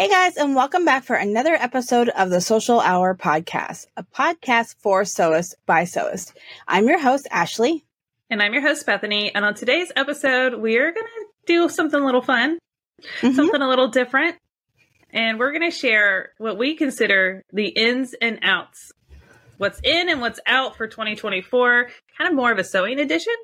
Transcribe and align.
Hey 0.00 0.08
guys, 0.08 0.38
and 0.38 0.56
welcome 0.56 0.86
back 0.86 1.04
for 1.04 1.14
another 1.14 1.52
episode 1.52 2.08
of 2.08 2.30
the 2.30 2.40
Sewcial 2.40 2.80
Hour 2.80 3.14
podcast, 3.14 3.86
a 3.98 4.02
podcast 4.02 4.76
for 4.78 5.02
sewists 5.02 5.52
by 5.66 5.82
sewists. 5.82 6.32
I'm 6.66 6.88
your 6.88 6.98
host, 6.98 7.28
Ashley. 7.30 7.84
And 8.30 8.42
I'm 8.42 8.54
your 8.54 8.62
host, 8.62 8.86
Bethany. 8.86 9.34
And 9.34 9.44
on 9.44 9.52
today's 9.52 9.92
episode, 9.94 10.54
we're 10.54 10.90
going 10.94 11.04
to 11.04 11.26
do 11.44 11.68
something 11.68 12.00
a 12.00 12.06
little 12.06 12.22
fun, 12.22 12.58
mm-hmm. 13.20 13.34
something 13.34 13.60
a 13.60 13.68
little 13.68 13.88
different. 13.88 14.36
And 15.10 15.38
we're 15.38 15.52
going 15.52 15.70
to 15.70 15.76
share 15.76 16.30
what 16.38 16.56
we 16.56 16.76
consider 16.76 17.44
the 17.52 17.68
ins 17.68 18.14
and 18.22 18.38
outs 18.40 18.92
what's 19.60 19.78
in 19.84 20.08
and 20.08 20.22
what's 20.22 20.40
out 20.46 20.74
for 20.74 20.86
2024, 20.86 21.90
kind 22.16 22.30
of 22.30 22.34
more 22.34 22.50
of 22.50 22.58
a 22.58 22.64
sewing 22.64 22.98
edition. 22.98 23.34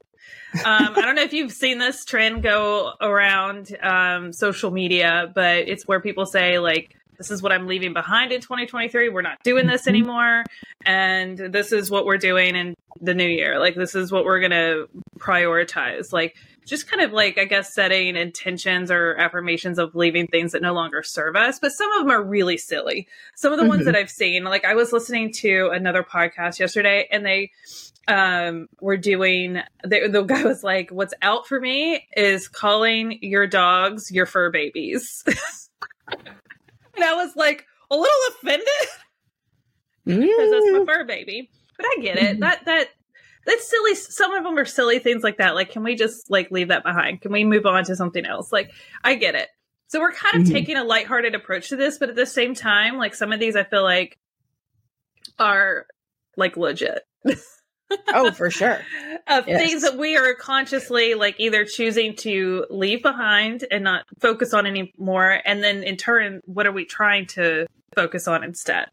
Um, 0.64 0.94
I 0.96 1.02
don't 1.02 1.14
know 1.16 1.22
if 1.22 1.32
you've 1.32 1.52
seen 1.52 1.78
this 1.78 2.04
trend 2.04 2.42
go 2.42 2.92
around 3.00 3.76
um, 3.82 4.32
social 4.32 4.70
media, 4.70 5.30
but 5.34 5.68
it's 5.68 5.86
where 5.86 6.00
people 6.00 6.24
say, 6.24 6.58
like, 6.58 6.96
this 7.18 7.30
is 7.30 7.42
what 7.42 7.52
I'm 7.52 7.66
leaving 7.66 7.92
behind 7.92 8.32
in 8.32 8.40
2023. 8.40 9.08
We're 9.08 9.22
not 9.22 9.42
doing 9.42 9.66
this 9.66 9.82
mm-hmm. 9.82 9.90
anymore. 9.90 10.44
And 10.84 11.38
this 11.38 11.72
is 11.72 11.90
what 11.90 12.06
we're 12.06 12.18
doing 12.18 12.54
in 12.56 12.74
the 13.00 13.14
new 13.14 13.26
year. 13.26 13.58
Like, 13.58 13.74
this 13.74 13.94
is 13.94 14.12
what 14.12 14.24
we're 14.24 14.40
going 14.40 14.52
to 14.52 14.88
prioritize. 15.18 16.12
Like, 16.12 16.36
just 16.64 16.90
kind 16.90 17.02
of 17.02 17.12
like, 17.12 17.38
I 17.38 17.44
guess, 17.44 17.72
setting 17.72 18.16
intentions 18.16 18.90
or 18.90 19.14
affirmations 19.16 19.78
of 19.78 19.94
leaving 19.94 20.26
things 20.26 20.52
that 20.52 20.62
no 20.62 20.74
longer 20.74 21.02
serve 21.02 21.36
us. 21.36 21.58
But 21.58 21.72
some 21.72 21.90
of 21.92 22.00
them 22.00 22.10
are 22.10 22.22
really 22.22 22.56
silly. 22.56 23.08
Some 23.34 23.52
of 23.52 23.58
the 23.58 23.62
mm-hmm. 23.62 23.70
ones 23.70 23.84
that 23.84 23.96
I've 23.96 24.10
seen, 24.10 24.44
like, 24.44 24.64
I 24.64 24.74
was 24.74 24.92
listening 24.92 25.32
to 25.34 25.70
another 25.72 26.02
podcast 26.02 26.58
yesterday 26.58 27.08
and 27.10 27.24
they, 27.24 27.52
um, 28.08 28.68
were 28.80 28.96
doing 28.96 29.60
the, 29.82 30.08
the 30.08 30.22
guy 30.22 30.44
was 30.44 30.62
like, 30.62 30.90
"What's 30.90 31.14
out 31.22 31.46
for 31.46 31.60
me 31.60 32.06
is 32.16 32.48
calling 32.48 33.18
your 33.22 33.46
dogs 33.46 34.10
your 34.10 34.26
fur 34.26 34.50
babies," 34.50 35.24
and 36.08 37.04
I 37.04 37.14
was 37.14 37.34
like 37.36 37.66
a 37.90 37.96
little 37.96 38.20
offended 38.30 38.66
because 40.04 40.24
mm. 40.24 40.50
that's 40.50 40.78
my 40.78 40.84
fur 40.86 41.04
baby. 41.04 41.50
But 41.76 41.86
I 41.86 41.96
get 42.00 42.16
it. 42.16 42.40
That 42.40 42.64
that 42.66 42.88
that's 43.44 43.68
silly. 43.68 43.94
Some 43.94 44.34
of 44.34 44.44
them 44.44 44.58
are 44.58 44.64
silly 44.64 44.98
things 44.98 45.22
like 45.22 45.38
that. 45.38 45.54
Like, 45.54 45.70
can 45.70 45.82
we 45.82 45.94
just 45.94 46.30
like 46.30 46.50
leave 46.50 46.68
that 46.68 46.84
behind? 46.84 47.20
Can 47.22 47.32
we 47.32 47.44
move 47.44 47.66
on 47.66 47.84
to 47.84 47.96
something 47.96 48.24
else? 48.24 48.52
Like, 48.52 48.70
I 49.02 49.14
get 49.14 49.34
it. 49.34 49.48
So 49.88 50.00
we're 50.00 50.12
kind 50.12 50.36
of 50.36 50.42
mm-hmm. 50.42 50.52
taking 50.52 50.76
a 50.76 50.84
lighthearted 50.84 51.34
approach 51.34 51.68
to 51.68 51.76
this, 51.76 51.98
but 51.98 52.08
at 52.08 52.16
the 52.16 52.26
same 52.26 52.54
time, 52.54 52.96
like 52.96 53.14
some 53.14 53.32
of 53.32 53.38
these, 53.38 53.54
I 53.54 53.62
feel 53.62 53.84
like 53.84 54.18
are 55.38 55.86
like 56.36 56.56
legit. 56.56 57.02
oh, 58.08 58.30
for 58.32 58.50
sure. 58.50 58.80
of 59.28 59.48
yes. 59.48 59.60
things 59.60 59.82
that 59.82 59.96
we 59.96 60.16
are 60.16 60.34
consciously 60.34 61.14
like 61.14 61.36
either 61.38 61.64
choosing 61.64 62.14
to 62.16 62.66
leave 62.70 63.02
behind 63.02 63.64
and 63.70 63.84
not 63.84 64.04
focus 64.20 64.54
on 64.54 64.66
anymore. 64.66 65.40
And 65.44 65.62
then 65.62 65.82
in 65.82 65.96
turn, 65.96 66.42
what 66.44 66.66
are 66.66 66.72
we 66.72 66.84
trying 66.84 67.26
to 67.28 67.66
focus 67.94 68.28
on 68.28 68.44
instead? 68.44 68.86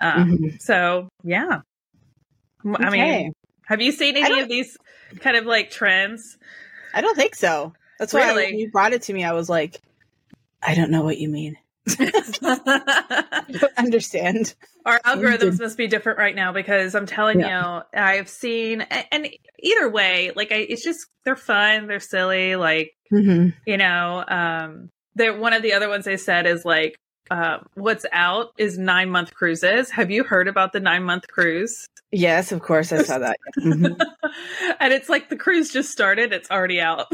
Um, 0.00 0.30
mm-hmm. 0.30 0.56
So, 0.58 1.08
yeah. 1.24 1.60
Okay. 2.64 2.84
I 2.84 2.90
mean, 2.90 3.32
have 3.66 3.80
you 3.80 3.92
seen 3.92 4.16
any 4.16 4.40
of 4.40 4.48
these 4.48 4.76
kind 5.20 5.36
of 5.36 5.46
like 5.46 5.70
trends? 5.70 6.38
I 6.94 7.00
don't 7.00 7.16
think 7.16 7.34
so. 7.34 7.72
That's 7.98 8.12
why 8.12 8.28
really? 8.28 8.46
when 8.46 8.58
you 8.58 8.70
brought 8.70 8.92
it 8.92 9.02
to 9.02 9.12
me, 9.12 9.24
I 9.24 9.32
was 9.32 9.48
like, 9.48 9.80
I 10.62 10.74
don't 10.74 10.90
know 10.90 11.02
what 11.02 11.18
you 11.18 11.28
mean. 11.28 11.56
Understand. 13.82 14.54
Our 14.84 14.98
algorithms 15.06 15.60
must 15.60 15.76
be 15.76 15.86
different 15.86 16.18
right 16.18 16.34
now 16.34 16.52
because 16.52 16.94
I'm 16.94 17.06
telling 17.06 17.40
yeah. 17.40 17.82
you, 17.94 18.00
I've 18.00 18.28
seen, 18.28 18.82
and 18.82 19.28
either 19.58 19.90
way, 19.90 20.32
like, 20.34 20.52
I, 20.52 20.56
it's 20.56 20.82
just, 20.82 21.06
they're 21.24 21.36
fun, 21.36 21.86
they're 21.86 22.00
silly. 22.00 22.56
Like, 22.56 22.92
mm-hmm. 23.12 23.50
you 23.66 23.76
know, 23.76 24.24
um, 24.26 24.90
they're, 25.14 25.36
one 25.36 25.52
of 25.52 25.62
the 25.62 25.74
other 25.74 25.88
ones 25.88 26.04
they 26.04 26.16
said 26.16 26.46
is 26.46 26.64
like, 26.64 26.96
uh, 27.30 27.58
what's 27.74 28.04
out 28.12 28.52
is 28.58 28.78
nine 28.78 29.10
month 29.10 29.32
cruises. 29.32 29.90
Have 29.90 30.10
you 30.10 30.24
heard 30.24 30.48
about 30.48 30.72
the 30.72 30.80
nine 30.80 31.04
month 31.04 31.28
cruise? 31.28 31.86
Yes, 32.10 32.52
of 32.52 32.60
course. 32.60 32.92
I 32.92 33.02
saw 33.02 33.18
that. 33.18 33.38
Mm-hmm. 33.58 34.00
and 34.80 34.92
it's 34.92 35.08
like 35.08 35.28
the 35.28 35.36
cruise 35.36 35.72
just 35.72 35.92
started, 35.92 36.32
it's 36.32 36.50
already 36.50 36.80
out 36.80 37.06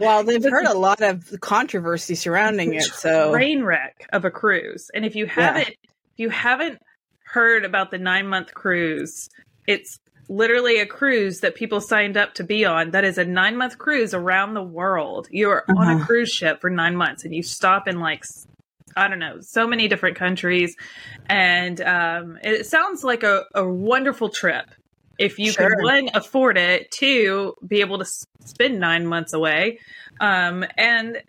well, 0.00 0.24
they've 0.24 0.42
heard 0.42 0.66
a 0.66 0.78
lot 0.78 1.00
of 1.00 1.40
controversy 1.40 2.14
surrounding 2.14 2.74
it. 2.74 2.84
So 2.84 3.32
train 3.32 3.62
wreck 3.62 4.08
of 4.12 4.24
a 4.24 4.30
cruise, 4.30 4.90
and 4.94 5.04
if 5.04 5.16
you 5.16 5.26
haven't, 5.26 5.68
yeah. 5.68 5.74
if 5.74 6.18
you 6.18 6.30
haven't 6.30 6.80
heard 7.24 7.64
about 7.64 7.90
the 7.90 7.98
nine 7.98 8.28
month 8.28 8.54
cruise, 8.54 9.28
it's 9.66 9.98
literally 10.28 10.78
a 10.80 10.86
cruise 10.86 11.40
that 11.40 11.54
people 11.54 11.80
signed 11.80 12.16
up 12.16 12.34
to 12.34 12.44
be 12.44 12.64
on. 12.64 12.90
That 12.90 13.04
is 13.04 13.18
a 13.18 13.24
nine 13.24 13.56
month 13.56 13.78
cruise 13.78 14.14
around 14.14 14.54
the 14.54 14.62
world. 14.62 15.28
You're 15.30 15.64
uh-huh. 15.68 15.80
on 15.80 15.88
a 15.88 15.96
uh-huh. 15.96 16.06
cruise 16.06 16.30
ship 16.30 16.60
for 16.60 16.70
nine 16.70 16.96
months, 16.96 17.24
and 17.24 17.34
you 17.34 17.42
stop 17.42 17.88
in 17.88 18.00
like 18.00 18.24
I 18.96 19.08
don't 19.08 19.18
know, 19.18 19.40
so 19.40 19.66
many 19.66 19.86
different 19.86 20.16
countries. 20.16 20.74
And 21.26 21.80
um, 21.80 22.38
it 22.42 22.66
sounds 22.66 23.04
like 23.04 23.22
a, 23.22 23.44
a 23.54 23.66
wonderful 23.66 24.28
trip 24.28 24.66
if 25.18 25.38
you 25.38 25.52
sure. 25.52 25.70
can 25.70 25.82
one 25.82 26.10
afford 26.14 26.56
it, 26.56 26.90
two 26.90 27.54
be 27.66 27.80
able 27.80 27.98
to 27.98 28.06
spend 28.44 28.78
nine 28.78 29.06
months 29.06 29.32
away, 29.32 29.80
um, 30.20 30.64
and 30.76 31.22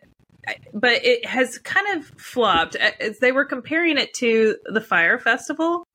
but 0.74 1.06
it 1.06 1.26
has 1.26 1.58
kind 1.60 1.98
of 1.98 2.06
flopped. 2.20 2.76
As 2.76 3.20
they 3.20 3.32
were 3.32 3.46
comparing 3.46 3.98
it 3.98 4.14
to 4.16 4.58
the 4.66 4.82
Fyre 4.82 5.20
Festival. 5.20 5.88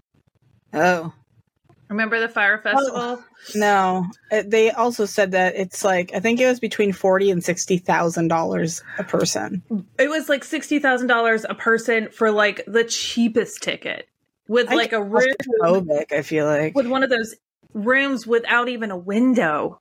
Oh, 0.73 1.13
remember 1.89 2.21
the 2.21 2.29
Fyre 2.29 2.59
Festival? 2.59 2.93
Oh, 2.95 3.25
no, 3.55 4.07
they 4.45 4.71
also 4.71 5.07
said 5.07 5.33
that 5.33 5.55
it's 5.55 5.85
like 5.85 6.13
I 6.15 6.21
think 6.21 6.41
it 6.41 6.47
was 6.47 6.61
between 6.61 6.93
forty 6.93 7.31
and 7.31 7.45
sixty 7.45 7.79
thousand 7.79 8.29
dollars 8.29 8.83
a 8.99 9.05
person. 9.05 9.63
It 9.99 10.09
was 10.09 10.29
like 10.29 10.45
sixty 10.45 10.79
thousand 10.79 11.07
dollars 11.07 11.47
a 11.49 11.55
person 11.55 12.09
for 12.11 12.31
like 12.31 12.65
the 12.67 12.85
cheapest 12.85 13.63
ticket 13.63 14.09
with 14.49 14.69
like 14.71 14.93
a 14.93 15.03
room. 15.03 15.89
I 16.11 16.23
feel 16.23 16.47
like 16.47 16.75
with 16.75 16.87
one 16.87 17.03
of 17.03 17.11
those 17.11 17.35
rooms 17.75 18.27
without 18.27 18.69
even 18.69 18.91
a 18.91 18.97
window. 18.97 19.81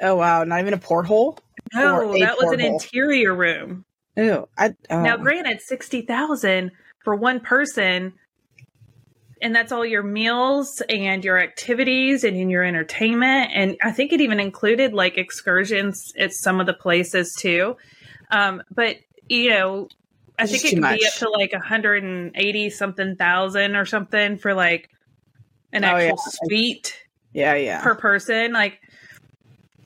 Oh 0.00 0.16
wow, 0.16 0.44
not 0.44 0.60
even 0.60 0.74
a 0.74 0.78
porthole? 0.78 1.38
No, 1.74 2.12
that 2.18 2.36
was 2.38 2.52
an 2.52 2.60
interior 2.60 3.34
room. 3.34 3.84
Ew. 4.16 4.48
I, 4.56 4.74
oh. 4.90 5.02
Now 5.02 5.16
granted, 5.16 5.60
sixty 5.60 6.02
thousand 6.02 6.72
for 7.04 7.14
one 7.14 7.40
person 7.40 8.14
and 9.42 9.54
that's 9.54 9.72
all 9.72 9.84
your 9.84 10.04
meals 10.04 10.80
and 10.88 11.24
your 11.24 11.38
activities 11.38 12.22
and 12.22 12.36
in 12.36 12.48
your 12.48 12.62
entertainment 12.62 13.50
and 13.52 13.76
i 13.82 13.90
think 13.90 14.12
it 14.12 14.20
even 14.20 14.40
included 14.40 14.94
like 14.94 15.18
excursions 15.18 16.12
at 16.18 16.32
some 16.32 16.60
of 16.60 16.66
the 16.66 16.72
places 16.72 17.34
too 17.38 17.76
um, 18.30 18.62
but 18.70 18.96
you 19.28 19.50
know 19.50 19.88
i 20.38 20.46
think 20.46 20.64
it 20.64 20.70
could 20.70 20.80
much. 20.80 21.00
be 21.00 21.06
up 21.06 21.12
to 21.14 21.28
like 21.28 21.52
180 21.52 22.70
something 22.70 23.16
thousand 23.16 23.76
or 23.76 23.84
something 23.84 24.38
for 24.38 24.54
like 24.54 24.88
an 25.72 25.84
oh, 25.84 25.88
actual 25.88 26.18
yeah. 26.18 26.32
suite 26.44 26.98
yeah, 27.32 27.54
yeah. 27.54 27.82
Per 27.82 27.94
person. 27.94 28.52
Like 28.52 28.80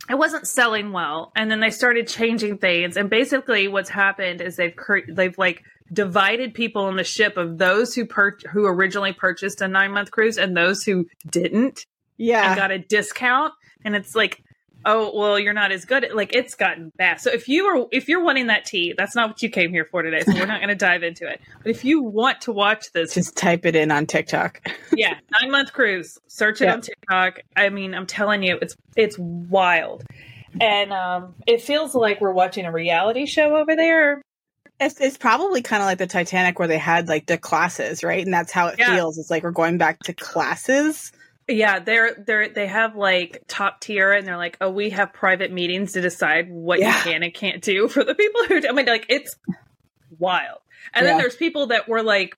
it 0.09 0.17
wasn't 0.17 0.47
selling 0.47 0.93
well 0.93 1.33
and 1.35 1.51
then 1.51 1.61
they 1.61 1.71
started 1.71 2.07
changing 2.07 2.59
things 2.59 2.97
and 2.97 3.11
basically 3.11 3.69
what's 3.69 3.91
happened 3.91 4.41
is 4.41 4.57
they've 4.57 4.75
they've 5.09 5.37
like 5.37 5.63
divided 5.93 6.55
people 6.55 6.85
on 6.85 6.97
the 6.97 7.05
ship 7.05 7.37
of 7.37 7.59
those 7.59 7.95
who 7.95 8.07
per- 8.07 8.39
who 8.53 8.67
originally 8.67 9.13
purchased 9.13 9.61
a 9.61 9.69
9 9.69 9.93
month 9.93 10.11
cruise 10.11 10.39
and 10.39 10.57
those 10.57 10.85
who 10.85 11.07
didn't 11.29 11.87
yeah 12.17 12.49
and 12.49 12.57
got 12.57 12.71
a 12.71 12.79
discount 12.79 13.53
and 13.85 13.95
it's 13.95 14.15
like 14.15 14.43
oh 14.87 15.13
well 15.15 15.39
you're 15.39 15.53
not 15.53 15.73
as 15.73 15.85
good. 15.85 16.07
Like 16.15 16.35
it's 16.35 16.55
gotten 16.55 16.91
bad. 16.97 17.21
So 17.21 17.31
if 17.31 17.49
you 17.49 17.67
are 17.67 17.87
if 17.93 18.09
you're 18.09 18.25
wanting 18.25 18.47
that 18.47 18.65
tea 18.65 18.95
that's 18.97 19.15
not 19.15 19.29
what 19.29 19.43
you 19.43 19.51
came 19.51 19.71
here 19.71 19.85
for 19.85 20.03
today. 20.03 20.21
So 20.21 20.33
we're 20.33 20.47
not 20.47 20.61
going 20.61 20.69
to 20.69 20.75
dive 20.75 21.03
into 21.03 21.29
it. 21.29 21.43
But 21.63 21.71
if 21.71 21.85
you 21.85 22.03
want 22.03 22.41
to 22.43 22.53
watch 22.53 22.93
this 22.93 23.13
just 23.13 23.37
type 23.37 23.67
it 23.67 23.77
in 23.77 23.91
on 23.91 24.07
tiktok. 24.07 24.63
Yeah 24.97 25.19
nine 25.41 25.51
month 25.51 25.73
cruise. 25.73 26.19
Search 26.29 26.63
it 26.63 26.69
on 26.69 26.81
tiktok. 26.81 27.41
I 27.55 27.69
mean 27.69 27.93
i'm 27.93 28.07
telling 28.07 28.43
you 28.43 28.59
it's 28.63 28.77
it's 28.97 29.19
wild. 29.19 30.05
And 30.59 30.93
um 30.93 31.35
it 31.47 31.61
feels 31.61 31.95
like 31.95 32.21
we're 32.21 32.33
watching 32.33 32.65
a 32.65 32.73
reality 32.73 33.27
show 33.27 33.57
over 33.57 33.77
there. 33.77 34.23
It's, 34.79 35.01
it's 35.01 35.17
probably 35.17 35.63
kind 35.63 35.83
of 35.83 35.87
like 35.87 35.97
the 35.97 36.07
Titanic 36.07 36.59
where 36.59 36.69
they 36.69 36.77
had 36.77 37.09
like 37.09 37.25
the 37.25 37.39
classes, 37.39 38.05
right? 38.05 38.23
And 38.23 38.33
that's 38.33 38.53
how 38.53 38.67
it 38.67 38.77
yeah. 38.79 38.95
feels. 38.95 39.17
It's 39.17 39.31
like 39.31 39.43
we're 39.43 39.51
going 39.51 39.79
back 39.79 40.01
to 40.01 40.13
classes. 40.13 41.13
Yeah, 41.49 41.79
they're 41.79 42.15
they're 42.15 42.49
they 42.49 42.67
have 42.67 42.97
like 42.97 43.45
top 43.47 43.81
tier, 43.81 44.13
and 44.13 44.27
they're 44.27 44.37
like, 44.37 44.57
oh, 44.61 44.71
we 44.71 44.91
have 44.91 45.13
private 45.13 45.53
meetings 45.53 45.93
to 45.93 46.01
decide 46.01 46.51
what 46.51 46.81
yeah. 46.81 46.97
you 46.97 47.03
can 47.05 47.23
and 47.23 47.33
can't 47.33 47.63
do 47.63 47.89
for 47.93 48.03
the 48.05 48.15
people 48.15 48.45
who. 48.45 48.69
I 48.69 48.73
mean, 48.73 48.87
like 48.87 49.07
it's 49.09 49.37
wild. 50.19 50.59
And 50.93 51.05
yeah. 51.05 51.13
then 51.13 51.19
there's 51.19 51.37
people 51.37 51.69
that 51.69 51.89
were 51.89 52.03
like 52.03 52.37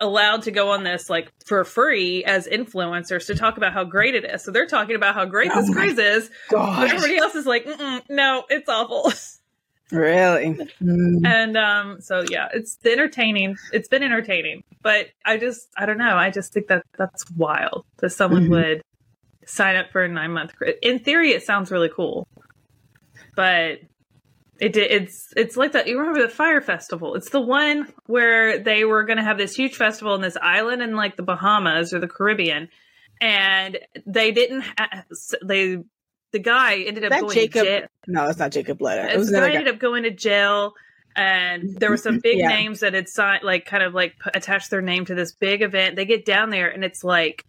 allowed 0.00 0.42
to 0.42 0.50
go 0.50 0.70
on 0.70 0.82
this 0.82 1.10
like 1.10 1.30
for 1.44 1.62
free 1.64 2.24
as 2.24 2.46
influencers 2.46 3.26
to 3.26 3.34
talk 3.34 3.58
about 3.58 3.72
how 3.72 3.84
great 3.84 4.14
it 4.14 4.24
is. 4.24 4.42
So 4.42 4.50
they're 4.50 4.66
talking 4.66 4.96
about 4.96 5.14
how 5.14 5.26
great 5.26 5.50
oh 5.54 5.60
this 5.60 5.70
cruise 5.70 5.98
is. 5.98 6.30
But 6.50 6.88
everybody 6.88 7.18
else 7.18 7.34
is 7.34 7.46
like, 7.46 7.66
no, 8.08 8.44
it's 8.48 8.68
awful. 8.68 9.12
Really? 9.92 10.54
Mm. 10.82 11.26
And 11.26 11.56
um, 11.56 12.00
so 12.00 12.24
yeah, 12.30 12.48
it's 12.54 12.78
entertaining. 12.84 13.56
It's 13.72 13.88
been 13.88 14.02
entertaining, 14.02 14.62
but 14.82 15.08
I 15.24 15.36
just 15.36 15.68
I 15.76 15.86
don't 15.86 15.98
know. 15.98 16.16
I 16.16 16.30
just 16.30 16.52
think 16.52 16.68
that 16.68 16.84
that's 16.96 17.28
wild 17.32 17.84
that 17.98 18.10
someone 18.10 18.44
mm-hmm. 18.44 18.52
would 18.52 18.84
sign 19.46 19.76
up 19.76 19.90
for 19.90 20.04
a 20.04 20.08
nine 20.08 20.32
month. 20.32 20.52
In 20.82 21.00
theory, 21.00 21.32
it 21.32 21.42
sounds 21.42 21.70
really 21.70 21.90
cool, 21.94 22.28
but 23.34 23.80
It 24.60 24.74
did. 24.74 24.90
It's 24.90 25.32
it's 25.36 25.56
like 25.56 25.72
that. 25.72 25.88
You 25.88 25.98
remember 25.98 26.20
the 26.20 26.28
Fyre 26.28 26.60
Festival? 26.60 27.14
It's 27.14 27.30
the 27.30 27.40
one 27.40 27.88
where 28.06 28.58
they 28.58 28.84
were 28.84 29.04
going 29.04 29.16
to 29.16 29.24
have 29.24 29.38
this 29.38 29.56
huge 29.56 29.74
festival 29.74 30.14
in 30.14 30.20
this 30.20 30.36
island 30.40 30.82
in 30.82 30.94
like 30.94 31.16
the 31.16 31.22
Bahamas 31.22 31.94
or 31.94 31.98
the 31.98 32.06
Caribbean, 32.08 32.68
and 33.22 33.78
they 34.06 34.32
didn't. 34.32 34.62
Ha- 34.78 35.04
they 35.42 35.78
the 36.32 36.38
guy 36.38 36.76
ended 36.78 37.04
up 37.04 37.20
going 37.20 37.34
Jacob, 37.34 37.64
to 37.64 37.80
jail. 37.80 37.86
No, 38.06 38.28
it's 38.28 38.38
not 38.38 38.52
Jacob 38.52 38.80
Letter. 38.80 39.06
It 39.08 39.18
was 39.18 39.30
the 39.30 39.40
guy, 39.40 39.48
guy 39.48 39.54
ended 39.56 39.74
up 39.74 39.80
going 39.80 40.04
to 40.04 40.10
jail, 40.10 40.74
and 41.16 41.76
there 41.78 41.90
were 41.90 41.96
some 41.96 42.18
big 42.22 42.38
yeah. 42.38 42.48
names 42.48 42.80
that 42.80 42.94
had 42.94 43.08
signed, 43.08 43.42
like, 43.42 43.66
kind 43.66 43.82
of 43.82 43.94
like 43.94 44.14
attached 44.34 44.70
their 44.70 44.82
name 44.82 45.04
to 45.06 45.14
this 45.14 45.32
big 45.32 45.62
event. 45.62 45.96
They 45.96 46.04
get 46.04 46.24
down 46.24 46.50
there, 46.50 46.68
and 46.68 46.84
it's 46.84 47.04
like 47.04 47.44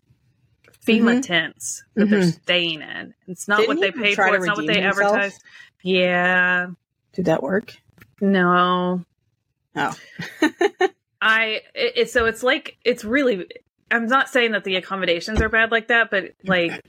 FEMA 0.85 1.01
mm-hmm. 1.01 1.21
tents 1.21 1.83
that 1.95 2.05
mm-hmm. 2.05 2.11
they're 2.11 2.31
staying 2.31 2.81
in. 2.81 3.13
It's 3.27 3.47
not 3.47 3.57
Didn't 3.59 3.77
what 3.77 3.81
they 3.81 3.91
paid 3.91 4.15
for. 4.15 4.35
It's 4.35 4.45
not 4.45 4.57
what 4.57 4.67
they 4.67 4.81
himself? 4.81 5.13
advertised. 5.13 5.43
Yeah. 5.83 6.67
Did 7.13 7.25
that 7.25 7.43
work? 7.43 7.75
No. 8.19 9.03
Oh. 9.75 9.95
I 11.21 11.61
it, 11.75 11.93
it, 11.95 12.09
so 12.09 12.25
it's 12.25 12.41
like 12.41 12.77
it's 12.83 13.03
really 13.03 13.45
I'm 13.91 14.07
not 14.07 14.29
saying 14.29 14.53
that 14.53 14.63
the 14.63 14.75
accommodations 14.75 15.41
are 15.41 15.49
bad 15.49 15.71
like 15.71 15.89
that, 15.89 16.09
but 16.09 16.31
like 16.43 16.81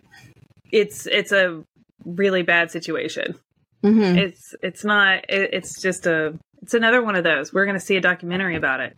it's 0.70 1.06
it's 1.06 1.32
a 1.32 1.64
really 2.04 2.43
bad 2.43 2.70
situation. 2.70 3.34
Mm-hmm. 3.82 4.19
It's 4.19 4.54
it's 4.62 4.84
not 4.84 5.25
it, 5.28 5.50
it's 5.52 5.81
just 5.81 6.06
a 6.06 6.38
it's 6.62 6.75
another 6.75 7.02
one 7.02 7.16
of 7.16 7.25
those. 7.25 7.52
We're 7.52 7.64
going 7.64 7.78
to 7.78 7.84
see 7.84 7.96
a 7.96 8.00
documentary 8.00 8.56
about 8.56 8.81
it 8.81 8.96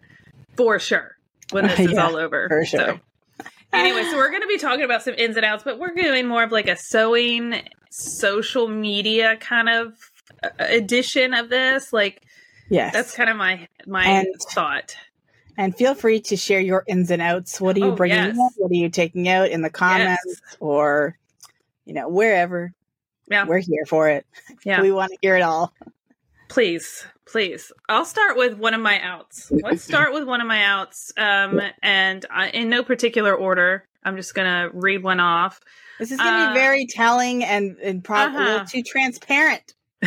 for 0.57 0.79
sure 0.79 1.17
when 1.51 1.67
this 1.67 1.81
is 1.81 1.93
yeah, 1.93 2.07
all 2.07 2.17
over. 2.17 2.49
For 2.49 2.65
sure. 2.65 2.81
So, 2.81 3.47
anyway, 3.73 4.05
so 4.05 4.17
we're 4.17 4.31
going 4.31 4.43
to 4.43 4.49
be 4.49 4.59
talking 4.59 4.85
about 4.85 5.03
some 5.03 5.15
ins 5.15 5.37
and 5.37 5.45
outs, 5.45 5.65
but 5.65 5.79
we're 5.79 5.95
doing 5.95 6.27
more 6.27 6.43
of 6.43 6.53
like 6.53 6.69
a 6.69 6.77
sewing 6.77 7.63
social 7.91 8.69
media 8.69 9.37
kind 9.37 9.69
of 9.69 9.95
uh, 10.43 10.49
edition 10.59 11.33
of 11.33 11.49
this. 11.49 11.93
Like, 11.93 12.23
yes, 12.69 12.93
that's 12.93 13.15
kind 13.15 13.31
of 13.31 13.37
my 13.37 13.67
my 13.87 14.05
and, 14.05 14.27
thought. 14.51 14.97
And 15.57 15.75
feel 15.75 15.95
free 15.95 16.21
to 16.23 16.37
share 16.37 16.61
your 16.61 16.85
ins 16.87 17.11
and 17.11 17.23
outs. 17.23 17.61
What 17.61 17.77
are 17.77 17.81
you 17.81 17.93
oh, 17.93 17.95
bringing 17.95 18.17
yes. 18.17 18.37
What 18.57 18.71
are 18.71 18.75
you 18.75 18.91
taking 18.91 19.29
out 19.29 19.49
in 19.49 19.63
the 19.63 19.71
comments 19.71 20.23
yes. 20.27 20.57
or 20.61 21.17
you 21.87 21.95
know 21.95 22.09
wherever? 22.09 22.75
Yeah, 23.29 23.47
we're 23.47 23.59
here 23.59 23.85
for 23.87 24.09
it. 24.09 24.27
Yeah, 24.65 24.81
we 24.83 24.93
want 24.93 25.13
to 25.13 25.19
hear 25.23 25.37
it 25.37 25.43
all. 25.43 25.73
Please, 26.49 27.07
please. 27.27 27.73
I'll 27.89 28.05
start 28.05 28.37
with 28.37 28.59
one 28.59 28.75
of 28.75 28.81
my 28.81 29.01
outs. 29.01 29.51
Let's 29.51 29.83
start 29.91 30.13
with 30.13 30.25
one 30.25 30.41
of 30.41 30.47
my 30.47 30.63
outs. 30.63 31.13
Um, 31.17 31.61
and 31.83 32.25
I, 32.31 32.49
in 32.51 32.69
no 32.69 32.83
particular 32.83 33.35
order, 33.35 33.87
I'm 34.05 34.17
just 34.17 34.35
gonna 34.35 34.69
read 34.73 35.03
one 35.03 35.21
off. 35.21 35.61
This 35.99 36.13
is 36.13 36.19
gonna 36.19 36.51
uh, 36.51 36.53
be 36.53 36.59
very 36.59 36.87
telling 36.87 37.45
and, 37.45 37.77
and 37.79 38.05
probably 38.05 38.37
uh-huh. 38.37 38.39
a 38.39 38.45
little 38.45 38.61
uh-huh. 38.61 38.69
too 38.69 38.83
transparent. 38.83 39.75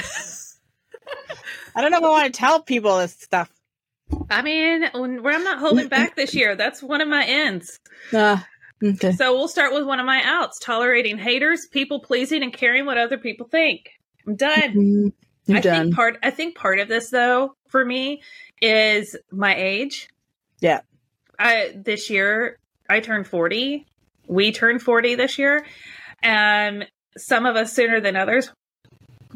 I 1.76 1.82
don't 1.82 1.92
know 1.92 1.98
if 1.98 2.04
I 2.04 2.10
want 2.10 2.34
to 2.34 2.38
tell 2.38 2.62
people 2.62 2.98
this 2.98 3.14
stuff. 3.14 3.52
I 4.30 4.42
mean, 4.42 4.84
where 5.22 5.34
I'm 5.34 5.44
not 5.44 5.60
holding 5.60 5.88
back 5.90 6.16
this 6.16 6.34
year. 6.34 6.56
That's 6.56 6.82
one 6.82 7.02
of 7.02 7.08
my 7.08 7.26
ends. 7.26 7.80
Uh, 8.14 8.38
okay. 8.84 9.12
So 9.12 9.36
we'll 9.36 9.48
start 9.48 9.74
with 9.74 9.86
one 9.86 10.00
of 10.00 10.06
my 10.06 10.22
outs: 10.24 10.60
tolerating 10.60 11.18
haters, 11.18 11.68
people 11.72 12.00
pleasing, 12.00 12.44
and 12.44 12.54
caring 12.54 12.86
what 12.86 12.98
other 12.98 13.18
people 13.18 13.48
think. 13.48 13.90
I'm 14.26 14.36
done. 14.36 14.62
Mm-hmm. 14.62 15.08
You're 15.48 15.58
I 15.58 15.62
done. 15.62 15.84
think 15.86 15.96
part 15.96 16.18
I 16.24 16.30
think 16.32 16.56
part 16.56 16.80
of 16.80 16.88
this 16.88 17.10
though 17.10 17.54
for 17.70 17.84
me 17.84 18.22
is 18.62 19.16
my 19.32 19.56
age. 19.56 20.10
Yeah. 20.60 20.82
I 21.40 21.74
this 21.76 22.10
year 22.10 22.58
I 22.90 23.00
turned 23.00 23.28
40. 23.28 23.86
We 24.28 24.52
turned 24.52 24.82
40 24.82 25.16
this 25.16 25.38
year. 25.38 25.66
And 26.22 26.88
some 27.18 27.46
of 27.46 27.56
us 27.56 27.74
sooner 27.74 28.02
than 28.02 28.16
others. 28.16 28.52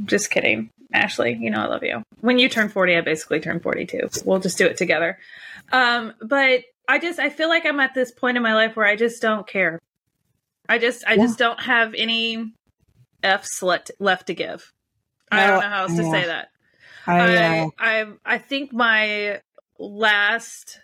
Just 0.05 0.31
kidding. 0.31 0.69
Ashley, 0.93 1.37
you 1.39 1.49
know 1.49 1.61
I 1.61 1.67
love 1.67 1.83
you. 1.83 2.03
When 2.19 2.37
you 2.37 2.49
turn 2.49 2.67
40, 2.67 2.97
I 2.97 3.01
basically 3.01 3.39
turn 3.39 3.61
42. 3.61 4.09
We'll 4.25 4.39
just 4.39 4.57
do 4.57 4.65
it 4.65 4.75
together. 4.77 5.17
Um, 5.71 6.13
but 6.21 6.63
I 6.91 6.99
just 6.99 7.19
I 7.19 7.29
feel 7.29 7.47
like 7.47 7.65
I'm 7.65 7.79
at 7.79 7.93
this 7.93 8.11
point 8.11 8.35
in 8.35 8.43
my 8.43 8.53
life 8.53 8.75
where 8.75 8.85
I 8.85 8.97
just 8.97 9.21
don't 9.21 9.47
care. 9.47 9.79
I 10.67 10.77
just 10.77 11.07
I 11.07 11.13
yeah. 11.13 11.23
just 11.23 11.39
don't 11.39 11.59
have 11.61 11.93
any 11.95 12.51
f 13.23 13.47
left 13.61 13.91
left 13.97 14.27
to 14.27 14.33
give. 14.33 14.73
I 15.31 15.47
don't 15.47 15.61
know 15.61 15.69
how 15.69 15.83
else 15.83 15.95
to 15.95 16.03
say 16.03 16.25
that. 16.25 16.49
I, 17.07 17.19
I, 17.19 17.59
uh, 17.59 17.69
I, 17.79 18.05
I 18.25 18.37
think 18.39 18.73
my 18.73 19.39
last 19.79 20.81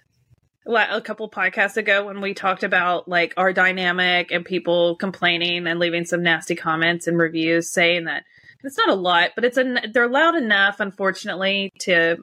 a 0.66 1.02
couple 1.02 1.30
podcasts 1.30 1.76
ago 1.76 2.06
when 2.06 2.22
we 2.22 2.34
talked 2.34 2.64
about 2.64 3.10
like 3.10 3.34
our 3.36 3.52
dynamic 3.52 4.32
and 4.32 4.46
people 4.46 4.96
complaining 4.96 5.68
and 5.68 5.78
leaving 5.78 6.06
some 6.06 6.24
nasty 6.24 6.56
comments 6.56 7.08
and 7.08 7.18
reviews 7.18 7.74
saying 7.74 8.06
that 8.06 8.24
it's 8.64 8.78
not 8.78 8.90
a 8.90 8.96
lot, 8.96 9.32
but 9.36 9.44
it's 9.44 9.58
a 9.58 9.76
they're 9.92 10.08
loud 10.08 10.36
enough, 10.36 10.80
unfortunately, 10.80 11.74
to 11.80 12.18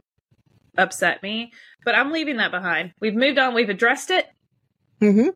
upset 0.79 1.23
me. 1.23 1.53
But 1.85 1.95
I'm 1.95 2.13
leaving 2.13 2.39
that 2.39 2.51
behind. 2.51 2.93
We've 3.01 3.15
moved 3.15 3.39
on. 3.39 3.55
We've 3.55 3.69
addressed 3.69 4.11
it. 4.11 4.27
Mm-hmm. 5.01 5.29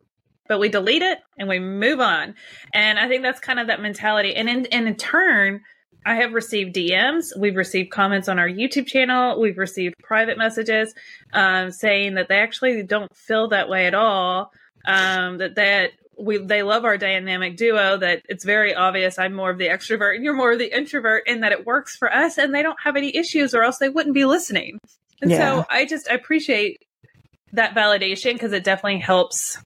But 0.47 0.59
we 0.59 0.69
delete 0.69 1.03
it 1.03 1.19
and 1.37 1.47
we 1.47 1.59
move 1.59 1.99
on. 1.99 2.33
And 2.73 2.97
I 2.97 3.07
think 3.07 3.21
that's 3.21 3.39
kind 3.39 3.59
of 3.59 3.67
that 3.67 3.81
mentality. 3.81 4.35
And 4.35 4.49
in, 4.49 4.65
and 4.67 4.87
in 4.87 4.95
turn, 4.95 5.61
I 6.05 6.15
have 6.15 6.33
received 6.33 6.75
DMs. 6.75 7.37
We've 7.37 7.55
received 7.55 7.91
comments 7.91 8.29
on 8.29 8.39
our 8.39 8.47
YouTube 8.47 8.87
channel. 8.87 9.39
We've 9.39 9.57
received 9.57 9.95
private 10.01 10.37
messages 10.37 10.93
um, 11.33 11.71
saying 11.71 12.15
that 12.15 12.29
they 12.29 12.39
actually 12.39 12.81
don't 12.83 13.15
feel 13.15 13.49
that 13.49 13.69
way 13.69 13.85
at 13.85 13.93
all. 13.93 14.51
Um, 14.87 15.37
that 15.39 15.55
that 15.55 15.91
we 16.17 16.37
they 16.37 16.63
love 16.63 16.85
our 16.85 16.97
dynamic 16.97 17.57
duo. 17.57 17.97
That 17.97 18.23
it's 18.29 18.45
very 18.45 18.73
obvious 18.73 19.19
I'm 19.19 19.33
more 19.33 19.49
of 19.49 19.57
the 19.57 19.67
extrovert 19.67 20.15
and 20.15 20.23
you're 20.23 20.35
more 20.35 20.53
of 20.53 20.59
the 20.59 20.75
introvert, 20.75 21.23
and 21.27 21.43
that 21.43 21.51
it 21.51 21.65
works 21.65 21.95
for 21.95 22.11
us. 22.11 22.37
And 22.37 22.55
they 22.55 22.63
don't 22.63 22.79
have 22.83 22.95
any 22.95 23.15
issues, 23.15 23.53
or 23.53 23.63
else 23.63 23.77
they 23.77 23.89
wouldn't 23.89 24.15
be 24.15 24.25
listening. 24.25 24.79
And 25.21 25.31
yeah. 25.31 25.37
so 25.37 25.65
I 25.69 25.85
just 25.85 26.09
I 26.09 26.13
appreciate 26.13 26.85
that 27.53 27.75
validation 27.75 28.33
because 28.33 28.53
it 28.53 28.63
definitely 28.63 28.99
helps 28.99 29.57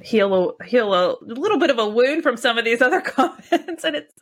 heal 0.00 0.56
a, 0.60 0.64
heal 0.64 0.94
a 0.94 1.16
little 1.22 1.58
bit 1.58 1.70
of 1.70 1.78
a 1.78 1.88
wound 1.88 2.22
from 2.22 2.36
some 2.36 2.58
of 2.58 2.64
these 2.64 2.82
other 2.82 3.00
comments, 3.00 3.84
and 3.84 3.96
it's 3.96 4.14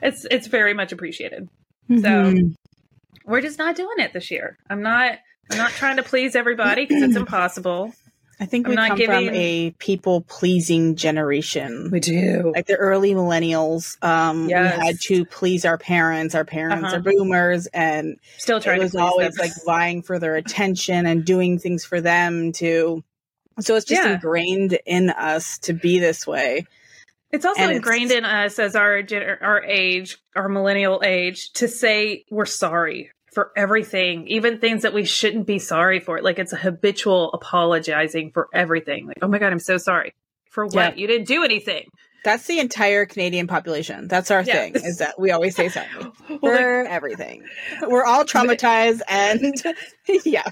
it's 0.00 0.26
it's 0.30 0.46
very 0.46 0.74
much 0.74 0.92
appreciated. 0.92 1.48
Mm-hmm. 1.90 2.00
So 2.00 2.54
we're 3.24 3.40
just 3.40 3.58
not 3.58 3.76
doing 3.76 3.98
it 3.98 4.12
this 4.12 4.30
year. 4.30 4.58
I'm 4.70 4.82
not 4.82 5.18
I'm 5.50 5.58
not 5.58 5.70
trying 5.70 5.96
to 5.96 6.02
please 6.02 6.36
everybody 6.36 6.86
because 6.86 7.02
it's 7.02 7.16
impossible. 7.16 7.92
I 8.40 8.46
think 8.46 8.68
we 8.68 8.76
come 8.76 8.96
giving... 8.96 9.26
from 9.26 9.34
a 9.34 9.70
people 9.78 10.20
pleasing 10.22 10.94
generation. 10.94 11.90
We 11.90 11.98
do. 11.98 12.52
Like 12.54 12.66
the 12.66 12.76
early 12.76 13.12
millennials, 13.12 14.02
um, 14.04 14.48
yes. 14.48 14.78
we 14.78 14.86
had 14.86 15.00
to 15.02 15.24
please 15.24 15.64
our 15.64 15.78
parents. 15.78 16.34
Our 16.34 16.44
parents 16.44 16.84
uh-huh. 16.84 16.96
are 16.96 17.00
boomers, 17.00 17.66
and 17.66 18.16
still 18.36 18.60
trying. 18.60 18.80
It 18.80 18.84
was 18.84 18.94
always 18.94 19.34
them. 19.34 19.46
like 19.46 19.52
vying 19.66 20.02
for 20.02 20.18
their 20.18 20.36
attention 20.36 21.06
and 21.06 21.24
doing 21.24 21.58
things 21.58 21.84
for 21.84 22.00
them 22.00 22.52
to 22.54 23.02
so 23.60 23.74
it's 23.74 23.86
just 23.86 24.02
yeah. 24.02 24.14
ingrained 24.14 24.78
in 24.86 25.10
us 25.10 25.58
to 25.60 25.72
be 25.72 25.98
this 25.98 26.26
way. 26.26 26.66
It's 27.30 27.44
also 27.44 27.62
and 27.62 27.72
ingrained 27.72 28.10
it's, 28.10 28.18
in 28.18 28.24
us 28.24 28.58
as 28.58 28.76
our 28.76 29.02
our 29.42 29.62
age, 29.64 30.18
our 30.34 30.48
millennial 30.48 31.02
age, 31.04 31.52
to 31.54 31.68
say 31.68 32.24
we're 32.30 32.46
sorry 32.46 33.10
for 33.38 33.52
everything, 33.54 34.26
even 34.26 34.58
things 34.58 34.82
that 34.82 34.92
we 34.92 35.04
shouldn't 35.04 35.46
be 35.46 35.60
sorry 35.60 36.00
for. 36.00 36.20
Like 36.20 36.40
it's 36.40 36.52
a 36.52 36.56
habitual 36.56 37.30
apologizing 37.32 38.32
for 38.32 38.48
everything. 38.52 39.06
Like, 39.06 39.18
oh 39.22 39.28
my 39.28 39.38
god, 39.38 39.52
I'm 39.52 39.60
so 39.60 39.78
sorry 39.78 40.12
for 40.50 40.66
what 40.66 40.74
yeah. 40.74 40.94
you 40.96 41.06
didn't 41.06 41.28
do 41.28 41.44
anything. 41.44 41.86
That's 42.24 42.48
the 42.48 42.58
entire 42.58 43.06
Canadian 43.06 43.46
population. 43.46 44.08
That's 44.08 44.32
our 44.32 44.42
yeah. 44.42 44.54
thing. 44.54 44.74
Is 44.74 44.98
that 44.98 45.20
we 45.20 45.30
always 45.30 45.54
say 45.54 45.68
sorry 45.68 45.86
for 46.40 46.52
everything. 46.52 47.44
We're 47.86 48.04
all 48.04 48.24
traumatized, 48.32 49.02
and 49.08 49.54
yeah, 50.24 50.42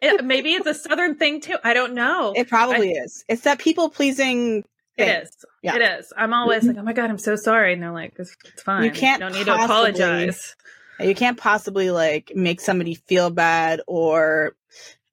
it, 0.00 0.24
maybe 0.24 0.54
it's 0.54 0.66
a 0.66 0.72
southern 0.72 1.16
thing 1.16 1.42
too. 1.42 1.58
I 1.62 1.74
don't 1.74 1.92
know. 1.92 2.32
It 2.34 2.48
probably 2.48 2.96
I, 2.96 3.02
is. 3.02 3.22
It's 3.28 3.42
that 3.42 3.58
people 3.58 3.90
pleasing. 3.90 4.64
It 4.96 5.24
is. 5.24 5.44
Yeah. 5.62 5.76
It 5.76 5.82
is. 6.00 6.10
I'm 6.16 6.32
always 6.32 6.64
like, 6.64 6.78
oh 6.78 6.82
my 6.82 6.94
god, 6.94 7.10
I'm 7.10 7.18
so 7.18 7.36
sorry, 7.36 7.74
and 7.74 7.82
they're 7.82 7.92
like, 7.92 8.14
it's, 8.18 8.34
it's 8.46 8.62
fine. 8.62 8.84
You 8.84 8.92
can't. 8.92 9.20
You 9.20 9.28
don't 9.28 9.38
need 9.38 9.44
to 9.44 9.54
apologize. 9.54 10.56
You 11.00 11.14
can't 11.14 11.38
possibly 11.38 11.90
like 11.90 12.32
make 12.34 12.60
somebody 12.60 12.94
feel 12.94 13.30
bad 13.30 13.80
or 13.86 14.56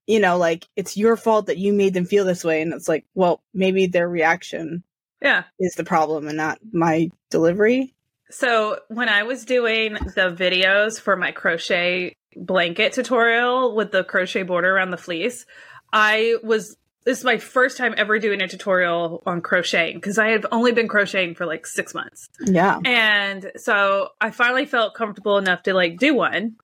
you 0.08 0.20
know 0.20 0.38
like 0.38 0.68
it's 0.76 0.98
your 0.98 1.16
fault 1.16 1.48
that 1.48 1.58
you 1.58 1.74
made 1.74 1.94
them 1.94 2.06
feel 2.06 2.26
this 2.26 2.44
way 2.44 2.62
and 2.62 2.74
it's 2.74 2.88
like 2.88 3.06
well 3.14 3.42
maybe 3.54 3.88
their 3.88 4.08
reaction 4.08 4.84
yeah. 5.22 5.44
is 5.60 5.74
the 5.76 5.84
problem 5.84 6.28
and 6.28 6.38
not 6.38 6.60
my 6.72 7.10
delivery. 7.30 7.94
So 8.30 8.80
when 8.90 9.10
i 9.10 9.24
was 9.24 9.46
doing 9.46 9.94
the 9.94 10.36
videos 10.38 11.00
for 11.00 11.16
my 11.16 11.32
crochet 11.32 12.16
blanket 12.36 12.94
tutorial 12.94 13.76
with 13.76 13.92
the 13.92 14.04
crochet 14.04 14.44
border 14.44 14.76
around 14.76 14.92
the 14.92 14.98
fleece, 14.98 15.46
I 15.94 16.38
was 16.44 16.76
this 17.06 17.20
is 17.20 17.24
my 17.24 17.38
first 17.38 17.78
time 17.78 17.94
ever 17.98 18.18
doing 18.18 18.42
a 18.42 18.48
tutorial 18.48 19.22
on 19.26 19.42
crocheting 19.42 19.98
because 19.98 20.18
I 20.18 20.30
have 20.30 20.46
only 20.52 20.72
been 20.72 20.88
crocheting 20.88 21.36
for 21.36 21.46
like 21.46 21.68
six 21.68 21.94
months. 21.94 22.28
Yeah. 22.42 22.80
And 22.84 23.52
so 23.58 24.10
I 24.20 24.32
finally 24.32 24.66
felt 24.66 24.96
comfortable 24.96 25.38
enough 25.38 25.64
to 25.64 25.74
like 25.74 26.00
do 26.00 26.16
one, 26.16 26.56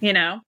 you 0.00 0.12
know? 0.12 0.40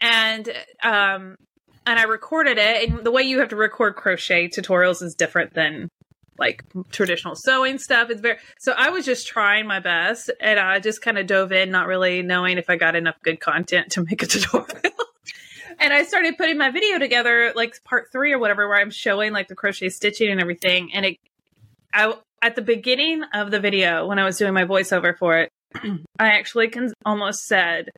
And 0.00 0.48
um 0.82 1.36
and 1.84 1.98
I 1.98 2.04
recorded 2.04 2.58
it 2.58 2.88
and 2.88 3.04
the 3.04 3.10
way 3.10 3.22
you 3.22 3.40
have 3.40 3.48
to 3.48 3.56
record 3.56 3.96
crochet 3.96 4.48
tutorials 4.48 5.02
is 5.02 5.16
different 5.16 5.54
than 5.54 5.90
like 6.38 6.62
traditional 6.90 7.34
sewing 7.34 7.78
stuff. 7.78 8.08
It's 8.10 8.20
very 8.20 8.38
so 8.58 8.72
I 8.72 8.90
was 8.90 9.04
just 9.04 9.26
trying 9.26 9.66
my 9.66 9.80
best 9.80 10.30
and 10.40 10.60
I 10.60 10.78
just 10.78 11.02
kind 11.02 11.18
of 11.18 11.26
dove 11.26 11.50
in, 11.50 11.72
not 11.72 11.88
really 11.88 12.22
knowing 12.22 12.56
if 12.56 12.70
I 12.70 12.76
got 12.76 12.94
enough 12.94 13.16
good 13.22 13.40
content 13.40 13.92
to 13.92 14.04
make 14.04 14.22
a 14.22 14.26
tutorial. 14.26 14.68
And 15.78 15.92
I 15.92 16.04
started 16.04 16.36
putting 16.36 16.58
my 16.58 16.70
video 16.70 16.98
together, 16.98 17.52
like 17.54 17.82
part 17.84 18.12
three 18.12 18.32
or 18.32 18.38
whatever, 18.38 18.68
where 18.68 18.78
I'm 18.78 18.90
showing 18.90 19.32
like 19.32 19.48
the 19.48 19.54
crochet 19.54 19.88
stitching 19.88 20.30
and 20.30 20.40
everything. 20.40 20.90
And 20.94 21.06
it, 21.06 21.16
I 21.92 22.14
at 22.42 22.54
the 22.54 22.62
beginning 22.62 23.22
of 23.34 23.50
the 23.50 23.60
video 23.60 24.06
when 24.06 24.18
I 24.18 24.24
was 24.24 24.38
doing 24.38 24.54
my 24.54 24.64
voiceover 24.64 25.16
for 25.16 25.38
it, 25.38 25.52
I 26.18 26.28
actually 26.28 26.68
can 26.68 26.92
almost 27.04 27.46
said 27.46 27.90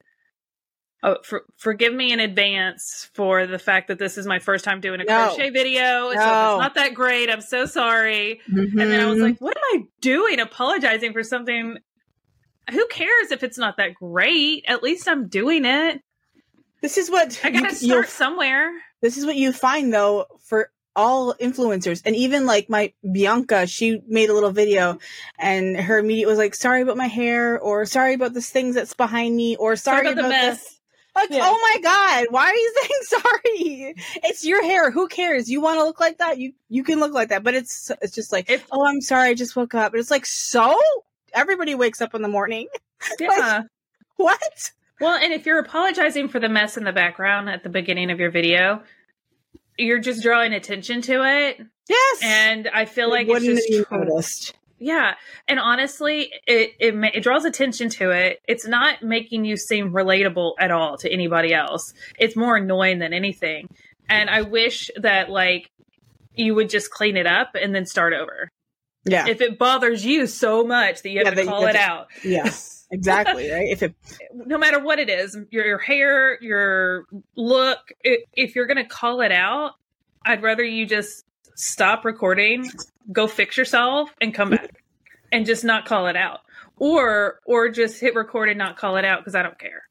Oh, 1.01 1.17
for, 1.23 1.45
forgive 1.57 1.95
me 1.95 2.13
in 2.13 2.19
advance 2.19 3.09
for 3.15 3.47
the 3.47 3.59
fact 3.59 3.87
that 3.87 4.01
this 4.01 4.19
is 4.19 4.27
my 4.27 4.41
first 4.41 4.65
time 4.65 4.81
doing 4.81 5.01
a 5.01 5.05
no. 5.05 5.27
crochet 5.27 5.51
video. 5.51 5.81
No. 5.81 6.13
So 6.13 6.17
it's 6.17 6.61
not 6.61 6.75
that 6.75 6.95
great. 6.95 7.31
I'm 7.31 7.41
so 7.41 7.67
sorry. 7.67 8.41
Mm-hmm. 8.51 8.81
And 8.81 8.91
then 8.91 9.01
I 9.01 9.07
was 9.07 9.21
like, 9.21 9.39
what 9.39 9.57
am 9.57 9.63
I 9.81 9.85
doing? 10.01 10.41
Apologizing 10.41 11.13
for 11.13 11.23
something. 11.23 11.77
Who 12.71 12.87
cares 12.89 13.31
if 13.31 13.45
it's 13.45 13.59
not 13.59 13.77
that 13.77 13.95
great? 13.95 14.65
At 14.67 14.83
least 14.83 15.09
I'm 15.09 15.29
doing 15.29 15.65
it. 15.65 16.03
This 16.81 16.99
is 16.99 17.11
what 17.11 17.41
I 17.45 17.51
gotta 17.51 17.69
you, 17.69 17.93
start 17.93 18.09
somewhere. 18.09 18.71
This 19.01 19.17
is 19.17 19.27
what 19.27 19.37
you 19.37 19.53
find 19.53 19.93
though 19.93 20.27
for 20.45 20.71
all 20.97 21.33
influencers 21.35 22.03
and 22.05 22.17
even 22.17 22.45
like 22.45 22.69
my 22.69 22.93
Bianca, 23.11 23.67
she 23.67 24.03
made 24.09 24.31
a 24.31 24.35
little 24.35 24.51
video 24.51 24.99
and 25.39 25.77
her 25.77 25.99
immediate 25.99 26.27
was 26.27 26.39
like, 26.39 26.55
sorry 26.55 26.83
about 26.83 26.97
my 26.97 27.07
hair 27.07 27.59
or 27.61 27.87
sorry 27.87 28.15
about 28.15 28.35
this 28.35 28.51
things 28.51 28.75
that's 28.75 28.95
behind 28.95 29.37
me 29.37 29.55
or 29.57 29.77
sorry, 29.77 29.99
sorry 29.99 30.13
about, 30.13 30.25
about, 30.25 30.29
the 30.29 30.47
mess. 30.51 30.79
Like, 31.15 31.31
yeah. 31.31 31.41
oh 31.43 31.59
my 31.75 31.81
god, 31.83 32.27
why 32.31 32.47
are 32.47 32.55
you 32.55 32.75
saying 32.81 33.23
sorry? 33.23 33.95
It's 34.25 34.45
your 34.45 34.63
hair. 34.63 34.91
Who 34.91 35.09
cares? 35.09 35.51
You 35.51 35.61
want 35.61 35.79
to 35.79 35.85
look 35.85 35.99
like 35.99 36.19
that? 36.19 36.39
You 36.39 36.53
you 36.69 36.85
can 36.85 37.01
look 37.01 37.13
like 37.13 37.31
that. 37.31 37.43
But 37.43 37.55
it's 37.55 37.91
it's 38.01 38.15
just 38.15 38.31
like, 38.31 38.49
oh, 38.71 38.87
I'm 38.87 39.01
sorry, 39.01 39.31
I 39.31 39.35
just 39.35 39.57
woke 39.57 39.75
up. 39.75 39.93
But 39.93 40.01
it's 40.01 40.13
like, 40.13 40.27
so 40.27 40.79
everybody 41.33 41.75
wakes 41.75 42.01
up 42.01 42.15
in 42.15 42.23
the 42.23 42.29
morning. 42.29 42.69
Yeah. 43.21 43.29
like, 43.29 43.67
what? 44.17 44.73
Well, 45.01 45.17
and 45.17 45.33
if 45.33 45.47
you're 45.47 45.59
apologizing 45.59 46.29
for 46.29 46.41
the 46.41 46.49
mess 46.49 46.77
in 46.77 46.85
the 46.85 46.93
background 46.93 47.49
at 47.49 47.63
the 47.63 47.69
beginning 47.69 48.11
of 48.11 48.19
your 48.19 48.31
video, 48.31 48.83
you're 49.77 50.01
just 50.01 50.23
drawing 50.23 50.53
attention 50.53 51.03
to 51.03 51.25
it. 51.25 51.61
Yes. 51.89 52.21
And 52.23 52.69
I 52.69 52.85
feel 52.85 53.09
it 53.09 53.29
like 53.29 53.29
it's 53.29 53.45
just 53.45 53.91
noticed. 53.91 54.55
Yeah, 54.81 55.15
and 55.49 55.59
honestly, 55.59 56.31
it, 56.47 56.73
it 56.79 56.95
it 57.15 57.23
draws 57.23 57.45
attention 57.45 57.89
to 57.91 58.11
it. 58.11 58.41
It's 58.47 58.67
not 58.67 59.03
making 59.03 59.45
you 59.45 59.57
seem 59.57 59.93
relatable 59.93 60.53
at 60.61 60.71
all 60.71 60.97
to 60.99 61.13
anybody 61.13 61.53
else. 61.53 61.93
It's 62.17 62.37
more 62.37 62.57
annoying 62.57 63.01
than 63.01 63.13
anything. 63.13 63.69
And 64.09 64.31
I 64.31 64.43
wish 64.43 64.91
that 64.97 65.31
like 65.31 65.71
you 66.35 66.55
would 66.55 66.71
just 66.71 66.91
clean 66.91 67.17
it 67.17 67.27
up 67.27 67.57
and 67.61 67.75
then 67.75 67.87
start 67.87 68.13
over. 68.13 68.51
Yeah. 69.05 69.27
If 69.27 69.41
it 69.41 69.59
bothers 69.59 70.05
you 70.05 70.27
so 70.29 70.63
much 70.63 71.03
that 71.03 71.11
you 71.11 71.25
have 71.25 71.35
yeah, 71.35 71.43
to 71.43 71.49
call 71.49 71.67
it 71.67 71.77
out. 71.77 72.07
Yes. 72.23 72.78
Exactly. 72.91 73.51
right. 73.51 73.69
If 73.69 73.83
it, 73.83 73.95
no 74.35 74.59
matter 74.59 74.83
what 74.83 74.99
it 74.99 75.09
is, 75.09 75.37
your, 75.51 75.67
your 75.67 75.79
hair, 75.79 76.41
your 76.41 77.05
look, 77.37 77.93
it, 78.03 78.25
if 78.33 78.55
you're 78.55 78.67
going 78.67 78.83
to 78.83 78.89
call 78.89 79.21
it 79.21 79.33
out, 79.33 79.73
I'd 80.25 80.43
rather 80.43 80.65
you 80.65 80.87
just 80.87 81.25
stop 81.55 82.05
recording, 82.05 82.71
go 83.13 83.27
fix 83.27 83.57
yourself, 83.57 84.11
and 84.21 84.35
come 84.35 84.51
back, 84.51 84.83
and 85.33 85.47
just 85.47 85.65
not 85.65 85.85
call 85.85 86.07
it 86.07 86.17
out, 86.17 86.41
or 86.77 87.41
or 87.47 87.69
just 87.69 88.01
hit 88.01 88.15
record 88.15 88.49
and 88.49 88.59
not 88.59 88.77
call 88.77 88.97
it 88.97 89.05
out 89.05 89.21
because 89.21 89.35
I 89.35 89.43
don't 89.43 89.59
care. 89.59 89.83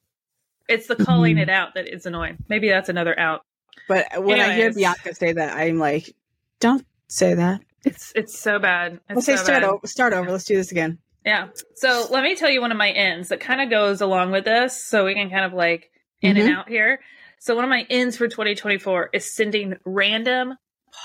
It's 0.68 0.86
the 0.86 0.96
calling 0.96 1.36
mm-hmm. 1.36 1.44
it 1.44 1.50
out 1.50 1.74
that 1.74 1.88
is 1.88 2.04
annoying. 2.04 2.38
Maybe 2.48 2.68
that's 2.68 2.88
another 2.88 3.18
out. 3.18 3.44
But 3.88 4.06
when 4.16 4.38
Anyways, 4.38 4.48
I 4.48 4.54
hear 4.54 4.72
Bianca 4.72 5.14
say 5.14 5.32
that, 5.32 5.56
I'm 5.56 5.78
like, 5.78 6.14
don't 6.60 6.84
say 7.08 7.34
that. 7.34 7.62
It's 7.84 8.12
it's 8.14 8.38
so 8.38 8.58
bad. 8.58 9.00
It's 9.08 9.16
Let's 9.16 9.26
so 9.26 9.36
say 9.36 9.42
start 9.44 9.62
over. 9.62 9.86
Start 9.86 10.12
over. 10.12 10.30
Let's 10.30 10.44
do 10.44 10.56
this 10.56 10.72
again. 10.72 10.98
Yeah. 11.28 11.48
So 11.74 12.06
let 12.10 12.22
me 12.22 12.34
tell 12.36 12.48
you 12.48 12.62
one 12.62 12.72
of 12.72 12.78
my 12.78 12.90
ends 12.90 13.28
that 13.28 13.38
kind 13.38 13.60
of 13.60 13.68
goes 13.68 14.00
along 14.00 14.30
with 14.30 14.46
this, 14.46 14.82
so 14.82 15.04
we 15.04 15.14
can 15.14 15.28
kind 15.28 15.44
of 15.44 15.52
like 15.52 15.90
in 16.22 16.36
mm-hmm. 16.36 16.46
and 16.46 16.56
out 16.56 16.70
here. 16.70 17.00
So 17.38 17.54
one 17.54 17.64
of 17.64 17.68
my 17.68 17.86
ends 17.90 18.16
for 18.16 18.28
2024 18.28 19.10
is 19.12 19.30
sending 19.30 19.74
random 19.84 20.54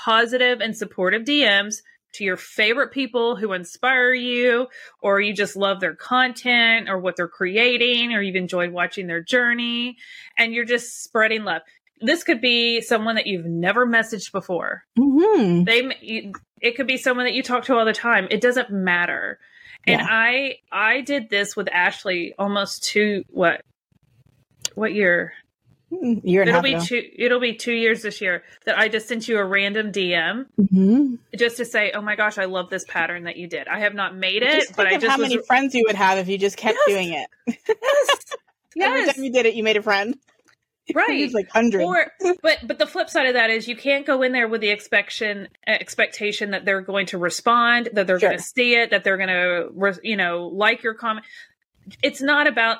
positive 0.06 0.62
and 0.62 0.74
supportive 0.74 1.24
DMs 1.24 1.76
to 2.14 2.24
your 2.24 2.38
favorite 2.38 2.90
people 2.90 3.36
who 3.36 3.52
inspire 3.52 4.14
you, 4.14 4.68
or 5.02 5.20
you 5.20 5.34
just 5.34 5.56
love 5.56 5.80
their 5.80 5.94
content 5.94 6.88
or 6.88 6.98
what 6.98 7.16
they're 7.16 7.28
creating, 7.28 8.14
or 8.14 8.22
you've 8.22 8.34
enjoyed 8.34 8.72
watching 8.72 9.06
their 9.06 9.22
journey, 9.22 9.96
and 10.38 10.54
you're 10.54 10.64
just 10.64 11.04
spreading 11.04 11.44
love. 11.44 11.60
This 12.00 12.24
could 12.24 12.40
be 12.40 12.80
someone 12.80 13.16
that 13.16 13.26
you've 13.26 13.44
never 13.44 13.86
messaged 13.86 14.32
before. 14.32 14.84
Mm-hmm. 14.98 15.64
They, 15.64 16.32
it 16.62 16.76
could 16.76 16.86
be 16.86 16.96
someone 16.96 17.26
that 17.26 17.34
you 17.34 17.42
talk 17.42 17.64
to 17.64 17.76
all 17.76 17.84
the 17.84 17.92
time. 17.92 18.26
It 18.30 18.40
doesn't 18.40 18.70
matter. 18.70 19.38
And 19.86 20.00
yeah. 20.00 20.06
I, 20.08 20.56
I 20.72 21.00
did 21.02 21.28
this 21.28 21.54
with 21.56 21.68
Ashley 21.72 22.34
almost 22.38 22.84
two 22.84 23.24
what, 23.28 23.62
what 24.74 24.92
year? 24.94 25.34
year 26.02 26.42
and 26.42 26.48
it'll 26.48 26.62
be 26.62 26.74
ago. 26.74 26.84
two 26.84 27.02
it'll 27.16 27.40
be 27.40 27.54
two 27.54 27.72
years 27.72 28.02
this 28.02 28.20
year 28.20 28.42
that 28.64 28.78
i 28.78 28.88
just 28.88 29.06
sent 29.06 29.28
you 29.28 29.38
a 29.38 29.44
random 29.44 29.92
dm 29.92 30.46
mm-hmm. 30.58 31.14
just 31.36 31.56
to 31.56 31.64
say 31.64 31.92
oh 31.92 32.00
my 32.00 32.16
gosh 32.16 32.38
i 32.38 32.44
love 32.44 32.70
this 32.70 32.84
pattern 32.84 33.24
that 33.24 33.36
you 33.36 33.46
did 33.46 33.68
i 33.68 33.80
have 33.80 33.94
not 33.94 34.16
made 34.16 34.42
it 34.42 34.64
but 34.76 34.86
i 34.86 34.94
just 34.94 35.06
how 35.06 35.18
was... 35.18 35.28
many 35.28 35.40
friends 35.42 35.74
you 35.74 35.84
would 35.86 35.96
have 35.96 36.18
if 36.18 36.28
you 36.28 36.38
just 36.38 36.56
kept 36.56 36.76
yes. 36.86 36.94
doing 36.94 37.12
it 37.12 37.28
yes 37.46 38.18
yes 38.76 38.88
every 38.88 39.12
time 39.12 39.24
you 39.24 39.32
did 39.32 39.46
it 39.46 39.54
you 39.54 39.62
made 39.62 39.76
a 39.76 39.82
friend 39.82 40.16
right 40.94 41.32
like 41.32 41.48
hundreds 41.50 41.82
or 41.84 42.12
but 42.42 42.58
but 42.62 42.78
the 42.78 42.86
flip 42.86 43.08
side 43.08 43.26
of 43.26 43.34
that 43.34 43.48
is 43.48 43.66
you 43.66 43.74
can't 43.74 44.04
go 44.04 44.22
in 44.22 44.32
there 44.32 44.46
with 44.46 44.60
the 44.60 44.70
expectation 44.70 45.48
expectation 45.66 46.50
that 46.50 46.66
they're 46.66 46.82
going 46.82 47.06
to 47.06 47.16
respond 47.16 47.88
that 47.94 48.06
they're 48.06 48.20
sure. 48.20 48.28
going 48.30 48.38
to 48.38 48.44
see 48.44 48.74
it 48.74 48.90
that 48.90 49.02
they're 49.02 49.16
going 49.16 49.28
to 49.28 50.00
you 50.02 50.16
know 50.16 50.48
like 50.48 50.82
your 50.82 50.92
comment 50.92 51.24
it's 52.02 52.20
not 52.20 52.46
about 52.46 52.78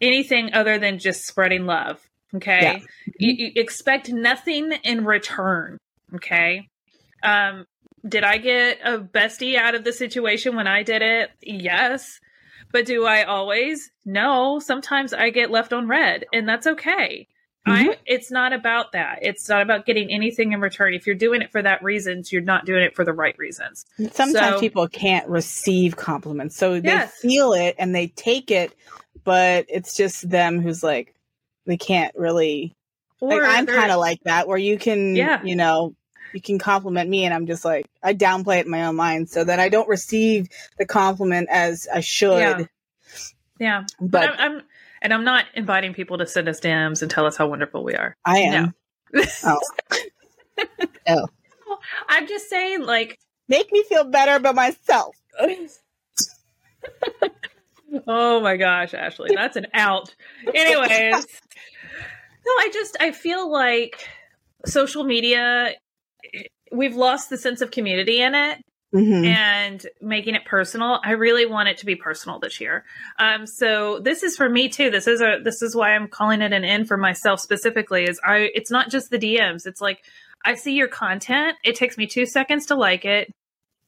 anything 0.00 0.54
other 0.54 0.78
than 0.78 0.98
just 0.98 1.24
spreading 1.24 1.66
love 1.66 2.00
Okay. 2.34 2.60
Yeah. 2.62 2.78
You, 3.18 3.32
you, 3.32 3.52
expect 3.56 4.10
nothing 4.10 4.72
in 4.84 5.04
return. 5.04 5.78
Okay. 6.14 6.68
Um, 7.22 7.66
did 8.06 8.24
I 8.24 8.38
get 8.38 8.78
a 8.84 8.98
bestie 8.98 9.56
out 9.56 9.74
of 9.74 9.84
the 9.84 9.92
situation 9.92 10.56
when 10.56 10.66
I 10.66 10.82
did 10.82 11.02
it? 11.02 11.30
Yes. 11.42 12.20
But 12.72 12.86
do 12.86 13.04
I 13.04 13.24
always? 13.24 13.90
No. 14.04 14.58
Sometimes 14.58 15.12
I 15.12 15.30
get 15.30 15.50
left 15.50 15.72
on 15.72 15.88
read, 15.88 16.26
and 16.32 16.48
that's 16.48 16.66
okay. 16.66 17.28
Mm-hmm. 17.68 17.90
I 17.90 17.96
it's 18.06 18.30
not 18.30 18.54
about 18.54 18.92
that. 18.92 19.18
It's 19.20 19.48
not 19.48 19.60
about 19.60 19.84
getting 19.84 20.10
anything 20.10 20.52
in 20.52 20.60
return. 20.60 20.94
If 20.94 21.06
you're 21.06 21.14
doing 21.14 21.42
it 21.42 21.52
for 21.52 21.60
that 21.60 21.82
reasons, 21.82 22.32
you're 22.32 22.40
not 22.40 22.64
doing 22.64 22.82
it 22.82 22.96
for 22.96 23.04
the 23.04 23.12
right 23.12 23.36
reasons. 23.36 23.84
Sometimes 24.12 24.54
so, 24.54 24.60
people 24.60 24.88
can't 24.88 25.28
receive 25.28 25.94
compliments. 25.94 26.56
So 26.56 26.74
yes. 26.74 27.20
they 27.20 27.28
feel 27.28 27.52
it 27.52 27.76
and 27.78 27.94
they 27.94 28.06
take 28.06 28.50
it, 28.50 28.74
but 29.24 29.66
it's 29.68 29.94
just 29.94 30.28
them 30.28 30.62
who's 30.62 30.82
like, 30.82 31.14
they 31.66 31.76
can't 31.76 32.14
really. 32.16 32.74
Or 33.20 33.42
like, 33.42 33.42
I'm 33.42 33.66
kind 33.66 33.92
of 33.92 33.98
like 33.98 34.20
that, 34.24 34.48
where 34.48 34.56
you 34.56 34.78
can, 34.78 35.14
yeah. 35.14 35.42
you 35.44 35.54
know, 35.54 35.94
you 36.32 36.40
can 36.40 36.58
compliment 36.58 37.08
me, 37.08 37.24
and 37.24 37.34
I'm 37.34 37.46
just 37.46 37.64
like 37.64 37.86
I 38.02 38.14
downplay 38.14 38.58
it 38.58 38.66
in 38.66 38.70
my 38.70 38.84
own 38.84 38.96
mind, 38.96 39.28
so 39.28 39.44
that 39.44 39.58
I 39.58 39.68
don't 39.68 39.88
receive 39.88 40.48
the 40.78 40.86
compliment 40.86 41.48
as 41.50 41.88
I 41.92 42.00
should. 42.00 42.38
Yeah, 42.38 42.58
yeah. 43.58 43.84
but, 44.00 44.10
but 44.10 44.40
I'm, 44.40 44.56
I'm, 44.56 44.62
and 45.02 45.14
I'm 45.14 45.24
not 45.24 45.46
inviting 45.54 45.94
people 45.94 46.18
to 46.18 46.26
send 46.26 46.48
us 46.48 46.60
DMs 46.60 47.02
and 47.02 47.10
tell 47.10 47.26
us 47.26 47.36
how 47.36 47.46
wonderful 47.48 47.82
we 47.84 47.94
are. 47.94 48.16
I 48.24 48.38
am. 48.38 48.74
No. 49.12 49.24
oh. 49.44 49.60
oh. 51.08 51.26
I'm 52.08 52.26
just 52.26 52.48
saying, 52.48 52.82
like, 52.82 53.18
make 53.48 53.72
me 53.72 53.82
feel 53.84 54.04
better 54.04 54.34
about 54.36 54.54
myself. 54.54 55.16
oh 58.06 58.40
my 58.40 58.56
gosh, 58.56 58.94
Ashley, 58.94 59.30
that's 59.34 59.56
an 59.56 59.66
out. 59.72 60.14
Anyways, 60.46 61.14
no, 62.46 62.52
I 62.58 62.70
just 62.72 62.96
I 63.00 63.12
feel 63.12 63.50
like 63.50 64.08
social 64.66 65.04
media 65.04 65.74
we've 66.72 66.96
lost 66.96 67.30
the 67.30 67.38
sense 67.38 67.60
of 67.60 67.70
community 67.70 68.20
in 68.20 68.34
it. 68.34 68.58
Mm-hmm. 68.92 69.24
and 69.24 69.86
making 70.00 70.34
it 70.34 70.44
personal. 70.44 70.98
I 71.04 71.12
really 71.12 71.46
want 71.46 71.68
it 71.68 71.78
to 71.78 71.86
be 71.86 71.94
personal 71.94 72.40
this 72.40 72.60
year. 72.60 72.84
Um, 73.20 73.46
so 73.46 74.00
this 74.00 74.24
is 74.24 74.36
for 74.36 74.48
me 74.48 74.68
too. 74.68 74.90
This 74.90 75.06
is 75.06 75.20
a 75.20 75.38
this 75.44 75.62
is 75.62 75.76
why 75.76 75.94
I'm 75.94 76.08
calling 76.08 76.42
it 76.42 76.52
an 76.52 76.64
end 76.64 76.88
for 76.88 76.96
myself 76.96 77.38
specifically. 77.38 78.02
Is 78.02 78.18
I 78.24 78.50
it's 78.52 78.68
not 78.68 78.90
just 78.90 79.08
the 79.10 79.18
DMs. 79.20 79.64
It's 79.64 79.80
like 79.80 80.02
I 80.44 80.56
see 80.56 80.74
your 80.74 80.88
content. 80.88 81.56
It 81.62 81.76
takes 81.76 81.96
me 81.96 82.08
two 82.08 82.26
seconds 82.26 82.66
to 82.66 82.74
like 82.74 83.04
it. 83.04 83.32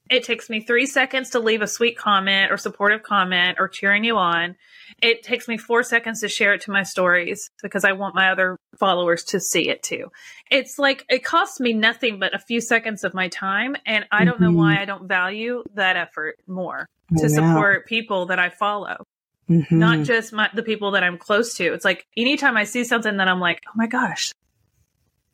It 0.09 0.23
takes 0.23 0.49
me 0.49 0.61
three 0.61 0.85
seconds 0.85 1.29
to 1.31 1.39
leave 1.39 1.61
a 1.61 1.67
sweet 1.67 1.97
comment 1.97 2.51
or 2.51 2.57
supportive 2.57 3.03
comment 3.03 3.57
or 3.59 3.67
cheering 3.67 4.03
you 4.03 4.17
on. 4.17 4.55
It 5.01 5.23
takes 5.23 5.47
me 5.47 5.57
four 5.57 5.81
seconds 5.81 6.19
to 6.21 6.29
share 6.29 6.53
it 6.53 6.61
to 6.61 6.71
my 6.71 6.83
stories 6.83 7.49
because 7.61 7.85
I 7.85 7.93
want 7.93 8.13
my 8.13 8.29
other 8.29 8.59
followers 8.77 9.23
to 9.25 9.39
see 9.39 9.69
it 9.69 9.81
too. 9.81 10.11
It's 10.51 10.77
like 10.77 11.05
it 11.09 11.23
costs 11.23 11.59
me 11.59 11.73
nothing 11.73 12.19
but 12.19 12.35
a 12.35 12.39
few 12.39 12.59
seconds 12.59 13.03
of 13.03 13.13
my 13.13 13.29
time. 13.29 13.75
And 13.85 14.05
I 14.11 14.25
don't 14.25 14.35
mm-hmm. 14.35 14.43
know 14.43 14.51
why 14.51 14.81
I 14.81 14.85
don't 14.85 15.07
value 15.07 15.63
that 15.75 15.95
effort 15.95 16.37
more 16.47 16.89
to 17.17 17.29
support 17.29 17.87
people 17.87 18.27
that 18.27 18.39
I 18.39 18.49
follow. 18.49 19.05
Mm-hmm. 19.49 19.79
Not 19.79 19.99
just 20.03 20.33
my, 20.33 20.49
the 20.53 20.63
people 20.63 20.91
that 20.91 21.03
I'm 21.03 21.17
close 21.17 21.55
to. 21.55 21.73
It's 21.73 21.85
like 21.85 22.05
anytime 22.15 22.57
I 22.57 22.65
see 22.65 22.83
something 22.83 23.17
that 23.17 23.27
I'm 23.27 23.39
like, 23.39 23.61
oh 23.67 23.73
my 23.75 23.87
gosh, 23.87 24.31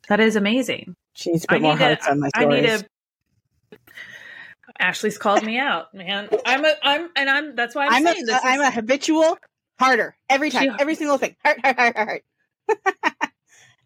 that 0.08 0.20
is 0.20 0.36
amazing. 0.36 0.94
She's 1.14 1.44
put 1.46 1.60
more 1.60 1.76
hearts 1.76 2.06
to, 2.06 2.12
on 2.12 2.20
my 2.20 2.28
stories. 2.28 2.58
I 2.58 2.60
need 2.60 2.80
to 2.80 2.88
Ashley's 4.80 5.18
called 5.18 5.44
me 5.44 5.58
out, 5.58 5.92
man. 5.94 6.28
I'm 6.46 6.64
a 6.64 6.74
I'm 6.82 7.08
and 7.16 7.30
I'm 7.30 7.54
that's 7.56 7.74
why 7.74 7.86
I'm, 7.86 7.92
I'm, 7.94 8.04
saying 8.04 8.22
a, 8.22 8.26
this. 8.26 8.40
I'm 8.42 8.60
is- 8.60 8.68
a 8.68 8.70
habitual 8.70 9.38
harder 9.78 10.16
every 10.28 10.50
time, 10.50 10.76
every 10.78 10.94
single 10.94 11.18
thing. 11.18 11.36
Heart, 11.44 11.60
heart, 11.64 11.78
heart, 11.78 11.96
heart, 11.96 12.22
heart. 12.68 13.04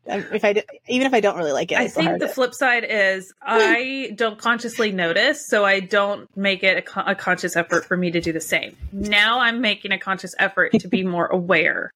Um, 0.06 0.22
if 0.34 0.44
I 0.44 0.52
do, 0.52 0.60
even 0.86 1.06
if 1.06 1.14
I 1.14 1.20
don't 1.20 1.38
really 1.38 1.52
like 1.52 1.72
it, 1.72 1.78
I, 1.78 1.84
I 1.84 1.88
think 1.88 2.18
the 2.18 2.26
it. 2.26 2.32
flip 2.34 2.52
side 2.52 2.84
is 2.86 3.32
I 3.40 4.12
don't 4.14 4.38
consciously 4.38 4.92
notice, 4.92 5.46
so 5.46 5.64
I 5.64 5.80
don't 5.80 6.28
make 6.36 6.62
it 6.62 6.76
a, 6.76 6.82
con- 6.82 7.08
a 7.08 7.14
conscious 7.14 7.56
effort 7.56 7.86
for 7.86 7.96
me 7.96 8.10
to 8.10 8.20
do 8.20 8.30
the 8.30 8.40
same. 8.42 8.76
Now 8.92 9.40
I'm 9.40 9.62
making 9.62 9.92
a 9.92 9.98
conscious 9.98 10.34
effort 10.38 10.72
to 10.78 10.88
be 10.88 11.04
more 11.04 11.24
aware. 11.28 11.90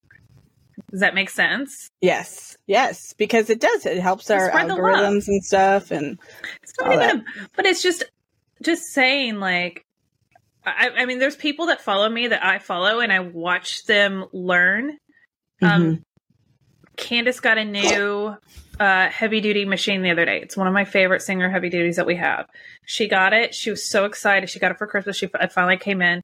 Does 0.90 1.00
that 1.00 1.14
make 1.14 1.28
sense? 1.28 1.90
yes, 2.00 2.56
yes, 2.66 3.12
because 3.18 3.50
it 3.50 3.60
does. 3.60 3.84
It 3.84 3.98
helps 3.98 4.30
our 4.30 4.48
Spread 4.48 4.70
the 4.70 4.76
love. 4.76 4.84
algorithms 4.84 5.28
and 5.28 5.44
stuff, 5.44 5.90
and 5.90 6.18
It's 6.62 6.72
not 6.80 6.94
even, 6.94 7.18
a, 7.20 7.24
but 7.56 7.66
it's 7.66 7.82
just, 7.82 8.04
just 8.62 8.82
saying 8.92 9.38
like, 9.40 9.84
I, 10.64 10.90
I 10.96 11.04
mean, 11.06 11.18
there's 11.18 11.36
people 11.36 11.66
that 11.66 11.80
follow 11.80 12.08
me 12.08 12.28
that 12.28 12.44
I 12.44 12.58
follow, 12.58 13.00
and 13.00 13.12
I 13.12 13.20
watch 13.20 13.84
them 13.86 14.26
learn. 14.32 14.98
Um, 15.62 15.82
Mhm. 15.82 16.02
Candace 16.96 17.40
got 17.40 17.58
a 17.58 17.64
new 17.64 18.36
uh, 18.80 19.08
heavy 19.08 19.40
duty 19.40 19.64
machine 19.64 20.02
the 20.02 20.10
other 20.10 20.24
day. 20.24 20.40
It's 20.40 20.56
one 20.56 20.66
of 20.66 20.72
my 20.72 20.84
favorite 20.84 21.22
Singer 21.22 21.48
heavy 21.48 21.68
duties 21.68 21.96
that 21.96 22.06
we 22.06 22.16
have. 22.16 22.46
She 22.86 23.08
got 23.08 23.32
it. 23.32 23.54
She 23.54 23.70
was 23.70 23.88
so 23.88 24.04
excited. 24.04 24.50
She 24.50 24.58
got 24.58 24.72
it 24.72 24.78
for 24.78 24.86
Christmas. 24.86 25.16
She 25.16 25.28
finally 25.50 25.76
came 25.76 26.02
in 26.02 26.22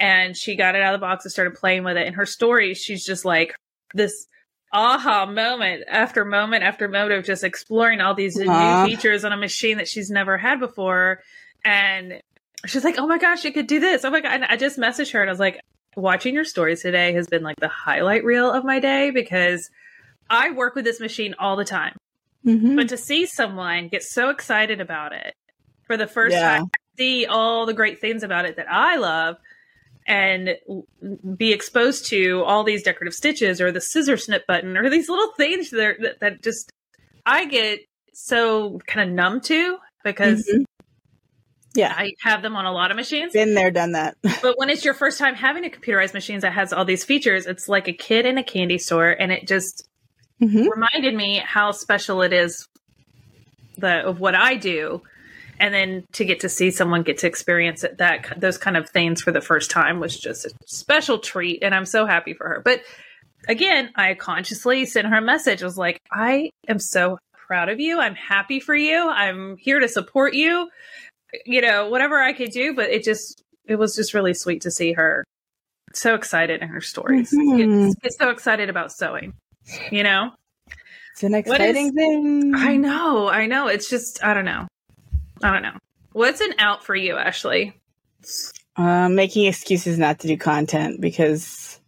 and 0.00 0.36
she 0.36 0.56
got 0.56 0.74
it 0.74 0.82
out 0.82 0.94
of 0.94 1.00
the 1.00 1.04
box 1.06 1.24
and 1.24 1.32
started 1.32 1.54
playing 1.54 1.84
with 1.84 1.96
it. 1.98 2.06
In 2.06 2.14
her 2.14 2.26
stories, 2.26 2.78
she's 2.78 3.04
just 3.04 3.24
like 3.26 3.54
this 3.94 4.26
aha 4.72 5.26
moment 5.26 5.84
after 5.88 6.24
moment 6.24 6.64
after 6.64 6.88
moment 6.88 7.12
of 7.12 7.24
just 7.24 7.44
exploring 7.44 8.00
all 8.00 8.14
these 8.14 8.36
new 8.36 8.46
features 8.86 9.24
on 9.24 9.32
a 9.32 9.36
machine 9.36 9.76
that 9.76 9.88
she's 9.88 10.10
never 10.10 10.36
had 10.38 10.58
before. 10.58 11.20
And 11.64 12.20
she's 12.66 12.84
like, 12.84 12.96
oh 12.98 13.06
my 13.06 13.18
gosh, 13.18 13.44
you 13.44 13.52
could 13.52 13.66
do 13.66 13.80
this. 13.80 14.04
Oh 14.04 14.10
my 14.10 14.20
God. 14.20 14.32
And 14.32 14.44
I 14.44 14.56
just 14.56 14.78
messaged 14.78 15.12
her 15.12 15.20
and 15.20 15.30
I 15.30 15.32
was 15.32 15.40
like, 15.40 15.60
watching 15.96 16.34
your 16.34 16.44
stories 16.44 16.82
today 16.82 17.12
has 17.14 17.28
been 17.28 17.42
like 17.42 17.56
the 17.60 17.68
highlight 17.68 18.24
reel 18.24 18.50
of 18.50 18.64
my 18.64 18.80
day 18.80 19.10
because 19.10 19.70
I 20.28 20.50
work 20.50 20.74
with 20.74 20.84
this 20.84 20.98
machine 21.00 21.34
all 21.38 21.54
the 21.56 21.64
time. 21.64 21.96
Mhm. 22.44 22.76
But 22.76 22.88
to 22.88 22.96
see 22.96 23.26
someone 23.26 23.88
get 23.88 24.02
so 24.02 24.28
excited 24.28 24.80
about 24.80 25.12
it 25.12 25.34
for 25.86 25.96
the 25.96 26.06
first 26.06 26.32
Yeah. 26.34 26.58
time, 26.58 26.70
see 26.98 27.26
all 27.26 27.64
the 27.64 27.74
great 27.74 28.00
things 28.00 28.22
about 28.22 28.44
it 28.44 28.56
that 28.56 28.66
I 28.70 28.96
love, 28.96 29.36
and 30.06 30.56
be 31.36 31.52
exposed 31.52 32.06
to 32.06 32.42
all 32.44 32.62
these 32.64 32.82
decorative 32.82 33.14
stitches 33.14 33.60
or 33.60 33.72
the 33.72 33.80
scissor 33.80 34.16
snip 34.18 34.46
button 34.46 34.76
or 34.76 34.90
these 34.90 35.08
little 35.08 35.32
things 35.36 35.70
that, 35.70 35.96
that, 36.00 36.20
that 36.20 36.42
just 36.42 36.70
I 37.24 37.46
get 37.46 37.80
so 38.12 38.80
kind 38.86 39.08
of 39.08 39.14
numb 39.14 39.40
to 39.42 39.78
because 40.04 40.46
Mhm. 40.52 40.64
Yeah, 41.74 41.92
I 41.96 42.12
have 42.20 42.42
them 42.42 42.54
on 42.56 42.66
a 42.66 42.72
lot 42.72 42.90
of 42.90 42.96
machines. 42.96 43.32
been 43.32 43.54
there, 43.54 43.70
done 43.70 43.92
that. 43.92 44.16
But 44.42 44.58
when 44.58 44.70
it's 44.70 44.84
your 44.84 44.94
first 44.94 45.18
time 45.18 45.34
having 45.34 45.64
a 45.64 45.68
computerized 45.68 46.14
machine 46.14 46.38
that 46.40 46.52
has 46.52 46.72
all 46.72 46.84
these 46.84 47.04
features, 47.04 47.46
it's 47.46 47.68
like 47.68 47.88
a 47.88 47.92
kid 47.92 48.26
in 48.26 48.38
a 48.38 48.44
candy 48.44 48.78
store, 48.78 49.10
and 49.10 49.32
it 49.32 49.46
just 49.48 49.86
Mhm. 50.42 50.68
reminded 50.70 51.14
me 51.14 51.38
how 51.44 51.70
special 51.72 52.22
it 52.22 52.32
is 52.32 52.68
the 53.78 54.04
of 54.06 54.20
what 54.20 54.34
I 54.34 54.54
do, 54.56 55.02
and 55.58 55.72
then 55.74 56.04
to 56.12 56.24
get 56.24 56.40
to 56.40 56.48
see 56.48 56.70
someone 56.70 57.02
get 57.02 57.18
to 57.18 57.26
experience 57.26 57.82
it, 57.84 57.98
that 57.98 58.32
those 58.36 58.58
kind 58.58 58.76
of 58.76 58.88
things 58.90 59.20
for 59.22 59.32
the 59.32 59.40
first 59.40 59.70
time 59.70 59.98
was 60.00 60.18
just 60.18 60.44
a 60.46 60.50
special 60.66 61.18
treat, 61.18 61.62
and 61.62 61.74
I'm 61.74 61.86
so 61.86 62.06
happy 62.06 62.34
for 62.34 62.48
her. 62.48 62.60
But 62.64 62.82
again, 63.48 63.90
I 63.96 64.14
consciously 64.14 64.84
sent 64.86 65.08
her 65.08 65.16
a 65.16 65.22
message. 65.22 65.62
I 65.62 65.66
was 65.66 65.76
like, 65.78 65.98
I 66.12 66.50
am 66.68 66.78
so 66.78 67.18
proud 67.32 67.68
of 67.68 67.78
you. 67.80 68.00
I'm 68.00 68.14
happy 68.14 68.58
for 68.60 68.74
you. 68.74 69.08
I'm 69.08 69.56
here 69.56 69.80
to 69.80 69.88
support 69.88 70.34
you. 70.34 70.68
You 71.46 71.60
know, 71.60 71.88
whatever 71.88 72.20
I 72.20 72.32
could 72.32 72.50
do, 72.50 72.74
but 72.74 72.90
it 72.90 73.04
just 73.04 73.42
it 73.66 73.76
was 73.76 73.94
just 73.96 74.14
really 74.14 74.34
sweet 74.34 74.62
to 74.62 74.70
see 74.70 74.92
her 74.92 75.24
so 75.92 76.14
excited 76.14 76.60
in 76.62 76.68
her 76.68 76.80
stories. 76.80 77.32
Mhm. 77.32 77.92
Get, 77.92 78.02
get 78.02 78.12
so 78.14 78.30
excited 78.30 78.68
about 78.68 78.92
sewing. 78.92 79.34
You 79.90 80.02
know? 80.02 80.30
It's 81.12 81.22
an 81.22 81.34
exciting 81.34 81.86
is- 81.88 81.92
thing. 81.94 82.52
I 82.56 82.76
know, 82.76 83.28
I 83.28 83.46
know. 83.46 83.68
It's 83.68 83.88
just 83.88 84.22
I 84.24 84.34
don't 84.34 84.44
know. 84.44 84.66
I 85.42 85.52
don't 85.52 85.62
know. 85.62 85.76
What's 86.12 86.40
an 86.40 86.54
out 86.58 86.84
for 86.84 86.94
you, 86.94 87.16
Ashley? 87.16 87.80
Um, 88.76 89.14
making 89.14 89.46
excuses 89.46 89.98
not 89.98 90.20
to 90.20 90.26
do 90.28 90.36
content 90.36 91.00
because 91.00 91.80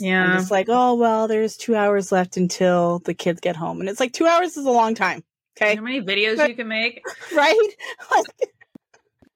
I'm 0.00 0.06
Yeah. 0.06 0.36
just 0.36 0.50
like, 0.50 0.66
oh 0.68 0.94
well, 0.94 1.26
there's 1.28 1.56
two 1.56 1.74
hours 1.76 2.12
left 2.12 2.36
until 2.36 2.98
the 3.00 3.14
kids 3.14 3.40
get 3.40 3.56
home, 3.56 3.80
and 3.80 3.88
it's 3.88 4.00
like 4.00 4.12
two 4.12 4.26
hours 4.26 4.56
is 4.56 4.66
a 4.66 4.70
long 4.70 4.94
time. 4.94 5.22
Okay, 5.56 5.74
How 5.74 5.82
many 5.82 6.00
videos 6.02 6.46
you 6.48 6.54
can 6.54 6.68
make? 6.68 7.02
right? 7.34 7.56
Like, 8.10 8.24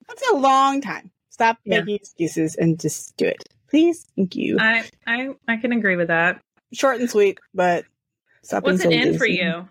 that's 0.07 0.23
a 0.31 0.35
long 0.35 0.81
time. 0.81 1.11
Stop 1.29 1.57
Yeah. 1.65 1.79
making 1.79 1.95
excuses 1.95 2.55
and 2.55 2.79
just 2.79 3.15
do 3.17 3.25
it, 3.25 3.43
please. 3.69 4.05
Thank 4.15 4.35
you. 4.35 4.57
I 4.59 4.89
I 5.07 5.29
I 5.47 5.57
can 5.57 5.71
agree 5.71 5.95
with 5.95 6.07
that. 6.09 6.41
Short 6.73 6.99
and 6.99 7.09
sweet, 7.09 7.39
but 7.53 7.85
stop. 8.43 8.63
What's 8.63 8.83
an 8.83 8.91
so 8.91 8.97
in 8.97 9.17
for 9.17 9.25
you? 9.25 9.67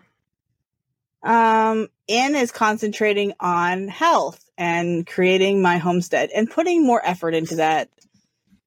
Um, 1.23 1.87
in 2.07 2.35
is 2.35 2.51
concentrating 2.51 3.33
on 3.39 3.87
health 3.87 4.43
and 4.57 5.07
creating 5.07 5.61
my 5.61 5.77
homestead 5.77 6.29
and 6.35 6.49
putting 6.49 6.85
more 6.85 7.01
effort 7.03 7.33
into 7.33 7.55
that 7.55 7.89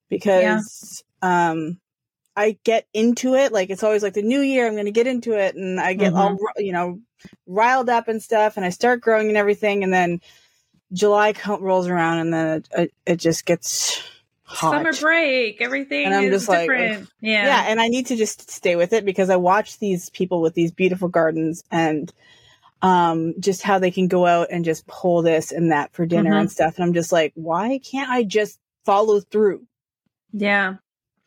because 0.09 1.03
um 1.23 1.79
I 2.35 2.59
get 2.65 2.87
into 2.93 3.35
it 3.35 3.53
like 3.53 3.71
it's 3.71 3.83
always 3.83 4.03
like 4.03 4.15
the 4.15 4.23
new 4.23 4.41
year 4.41 4.67
I'm 4.67 4.75
going 4.75 4.87
to 4.87 4.91
get 4.91 5.07
into 5.07 5.33
it 5.39 5.55
and 5.55 5.81
I 5.81 5.95
get 5.95 6.13
all 6.13 6.39
you 6.57 6.73
know 6.73 7.01
riled 7.47 7.89
up 7.89 8.09
and 8.09 8.23
stuff 8.23 8.57
and 8.57 8.65
I 8.67 8.71
start 8.71 9.01
growing 9.01 9.29
and 9.29 9.37
everything 9.37 9.85
and 9.85 9.93
then 9.93 10.21
July 10.93 11.35
rolls 11.61 11.89
around 11.89 12.19
and 12.19 12.33
then 12.33 12.47
it, 12.59 12.69
it, 12.79 12.95
it 13.07 13.17
just 13.17 13.45
gets 13.47 14.03
hot. 14.45 14.71
Summer 14.73 14.93
break, 14.93 15.61
everything 15.61 16.07
And 16.07 16.15
I'm 16.15 16.25
is 16.25 16.31
just 16.43 16.49
like, 16.49 16.69
yeah. 16.69 17.01
yeah 17.21 17.65
and 17.69 17.81
i 17.81 17.89
need 17.89 18.07
to 18.07 18.17
just 18.17 18.49
stay 18.49 18.77
with 18.77 18.93
it 18.93 19.05
because 19.05 19.29
i 19.29 19.35
watch 19.37 19.79
these 19.81 20.09
people 20.11 20.41
with 20.41 20.55
these 20.55 20.71
beautiful 20.71 21.09
gardens 21.09 21.65
and 21.73 22.13
um 22.83 23.35
just 23.41 23.63
how 23.63 23.79
they 23.81 23.91
can 23.91 24.07
go 24.07 24.25
out 24.27 24.47
and 24.53 24.65
just 24.65 24.87
pull 24.87 25.23
this 25.23 25.51
and 25.51 25.73
that 25.73 25.93
for 25.93 26.07
dinner 26.07 26.31
Mhm. 26.33 26.41
and 26.43 26.53
stuff 26.53 26.77
and 26.77 26.85
i'm 26.85 26.93
just 26.95 27.11
like 27.11 27.33
why 27.35 27.81
can't 27.83 28.09
i 28.11 28.23
just 28.23 28.61
follow 28.85 29.19
through 29.19 29.67
Yeah. 30.33 30.75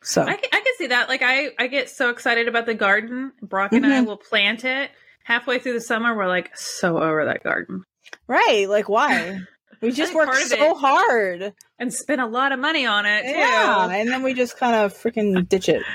so 0.02 0.22
I 0.22 0.36
can, 0.36 0.48
I 0.52 0.60
can 0.60 0.72
see 0.78 0.86
that. 0.86 1.10
Like 1.10 1.20
I, 1.22 1.50
I 1.58 1.66
get 1.66 1.90
so 1.90 2.08
excited 2.08 2.48
about 2.48 2.64
the 2.64 2.72
garden. 2.74 3.32
Brock 3.42 3.72
and 3.72 3.84
I 3.84 4.00
Mhm. 4.00 4.06
will 4.06 4.16
plant 4.16 4.64
it. 4.64 4.90
Halfway 5.24 5.58
through 5.58 5.74
the 5.74 5.80
summer, 5.82 6.16
we're 6.16 6.26
like 6.26 6.56
so 6.56 6.96
over 6.98 7.26
that 7.26 7.42
garden 7.42 7.84
right 8.26 8.66
like 8.68 8.88
why 8.88 9.38
we 9.80 9.90
just 9.92 10.12
think 10.12 10.26
work 10.26 10.34
so 10.34 10.74
hard 10.74 11.52
and 11.78 11.92
spend 11.92 12.20
a 12.20 12.26
lot 12.26 12.52
of 12.52 12.58
money 12.58 12.86
on 12.86 13.06
it 13.06 13.22
too. 13.24 13.30
yeah 13.38 13.88
and 13.90 14.08
then 14.10 14.22
we 14.22 14.34
just 14.34 14.56
kind 14.58 14.74
of 14.76 14.92
freaking 14.94 15.48
ditch 15.48 15.68
it 15.68 15.82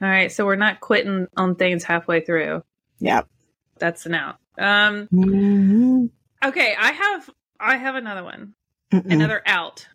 All 0.00 0.06
right, 0.08 0.30
so 0.30 0.46
we're 0.46 0.54
not 0.54 0.78
quitting 0.80 1.26
on 1.36 1.56
things 1.56 1.82
halfway 1.82 2.20
through. 2.20 2.62
yeah 3.00 3.22
That's 3.80 4.06
an 4.06 4.14
out. 4.14 4.36
Um, 4.56 5.08
Mhm. 5.12 6.10
okay, 6.44 6.76
I 6.78 6.92
have 6.92 7.30
I 7.58 7.76
have 7.78 7.96
another 7.96 8.22
one. 8.22 8.54
Mm-mm. 8.92 9.10
Another 9.12 9.42
out. 9.44 9.88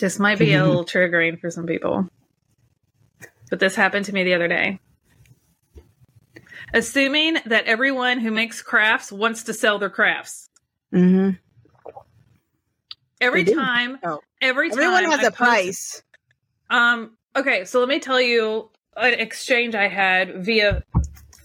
This 0.00 0.18
might 0.18 0.38
be 0.38 0.54
a 0.54 0.64
little 0.66 0.84
triggering 0.86 1.38
for 1.38 1.50
some 1.50 1.66
people. 1.66 2.08
But 3.50 3.60
this 3.60 3.74
happened 3.74 4.06
to 4.06 4.14
me 4.14 4.24
the 4.24 4.32
other 4.34 4.48
day. 4.48 4.80
Assuming 6.74 7.38
that 7.46 7.64
everyone 7.66 8.18
who 8.20 8.30
makes 8.30 8.60
crafts 8.62 9.10
wants 9.10 9.44
to 9.44 9.54
sell 9.54 9.78
their 9.78 9.90
crafts. 9.90 10.48
Mhm. 10.92 11.38
Every 13.20 13.44
time, 13.44 13.98
Oh. 14.04 14.20
every 14.40 14.70
time 14.70 14.78
everyone 14.78 15.04
has 15.10 15.20
I 15.20 15.22
a 15.28 15.30
post- 15.30 15.36
price 15.36 16.02
Um, 16.70 17.16
okay, 17.34 17.64
so 17.64 17.80
let 17.80 17.88
me 17.88 17.98
tell 17.98 18.20
you 18.20 18.70
an 18.96 19.14
exchange 19.14 19.74
I 19.74 19.88
had 19.88 20.44
via 20.44 20.82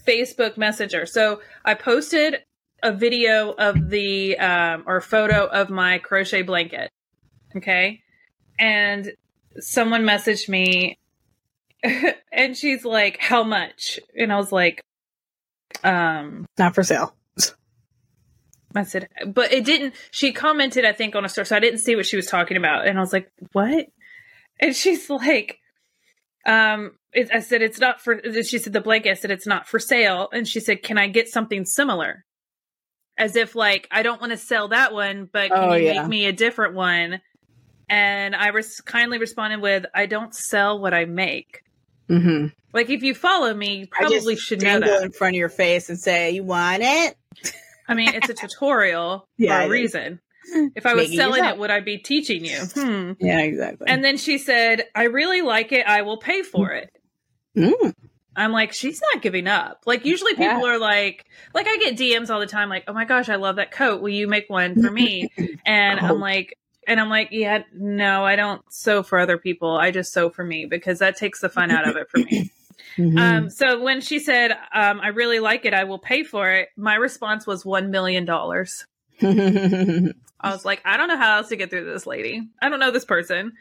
Facebook 0.06 0.56
Messenger. 0.58 1.06
So 1.06 1.40
I 1.64 1.74
posted 1.74 2.42
a 2.82 2.92
video 2.92 3.52
of 3.52 3.88
the 3.88 4.36
um, 4.38 4.84
or 4.86 5.00
photo 5.00 5.46
of 5.46 5.70
my 5.70 5.98
crochet 5.98 6.42
blanket. 6.42 6.90
Okay. 7.56 8.02
And 8.58 9.12
someone 9.58 10.02
messaged 10.02 10.48
me 10.48 10.98
and 12.32 12.56
she's 12.56 12.84
like, 12.84 13.18
How 13.18 13.42
much? 13.42 13.98
And 14.18 14.32
I 14.32 14.36
was 14.36 14.52
like, 14.52 14.82
um, 15.82 16.46
not 16.58 16.74
for 16.74 16.82
sale 16.82 17.14
I 18.76 18.82
said, 18.82 19.08
but 19.26 19.52
it 19.52 19.64
didn't. 19.64 19.94
She 20.10 20.32
commented, 20.32 20.84
I 20.84 20.92
think, 20.92 21.14
on 21.14 21.24
a 21.24 21.28
story, 21.28 21.46
so 21.46 21.56
I 21.56 21.60
didn't 21.60 21.78
see 21.78 21.94
what 21.94 22.06
she 22.06 22.16
was 22.16 22.26
talking 22.26 22.56
about, 22.56 22.86
and 22.86 22.98
I 22.98 23.00
was 23.00 23.12
like, 23.12 23.30
"What?" 23.52 23.86
And 24.60 24.74
she's 24.74 25.08
like, 25.08 25.60
"Um," 26.44 26.92
it, 27.12 27.30
I 27.32 27.38
said, 27.40 27.62
"It's 27.62 27.78
not 27.78 28.00
for." 28.00 28.20
She 28.42 28.58
said, 28.58 28.72
"The 28.72 28.80
blanket." 28.80 29.10
I 29.12 29.14
said, 29.14 29.30
"It's 29.30 29.46
not 29.46 29.68
for 29.68 29.78
sale," 29.78 30.28
and 30.32 30.46
she 30.48 30.58
said, 30.60 30.82
"Can 30.82 30.98
I 30.98 31.06
get 31.06 31.28
something 31.28 31.64
similar?" 31.64 32.24
As 33.16 33.36
if 33.36 33.54
like 33.54 33.86
I 33.92 34.02
don't 34.02 34.20
want 34.20 34.32
to 34.32 34.38
sell 34.38 34.68
that 34.68 34.92
one, 34.92 35.28
but 35.32 35.50
can 35.50 35.62
Oh, 35.70 35.74
you 35.74 35.84
yeah. 35.84 36.00
make 36.02 36.08
me 36.08 36.26
a 36.26 36.32
different 36.32 36.74
one? 36.74 37.20
And 37.88 38.34
I 38.34 38.48
res- 38.48 38.80
kindly 38.80 39.18
responded 39.18 39.60
with, 39.60 39.86
"I 39.94 40.06
don't 40.06 40.34
sell 40.34 40.80
what 40.80 40.94
I 40.94 41.04
make." 41.04 41.60
Mm-hmm. 42.08 42.46
Like 42.72 42.90
if 42.90 43.02
you 43.02 43.14
follow 43.14 43.54
me, 43.54 43.76
you 43.76 43.86
I 43.98 44.02
just 44.02 44.12
probably 44.14 44.36
should 44.36 44.62
know 44.62 44.80
that. 44.80 45.02
in 45.02 45.12
front 45.12 45.34
of 45.34 45.38
your 45.38 45.48
face 45.48 45.88
and 45.88 45.98
say, 45.98 46.32
"You 46.32 46.42
want 46.44 46.82
it?" 46.82 47.16
I 47.88 47.94
mean, 47.94 48.08
it's 48.14 48.28
a 48.28 48.34
tutorial 48.48 49.28
Yeah, 49.36 49.58
for 49.58 49.62
it 49.62 49.62
a 49.62 49.66
is. 49.66 49.70
reason. 49.94 50.20
If 50.74 50.84
I 50.84 50.92
was 50.94 51.04
Making 51.04 51.16
selling 51.18 51.36
yourself. 51.38 51.56
it, 51.56 51.60
would 51.60 51.70
I 51.70 51.80
be 51.80 51.98
teaching 51.98 52.44
you? 52.44 52.58
Hmm. 52.58 53.12
Yeah, 53.18 53.38
exactly. 53.40 53.86
And 53.88 54.04
then 54.04 54.16
she 54.18 54.36
said, 54.38 54.84
I 54.94 55.04
really 55.04 55.40
like 55.40 55.72
it. 55.72 55.86
I 55.86 56.02
will 56.02 56.18
pay 56.18 56.42
for 56.42 56.70
it. 56.72 56.90
Mm. 57.56 57.94
I'm 58.36 58.52
like, 58.52 58.72
she's 58.74 59.00
not 59.12 59.22
giving 59.22 59.46
up. 59.46 59.80
Like, 59.86 60.04
usually 60.04 60.34
people 60.34 60.66
are 60.66 60.78
like, 60.78 61.24
like, 61.54 61.66
I 61.66 61.76
get 61.78 61.96
DMs 61.96 62.28
all 62.30 62.40
the 62.40 62.46
time, 62.46 62.68
like, 62.68 62.84
oh 62.88 62.92
my 62.92 63.04
gosh, 63.06 63.28
I 63.30 63.36
love 63.36 63.56
that 63.56 63.70
coat. 63.70 64.02
Will 64.02 64.10
you 64.10 64.26
make 64.28 64.50
one 64.50 64.74
for 64.82 64.90
me? 64.90 65.28
And 65.64 66.00
Oh. 66.00 66.06
I'm 66.08 66.20
like, 66.20 66.58
and 66.86 67.00
I'm 67.00 67.08
like, 67.08 67.28
yeah, 67.30 67.62
no, 67.72 68.24
I 68.24 68.36
don't 68.36 68.62
sew 68.72 69.02
for 69.02 69.18
other 69.18 69.38
people. 69.38 69.76
I 69.76 69.90
just 69.90 70.12
sew 70.12 70.30
for 70.30 70.44
me 70.44 70.66
because 70.66 71.00
that 71.00 71.16
takes 71.16 71.40
the 71.40 71.48
fun 71.48 71.70
out 71.70 71.88
of 71.88 71.96
it 71.96 72.10
for 72.10 72.18
me. 72.18 72.50
Mhm. 72.96 73.18
Um, 73.18 73.50
so 73.50 73.82
when 73.82 74.00
she 74.00 74.20
said, 74.20 74.52
um, 74.72 75.00
I 75.00 75.08
really 75.08 75.40
like 75.40 75.64
it, 75.64 75.74
I 75.74 75.84
will 75.84 75.98
pay 75.98 76.22
for 76.22 76.50
it, 76.52 76.68
my 76.76 76.94
response 76.94 77.46
was 77.46 77.64
$1 77.64 77.88
million. 77.88 78.28
I 80.40 80.50
was 80.50 80.64
like, 80.64 80.82
I 80.84 80.96
don't 80.96 81.08
know 81.08 81.16
how 81.16 81.38
else 81.38 81.48
to 81.48 81.56
get 81.56 81.70
through 81.70 81.92
this 81.92 82.06
lady. 82.06 82.48
I 82.62 82.68
don't 82.68 82.80
know 82.80 82.90
this 82.90 83.04
person. 83.04 83.52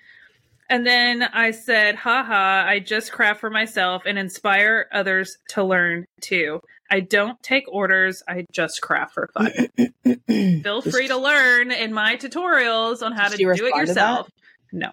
And 0.69 0.85
then 0.85 1.23
I 1.23 1.51
said, 1.51 1.95
haha, 1.95 2.65
I 2.67 2.79
just 2.79 3.11
craft 3.11 3.39
for 3.41 3.49
myself 3.49 4.03
and 4.05 4.17
inspire 4.17 4.87
others 4.91 5.37
to 5.49 5.63
learn 5.63 6.05
too. 6.21 6.61
I 6.89 6.99
don't 7.01 7.41
take 7.43 7.65
orders, 7.67 8.23
I 8.27 8.45
just 8.51 8.81
craft 8.81 9.13
for 9.13 9.29
fun. 9.33 9.51
Feel 10.63 10.81
Just- 10.81 10.95
free 10.95 11.07
to 11.07 11.17
learn 11.17 11.71
in 11.71 11.93
my 11.93 12.15
tutorials 12.15 13.01
on 13.01 13.11
how 13.13 13.27
to 13.29 13.37
do 13.37 13.49
it 13.51 13.75
yourself. 13.75 14.29
No. 14.71 14.91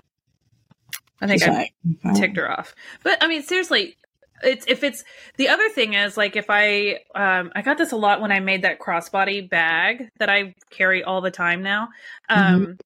I 1.21 1.27
think 1.27 1.41
She's 1.43 1.49
I 1.49 1.53
like, 1.53 1.75
"Oh." 2.05 2.15
ticked 2.15 2.37
her 2.37 2.51
off. 2.51 2.75
But 3.03 3.23
I 3.23 3.29
mean, 3.29 3.43
seriously, 3.43 3.97
it's 4.43 4.65
if 4.67 4.83
it's 4.83 5.05
the 5.37 5.49
other 5.51 5.69
thing 5.69 5.93
is 5.93 6.17
like 6.17 6.35
if 6.37 6.47
I 6.49 7.01
um 7.15 7.53
I 7.55 7.61
got 7.61 7.77
this 7.77 7.93
a 7.93 7.97
lot 7.97 8.23
when 8.23 8.33
I 8.33 8.41
made 8.41 8.63
that 8.63 8.79
crossbody 8.81 9.49
bag 9.49 10.09
that 10.19 10.31
I 10.31 10.55
carry 10.71 11.05
all 11.05 11.21
the 11.21 11.31
time 11.31 11.63
now. 11.63 11.89
Um 12.31 12.79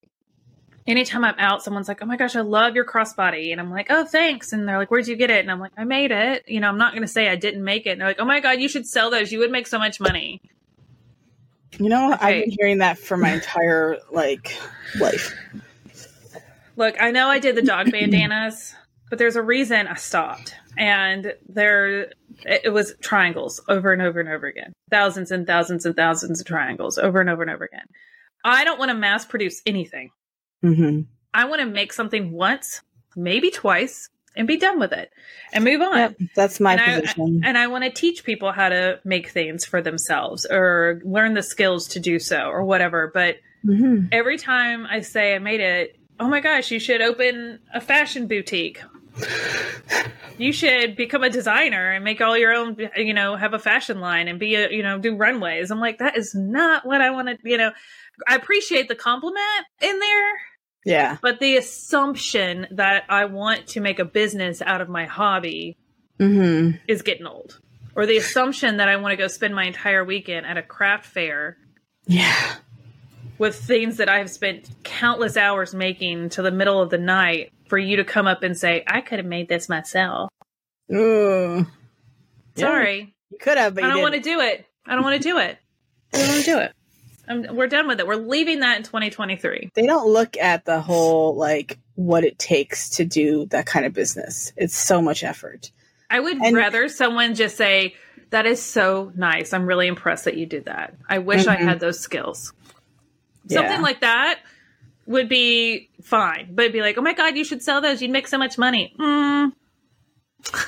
anytime 0.86 1.24
I'm 1.24 1.34
out, 1.38 1.62
someone's 1.62 1.88
like, 1.88 2.02
Oh 2.02 2.06
my 2.06 2.16
gosh, 2.16 2.36
I 2.36 2.40
love 2.40 2.74
your 2.74 2.84
crossbody 2.84 3.52
and 3.52 3.60
I'm 3.60 3.70
like, 3.70 3.86
Oh 3.90 4.04
thanks 4.04 4.52
and 4.52 4.68
they're 4.68 4.78
like, 4.78 4.90
Where'd 4.90 5.08
you 5.08 5.16
get 5.16 5.30
it? 5.30 5.40
And 5.40 5.50
I'm 5.50 5.60
like, 5.60 5.72
I 5.76 5.84
made 5.84 6.10
it. 6.10 6.44
You 6.48 6.60
know, 6.60 6.68
I'm 6.68 6.78
not 6.78 6.94
gonna 6.94 7.08
say 7.08 7.28
I 7.28 7.36
didn't 7.36 7.64
make 7.64 7.86
it. 7.86 7.90
And 7.90 8.00
they're 8.00 8.08
like, 8.08 8.20
Oh 8.20 8.24
my 8.24 8.40
god, 8.40 8.60
you 8.60 8.68
should 8.68 8.86
sell 8.86 9.10
those. 9.10 9.32
You 9.32 9.38
would 9.40 9.50
make 9.50 9.66
so 9.66 9.78
much 9.78 10.00
money. 10.00 10.40
You 11.78 11.88
know, 11.88 12.16
I've 12.20 12.44
been 12.44 12.54
hearing 12.58 12.78
that 12.78 12.98
for 12.98 13.16
my 13.16 13.32
entire 13.32 13.98
like 14.10 14.56
life. 14.98 15.34
Look, 16.76 17.00
I 17.00 17.10
know 17.10 17.28
I 17.28 17.38
did 17.38 17.56
the 17.56 17.62
dog 17.62 17.90
bandanas, 17.92 18.74
but 19.10 19.18
there's 19.18 19.36
a 19.36 19.42
reason 19.42 19.86
I 19.86 19.94
stopped. 19.94 20.54
And 20.76 21.34
there, 21.48 22.12
it 22.44 22.72
was 22.72 22.94
triangles 23.00 23.60
over 23.68 23.92
and 23.92 24.02
over 24.02 24.18
and 24.18 24.28
over 24.28 24.46
again. 24.46 24.72
Thousands 24.90 25.30
and 25.30 25.46
thousands 25.46 25.86
and 25.86 25.94
thousands 25.94 26.40
of 26.40 26.46
triangles 26.46 26.98
over 26.98 27.20
and 27.20 27.30
over 27.30 27.42
and 27.42 27.50
over 27.50 27.64
again. 27.64 27.86
I 28.44 28.64
don't 28.64 28.78
want 28.78 28.90
to 28.90 28.94
mass 28.94 29.24
produce 29.24 29.62
anything. 29.66 30.10
Hmm 30.64 31.00
I 31.32 31.46
want 31.46 31.60
to 31.60 31.66
make 31.66 31.92
something 31.92 32.30
once, 32.32 32.80
maybe 33.16 33.50
twice, 33.50 34.08
and 34.36 34.46
be 34.46 34.56
done 34.56 34.78
with 34.78 34.92
it 34.92 35.10
and 35.52 35.64
move 35.64 35.80
on. 35.82 35.96
Yep, 35.98 36.16
that's 36.34 36.60
my 36.60 36.72
And 36.72 36.80
I- 36.80 36.94
position. 37.00 37.40
And 37.44 37.58
I 37.58 37.66
want 37.66 37.84
to 37.84 37.90
teach 37.90 38.24
people 38.24 38.52
how 38.52 38.68
to 38.68 39.00
make 39.04 39.30
things 39.30 39.64
for 39.64 39.80
themselves 39.82 40.46
or 40.46 41.00
learn 41.04 41.34
the 41.34 41.42
skills 41.42 41.88
to 41.88 42.00
do 42.00 42.18
so 42.18 42.48
or 42.48 42.64
whatever. 42.64 43.10
But 43.12 43.36
hmm 43.64 44.06
every 44.12 44.38
time 44.38 44.86
I 44.88 45.00
say 45.00 45.34
I 45.34 45.38
made 45.38 45.60
it, 45.60 45.96
oh 46.20 46.28
my 46.28 46.40
gosh, 46.40 46.70
you 46.70 46.78
should 46.78 47.00
open 47.02 47.58
a 47.72 47.80
fashion 47.80 48.26
boutique. 48.28 48.80
You 50.36 50.52
should 50.52 50.96
become 50.96 51.22
a 51.22 51.30
designer 51.30 51.92
and 51.92 52.02
make 52.04 52.20
all 52.20 52.36
your 52.36 52.52
own, 52.52 52.76
you 52.96 53.14
know, 53.14 53.36
have 53.36 53.54
a 53.54 53.58
fashion 53.58 54.00
line 54.00 54.26
and 54.26 54.38
be 54.40 54.56
a, 54.56 54.68
you 54.70 54.82
know, 54.82 54.98
do 54.98 55.16
runways. 55.16 55.70
I'm 55.70 55.78
like, 55.78 55.98
that 55.98 56.16
is 56.16 56.34
not 56.34 56.84
what 56.84 57.00
I 57.00 57.10
want 57.10 57.28
to, 57.28 57.38
you 57.48 57.56
know, 57.56 57.70
I 58.26 58.34
appreciate 58.34 58.88
the 58.88 58.96
compliment 58.96 59.66
in 59.80 59.98
there, 60.00 60.32
Yeah. 60.84 61.16
but 61.22 61.40
the 61.40 61.56
assumption 61.56 62.66
that 62.72 63.04
I 63.08 63.24
want 63.26 63.68
to 63.68 63.80
make 63.80 63.98
a 63.98 64.04
business 64.04 64.60
out 64.62 64.80
of 64.80 64.88
my 64.88 65.06
hobby 65.06 65.76
hmm 66.18 66.72
is 66.86 67.02
getting 67.02 67.26
old. 67.26 67.58
Or 67.96 68.06
the 68.06 68.16
assumption 68.16 68.76
that 68.78 68.88
I 68.88 68.96
want 68.96 69.12
to 69.12 69.16
go 69.16 69.28
spend 69.28 69.54
my 69.54 69.64
entire 69.64 70.04
weekend 70.04 70.46
at 70.46 70.56
a 70.56 70.62
craft 70.62 71.06
fair 71.06 71.56
Yeah. 72.06 72.54
with 73.38 73.56
things 73.56 73.96
that 73.98 74.08
I've 74.08 74.30
spent 74.30 74.68
countless 74.84 75.36
hours 75.36 75.74
making 75.74 76.28
to 76.30 76.42
the 76.42 76.50
middle 76.50 76.80
of 76.82 76.90
the 76.90 76.98
night 76.98 77.52
for 77.68 77.78
you 77.78 77.96
to 77.96 78.04
come 78.04 78.26
up 78.26 78.42
and 78.42 78.56
say, 78.56 78.84
I 78.86 79.00
could 79.00 79.18
have 79.18 79.26
made 79.26 79.48
this 79.48 79.68
myself. 79.68 80.28
Ooh. 80.92 81.66
Yeah, 82.56 82.66
Sorry. 82.66 83.14
you 83.30 83.38
could 83.38 83.56
have, 83.58 83.74
but 83.74 83.84
I 83.84 83.88
you 83.88 83.92
don't 83.94 84.02
want 84.02 84.14
to 84.14 84.20
do 84.20 84.40
it. 84.40 84.66
I 84.86 84.94
don't 84.94 85.02
want 85.02 85.20
to 85.20 85.28
do 85.28 85.38
it. 85.38 85.58
I 86.12 86.18
don't 86.18 86.28
want 86.28 86.44
to 86.44 86.50
do 86.50 86.58
it. 86.58 86.72
I'm, 87.28 87.54
we're 87.56 87.66
done 87.68 87.86
with 87.88 88.00
it. 88.00 88.06
We're 88.06 88.16
leaving 88.16 88.60
that 88.60 88.76
in 88.76 88.82
2023. 88.82 89.70
They 89.74 89.86
don't 89.86 90.08
look 90.08 90.36
at 90.36 90.64
the 90.64 90.80
whole 90.80 91.34
like 91.36 91.78
what 91.94 92.24
it 92.24 92.38
takes 92.38 92.88
to 92.90 93.04
do 93.04 93.46
that 93.46 93.66
kind 93.66 93.86
of 93.86 93.92
business. 93.92 94.52
It's 94.56 94.76
so 94.76 95.00
much 95.00 95.22
effort. 95.24 95.70
I 96.10 96.20
would 96.20 96.36
And- 96.38 96.54
rather 96.56 96.88
someone 96.88 97.34
just 97.34 97.56
say, 97.56 97.94
That 98.30 98.46
is 98.46 98.60
so 98.60 99.12
nice. 99.16 99.52
I'm 99.52 99.66
really 99.66 99.86
impressed 99.86 100.24
that 100.24 100.36
you 100.36 100.44
did 100.46 100.64
that. 100.64 100.94
I 101.08 101.18
wish 101.18 101.46
I 101.46 101.56
Mhm. 101.56 101.60
had 101.64 101.80
those 101.80 102.00
skills. 102.00 102.52
Yeah. 103.46 103.60
Something 103.60 103.82
like 103.82 104.00
that 104.00 104.40
would 105.06 105.28
be 105.28 105.90
fine. 106.02 106.48
But 106.54 106.62
it'd 106.62 106.72
be 106.72 106.80
like, 106.80 106.98
Oh 106.98 107.02
my 107.02 107.12
God, 107.14 107.36
you 107.36 107.44
should 107.44 107.62
sell 107.62 107.80
those. 107.80 108.02
You'd 108.02 108.10
make 108.10 108.26
so 108.28 108.38
much 108.38 108.58
money. 108.58 108.94
Mm. 108.98 109.52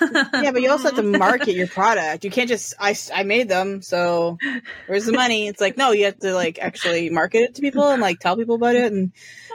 Yeah, 0.01 0.51
but 0.53 0.63
you 0.63 0.71
also 0.71 0.85
have 0.85 0.97
to 0.97 1.03
market 1.03 1.55
your 1.55 1.67
product. 1.69 2.25
You 2.25 2.31
can't 2.31 2.49
just 2.49 2.75
I, 2.79 2.97
I 3.15 3.23
made 3.23 3.49
them, 3.49 3.83
so 3.83 4.39
where's 4.87 5.05
the 5.07 5.13
money? 5.13 5.47
It's 5.49 5.61
like 5.61 5.77
no, 5.77 5.93
you 5.93 6.05
have 6.07 6.19
to 6.21 6.35
like 6.35 6.59
actually 6.61 7.11
market 7.11 7.39
it 7.43 7.55
to 7.57 7.61
people 7.61 7.89
and 7.91 8.01
like 8.03 8.19
tell 8.21 8.37
people 8.37 8.55
about 8.57 8.75
it, 8.77 8.93
and 8.93 9.13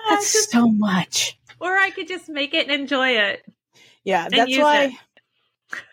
that's 0.10 0.34
Just- 0.34 0.52
so 0.52 0.68
much. 0.70 1.38
or 1.60 1.76
I 1.78 1.90
could 1.92 2.08
just 2.08 2.30
make 2.30 2.54
it 2.54 2.70
and 2.70 2.82
enjoy 2.82 3.10
it. 3.10 3.44
Yeah, 4.04 4.28
that's 4.30 4.58
why. 4.58 4.86
it. 4.86 4.94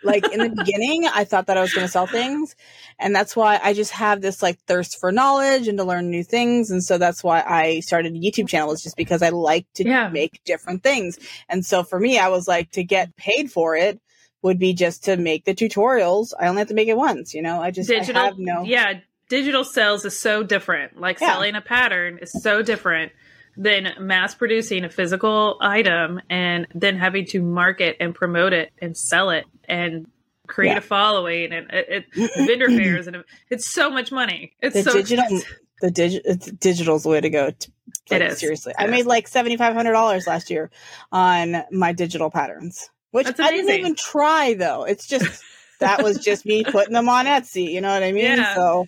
like 0.03 0.27
in 0.33 0.41
the 0.41 0.49
beginning, 0.51 1.07
I 1.07 1.25
thought 1.25 1.47
that 1.47 1.57
I 1.57 1.61
was 1.61 1.73
going 1.73 1.87
to 1.87 1.91
sell 1.93 2.07
things, 2.07 2.57
and 2.99 3.15
that's 3.15 3.37
why 3.37 3.61
I 3.63 3.75
just 3.75 3.93
have 3.93 4.21
this 4.21 4.43
like 4.43 4.59
thirst 4.67 4.99
for 4.99 5.13
knowledge 5.13 5.69
and 5.69 5.79
to 5.79 5.85
learn 5.85 6.11
new 6.11 6.25
things, 6.25 6.71
and 6.71 6.83
so 6.83 6.99
that's 6.99 7.23
why 7.23 7.43
I 7.47 7.81
started 7.81 8.15
a 8.15 8.19
YouTube 8.19 8.49
channel. 8.49 8.73
Is 8.73 8.83
just 8.83 8.97
because 8.97 9.23
I 9.23 9.29
like 9.29 9.67
to 9.75 9.85
Yeah. 9.85 10.09
make 10.09 10.43
different 10.45 10.83
things, 10.83 11.19
and 11.49 11.65
so 11.65 11.83
for 11.85 12.01
me, 12.01 12.19
I 12.19 12.29
was 12.29 12.49
like 12.49 12.71
to 12.73 12.83
get 12.83 13.15
paid 13.17 13.53
for 13.53 13.77
it 13.77 14.01
would 14.43 14.59
be 14.59 14.73
just 14.75 15.05
to 15.05 15.17
make 15.17 15.45
the 15.45 15.55
tutorials. 15.55 16.33
I 16.39 16.47
only 16.49 16.61
have 16.61 16.69
to 16.69 16.75
make 16.75 16.89
it 16.89 16.97
once, 16.97 17.35
you 17.35 17.43
know. 17.43 17.61
I 17.61 17.71
just 17.71 17.91
I 17.91 18.03
have 18.25 18.39
no 18.39 18.63
yeah 18.65 18.95
digital 19.29 19.65
sales 19.65 20.05
is 20.05 20.19
so 20.19 20.43
different 20.43 20.99
like 20.99 21.21
Yeah. 21.21 21.33
selling 21.35 21.55
a 21.55 21.61
pattern 21.61 22.19
is 22.23 22.33
so 22.43 22.63
different 22.63 23.13
than 23.59 23.89
mass 24.01 24.35
producing 24.35 24.85
a 24.85 24.89
physical 24.89 25.59
item 25.61 26.21
and 26.31 26.67
then 26.75 26.97
having 26.97 27.27
to 27.27 27.43
market 27.43 27.97
and 28.01 28.15
promote 28.15 28.53
it 28.55 28.71
and 28.81 28.97
sell 28.97 29.29
it 29.31 29.45
and 29.69 30.07
create 30.47 30.71
Yeah. 30.71 30.79
a 30.79 30.81
following 30.81 31.53
and 31.53 31.71
it, 31.71 32.07
it 32.15 32.31
vendor 32.47 32.69
fairs 32.79 33.07
and 33.07 33.23
it's 33.51 33.71
so 33.71 33.91
much 33.91 34.11
money 34.11 34.53
it's 34.63 34.75
the 34.77 34.83
so 34.83 34.93
digital 34.95 35.25
expensive. 35.25 35.59
the 35.83 35.91
digi- 35.91 36.21
it's 36.25 36.51
digital's 36.53 37.03
the 37.03 37.09
way 37.11 37.21
to 37.21 37.29
go. 37.29 37.51
To, 37.51 37.71
like, 38.11 38.21
It 38.23 38.27
is. 38.33 38.39
seriously. 38.39 38.73
It 38.79 38.83
I 38.83 38.87
made 38.87 39.05
like 39.05 39.29
seventy 39.29 39.59
five 39.59 39.75
hundred 39.75 39.93
dollars 39.93 40.27
last 40.27 40.49
year 40.49 40.71
on 41.13 41.65
my 41.71 41.93
digital 41.93 42.31
patterns, 42.31 42.89
which 43.11 43.27
I 43.27 43.51
didn't 43.51 43.75
even 43.79 43.95
try 43.95 44.55
though. 44.55 44.85
It's 44.85 45.07
just 45.07 45.43
that 45.81 46.03
was 46.03 46.19
just 46.19 46.45
me 46.47 46.65
putting 46.65 46.93
them 46.95 47.09
on 47.09 47.27
Etsy. 47.27 47.71
You 47.71 47.81
know 47.81 47.93
what 47.93 48.03
I 48.03 48.13
mean? 48.13 48.39
Yeah. 48.39 48.55
So 48.55 48.87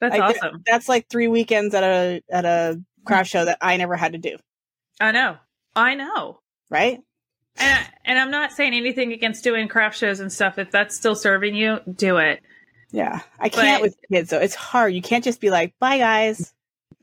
that's 0.00 0.14
I 0.14 0.18
awesome 0.18 0.62
that's 0.64 0.88
like 0.88 1.08
three 1.08 1.28
weekends 1.28 1.74
at 1.74 1.82
a 1.82 2.22
at 2.30 2.44
a 2.44 2.74
hmm. 2.74 3.04
craft 3.04 3.30
show 3.30 3.44
that 3.44 3.58
I 3.60 3.76
never 3.76 3.96
had 3.96 4.12
to 4.12 4.18
do. 4.18 4.36
i 5.00 5.12
know 5.12 5.36
i 5.74 5.94
know 5.94 6.40
Right? 6.70 7.00
and, 7.56 7.86
and 8.04 8.18
i'm 8.18 8.30
not 8.30 8.52
saying 8.52 8.74
anything 8.74 9.12
against 9.12 9.42
doing 9.44 9.68
craft 9.68 9.96
shows 9.96 10.20
and 10.20 10.32
stuff 10.32 10.58
if 10.58 10.70
that's 10.70 10.96
still 10.96 11.14
serving 11.14 11.54
you 11.54 11.80
do 11.92 12.18
it 12.18 12.42
Yeah. 12.90 13.20
I 13.38 13.48
can't 13.48 13.82
with 13.82 13.96
kids 14.10 14.30
though. 14.30 14.38
It's 14.38 14.54
hard. 14.54 14.94
You 14.94 15.02
can't 15.02 15.22
just 15.22 15.42
be 15.42 15.50
like, 15.50 15.74
"Bye, 15.78 15.98
guys." 15.98 16.54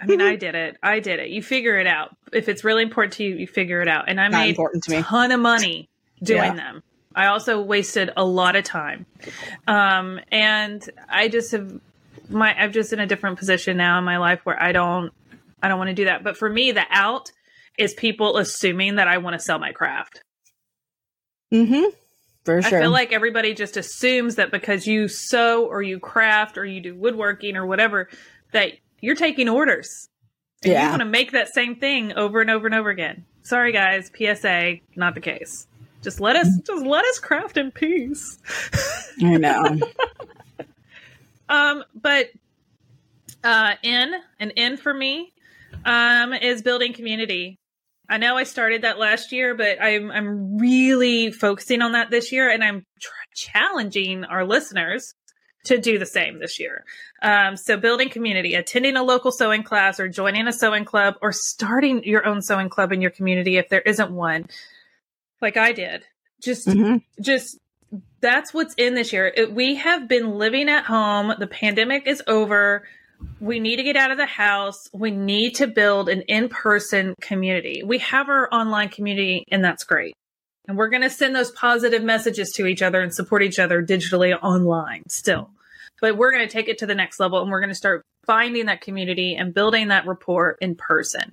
I 0.02 0.08
mean, 0.08 0.20
I 0.20 0.36
did 0.46 0.56
it. 0.56 0.78
I 0.82 1.00
did 1.00 1.20
it. 1.20 1.30
You 1.30 1.44
figure 1.44 1.78
it 1.78 1.86
out. 1.86 2.16
If 2.34 2.50
it's 2.50 2.64
really 2.64 2.82
important 2.82 3.14
to 3.16 3.24
you, 3.24 3.36
you 3.36 3.46
figure 3.46 3.82
it 3.82 3.88
out. 3.88 4.06
And 4.10 4.20
I 4.20 4.28
Not 4.30 4.40
made 4.40 4.50
important 4.50 4.84
to 4.86 4.98
a 4.98 5.04
ton 5.04 5.32
of 5.32 5.40
money 5.40 5.90
doing 6.23 6.41
Yeah. 6.43 6.56
them. 6.56 6.84
I 7.15 7.28
also 7.28 7.62
wasted 7.62 8.12
a 8.17 8.25
lot 8.25 8.56
of 8.56 8.65
time. 8.65 9.06
Um, 9.67 10.19
and 10.32 10.88
I 11.08 11.30
just 11.30 11.51
have 11.51 11.80
my 12.30 12.54
I'm 12.54 12.71
just 12.71 12.91
in 12.91 12.99
a 12.99 13.06
different 13.08 13.38
position 13.39 13.78
now 13.78 13.97
in 13.97 14.04
my 14.04 14.17
life 14.17 14.41
where 14.43 14.62
I 14.62 14.71
don't 14.71 15.12
I 15.63 15.67
don't 15.69 15.78
want 15.78 15.89
to 15.89 15.93
do 15.95 16.06
that. 16.06 16.23
But 16.23 16.38
for 16.38 16.49
me, 16.49 16.71
the 16.71 16.86
out 16.89 17.32
is 17.78 17.93
people 17.93 18.38
assuming 18.38 18.95
that 18.95 19.08
I 19.08 19.17
want 19.19 19.34
to 19.34 19.39
sell 19.39 19.60
my 19.60 19.71
craft. 19.71 20.21
Mm-hmm. 21.54 21.89
For 22.43 22.62
sure. 22.62 22.80
I 22.80 22.82
feel 22.84 22.91
like 22.91 23.12
everybody 23.12 23.54
just 23.54 23.75
assumes 23.78 24.36
that 24.36 24.51
because 24.51 24.86
you 24.86 25.08
sew 25.08 25.65
or 25.65 25.82
you 25.82 25.99
craft 25.99 26.58
or 26.58 26.65
you 26.65 26.80
do 26.82 26.95
woodworking 26.95 27.56
or 27.56 27.65
whatever, 27.65 28.08
that 28.51 28.73
you're 29.01 29.15
taking 29.15 29.49
orders. 29.49 30.10
And 30.63 30.73
you 30.73 30.80
want 30.89 30.99
to 31.01 31.06
make 31.06 31.32
that 31.32 31.54
same 31.54 31.75
thing 31.75 32.13
over 32.13 32.41
and 32.41 32.49
over 32.49 32.65
and 32.67 32.75
over 32.75 32.89
again. 32.89 33.25
Sorry 33.43 33.71
guys, 33.71 34.12
PSA, 34.15 34.75
not 34.95 35.15
the 35.15 35.21
case. 35.21 35.67
Just 36.06 36.22
let 36.22 36.36
us 36.36 36.48
just 36.63 36.86
let 36.86 37.04
us 37.04 37.18
craft 37.18 37.58
in 37.58 37.72
peace. 37.72 38.38
I 39.22 39.38
know. 39.38 39.80
Um, 41.48 41.84
but 41.94 42.32
uh 43.44 43.76
in 43.84 44.15
an 44.39 44.50
in 44.50 44.78
for 44.78 44.91
me, 44.91 45.32
um, 45.86 46.34
is 46.34 46.63
building 46.63 46.91
community. 46.91 47.60
I 48.10 48.18
know 48.18 48.36
I 48.36 48.46
started 48.46 48.82
that 48.82 48.98
last 48.98 49.32
year, 49.32 49.54
but 49.54 49.80
I'm 49.80 50.10
I'm 50.10 50.58
really 50.58 51.30
focusing 51.30 51.84
on 51.84 51.91
that 51.91 52.10
this 52.10 52.32
year, 52.32 52.50
and 52.50 52.63
I'm 52.63 52.84
tr- 53.00 53.12
challenging 53.36 54.24
our 54.26 54.44
listeners 54.44 55.13
to 55.65 55.80
do 55.80 56.00
the 56.00 56.06
same 56.06 56.39
this 56.39 56.60
year. 56.60 56.84
Um, 57.22 57.58
so, 57.58 57.78
building 57.78 58.10
community, 58.10 58.56
attending 58.56 58.96
a 58.96 59.04
local 59.04 59.32
sewing 59.32 59.63
class, 59.63 60.00
or 60.00 60.08
joining 60.08 60.48
a 60.48 60.54
sewing 60.54 60.86
club, 60.86 61.15
or 61.22 61.32
starting 61.32 62.04
your 62.04 62.26
own 62.26 62.41
sewing 62.41 62.70
club 62.70 62.91
in 62.91 63.02
your 63.02 63.12
community 63.12 63.58
if 63.58 63.70
there 63.70 63.82
isn't 63.82 64.12
one, 64.12 64.48
like 65.41 65.58
I 65.58 65.71
did. 65.71 66.04
Just, 66.41 66.67
Mhm. 66.67 67.02
just 67.21 67.58
that's 68.21 68.54
what's 68.54 68.74
in 68.76 68.95
this 68.95 69.13
year. 69.13 69.32
It, 69.36 69.54
we 69.54 69.76
have 69.76 70.08
been 70.08 70.38
living 70.38 70.69
at 70.69 70.86
home. 70.86 71.34
The 71.39 71.48
pandemic 71.48 72.08
is 72.08 72.21
over. 72.28 72.88
We 73.39 73.60
need 73.60 73.78
to 73.78 73.84
get 73.84 73.95
out 73.95 74.12
of 74.12 74.17
the 74.17 74.26
house. 74.26 74.89
We 74.93 75.12
need 75.12 75.56
to 75.56 75.67
build 75.67 76.10
an 76.10 76.21
in 76.24 76.50
person 76.50 77.15
community. 77.21 77.84
We 77.86 78.00
have 78.00 78.28
our 78.30 78.54
online 78.54 78.89
community, 78.89 79.45
and 79.50 79.63
that's 79.63 79.84
great. 79.84 80.13
And 80.67 80.78
we're 80.78 80.89
going 80.89 81.04
to 81.04 81.10
send 81.10 81.36
those 81.36 81.52
positive 81.52 82.04
messages 82.04 82.52
to 82.54 82.65
each 82.65 82.82
other 82.82 83.02
and 83.02 83.13
support 83.13 83.43
each 83.43 83.60
other 83.60 83.84
digitally 83.84 84.38
online 84.41 85.04
still. 85.08 85.52
But 86.02 86.17
we're 86.17 86.32
going 86.32 86.45
to 86.45 86.52
take 86.52 86.67
it 86.67 86.80
to 86.80 86.86
the 86.86 86.95
next 86.95 87.19
level 87.19 87.41
and 87.41 87.50
we're 87.50 87.62
going 87.62 87.69
to 87.69 87.76
start 87.76 88.02
finding 88.26 88.65
that 88.65 88.82
community 88.82 89.36
and 89.36 89.54
building 89.54 89.89
that 89.89 90.06
rapport 90.08 90.58
in 90.60 90.76
person. 90.76 91.32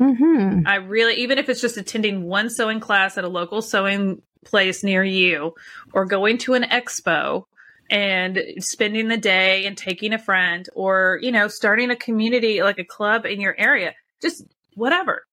Mm-hmm. 0.00 0.66
I 0.66 0.76
really, 0.76 1.14
even 1.22 1.38
if 1.38 1.48
it's 1.48 1.60
just 1.60 1.76
attending 1.76 2.24
one 2.24 2.50
sewing 2.50 2.80
class 2.80 3.16
at 3.16 3.24
a 3.24 3.28
local 3.28 3.62
sewing 3.62 4.22
place 4.44 4.82
near 4.82 5.04
you 5.04 5.54
or 5.92 6.04
going 6.04 6.38
to 6.38 6.54
an 6.54 6.64
expo 6.64 7.44
and 7.90 8.38
spending 8.58 9.08
the 9.08 9.16
day 9.16 9.66
and 9.66 9.76
taking 9.76 10.12
a 10.12 10.18
friend 10.18 10.68
or, 10.74 11.18
you 11.22 11.30
know, 11.30 11.48
starting 11.48 11.90
a 11.90 11.96
community 11.96 12.62
like 12.62 12.78
a 12.78 12.84
club 12.84 13.24
in 13.26 13.40
your 13.40 13.54
area, 13.58 13.94
just 14.20 14.44
whatever. 14.74 15.24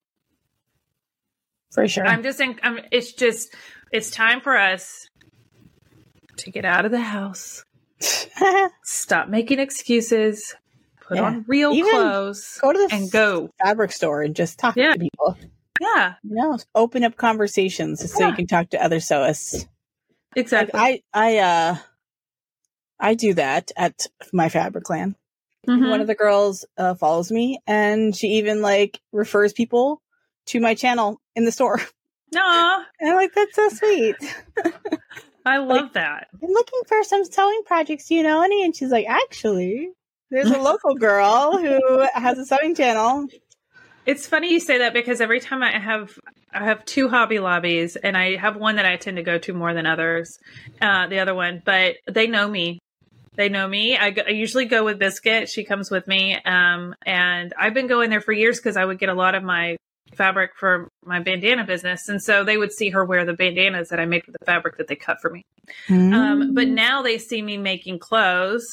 For 1.71 1.87
sure. 1.87 2.05
I'm 2.05 2.21
just 2.21 2.39
in, 2.39 2.59
I'm, 2.61 2.79
it's 2.91 3.13
just, 3.13 3.55
it's 3.91 4.11
time 4.11 4.41
for 4.41 4.57
us 4.57 5.07
to 6.37 6.51
get 6.51 6.65
out 6.65 6.85
of 6.85 6.91
the 6.91 7.01
house, 7.01 7.63
stop 8.83 9.29
making 9.29 9.59
excuses, 9.59 10.55
put 11.11 11.17
Yeah. 11.17 11.25
on 11.25 11.45
real 11.47 11.73
Even 11.73 11.91
clothes, 11.91 12.57
go 12.61 12.71
to 12.71 12.79
the 12.87 12.95
and 12.95 13.11
go. 13.11 13.49
fabric 13.63 13.91
store 13.91 14.21
and 14.21 14.33
just 14.35 14.57
talk 14.57 14.77
Yeah. 14.77 14.93
to 14.93 14.99
people. 14.99 15.37
Yeah, 15.81 16.13
You 16.23 16.35
know, 16.35 16.57
open 16.73 17.03
up 17.03 17.17
conversations 17.17 18.09
so 18.13 18.19
Yeah. 18.23 18.29
you 18.29 18.35
can 18.35 18.47
talk 18.47 18.69
to 18.69 18.81
other 18.81 18.97
sewists. 18.97 19.53
Like 19.55 19.67
exactly. 20.35 20.79
I, 20.79 21.01
I, 21.13 21.37
uh, 21.39 21.75
I 22.99 23.13
do 23.15 23.33
that 23.33 23.71
at 23.75 24.07
my 24.31 24.47
fabric 24.49 24.83
clan. 24.85 25.15
Mhm. 25.67 25.89
One 25.89 25.99
of 26.01 26.07
the 26.07 26.15
girls 26.15 26.65
uh, 26.77 26.95
follows 26.95 27.31
me, 27.31 27.59
and 27.67 28.15
she 28.15 28.27
even 28.37 28.61
like 28.61 28.99
refers 29.11 29.53
people 29.53 30.01
to 30.47 30.59
my 30.59 30.75
channel 30.75 31.19
in 31.35 31.45
the 31.45 31.51
store. 31.51 31.81
No, 32.33 32.83
And 32.99 33.09
I'm 33.09 33.15
like, 33.17 33.33
that's 33.33 33.55
so 33.55 33.67
sweet. 33.69 34.15
I 35.45 35.57
love 35.57 35.93
that. 35.93 36.27
I'm 36.41 36.49
looking 36.49 36.81
for 36.87 37.03
some 37.03 37.25
sewing 37.25 37.61
projects. 37.65 38.07
Do 38.07 38.15
you 38.15 38.23
know 38.23 38.41
any? 38.43 38.63
And 38.63 38.75
she's 38.75 38.89
like, 38.91 39.07
actually, 39.07 39.91
there's 40.31 40.49
a 40.49 40.57
local 40.57 40.95
girl 40.95 41.57
who 41.57 42.05
has 42.13 42.39
a 42.39 42.45
sewing 42.45 42.73
channel. 42.73 43.27
It's 44.05 44.25
funny 44.25 44.51
you 44.51 44.59
say 44.59 44.79
that 44.79 44.93
because 44.93 45.21
every 45.21 45.39
time 45.39 45.61
I 45.61 45.77
have 45.77 46.17
I 46.53 46.63
have 46.65 46.83
two 46.85 47.07
hobby 47.07 47.39
lobbies 47.39 47.95
and 47.95 48.17
I 48.17 48.37
have 48.37 48.55
one 48.55 48.77
that 48.77 48.85
I 48.85 48.97
tend 48.97 49.17
to 49.17 49.23
go 49.23 49.37
to 49.37 49.53
more 49.53 49.73
than 49.73 49.85
others, 49.85 50.39
uh, 50.81 51.07
the 51.07 51.19
other 51.19 51.35
one, 51.35 51.61
but 51.63 51.97
they 52.09 52.27
know 52.27 52.47
me. 52.47 52.79
They 53.35 53.47
know 53.47 53.67
me. 53.67 53.97
I, 53.97 54.11
go, 54.11 54.23
I 54.27 54.31
usually 54.31 54.65
go 54.65 54.83
with 54.83 54.99
Biscuit. 54.99 55.47
She 55.47 55.63
comes 55.63 55.89
with 55.89 56.07
me, 56.07 56.35
um, 56.43 56.93
and 57.05 57.53
I've 57.57 57.73
been 57.73 57.87
going 57.87 58.09
there 58.09 58.19
for 58.19 58.33
years 58.33 58.57
because 58.57 58.75
I 58.75 58.83
would 58.83 58.99
get 58.99 59.07
a 59.07 59.13
lot 59.13 59.35
of 59.35 59.43
my 59.43 59.77
fabric 60.15 60.51
for 60.57 60.89
my 61.05 61.21
bandana 61.21 61.65
business, 61.65 62.09
and 62.09 62.21
so 62.21 62.43
they 62.43 62.57
would 62.57 62.73
see 62.73 62.89
her 62.89 63.05
wear 63.05 63.23
the 63.23 63.33
bandanas 63.33 63.87
that 63.89 64.01
I 64.01 64.05
make 64.05 64.25
with 64.25 64.35
the 64.37 64.45
fabric 64.45 64.77
that 64.77 64.87
they 64.87 64.97
cut 64.97 65.21
for 65.21 65.29
me. 65.29 65.43
Um, 66.13 66.53
but 66.53 66.67
now 66.67 67.01
they 67.01 67.17
see 67.17 67.41
me 67.41 67.57
making 67.57 67.99
clothes 67.99 68.67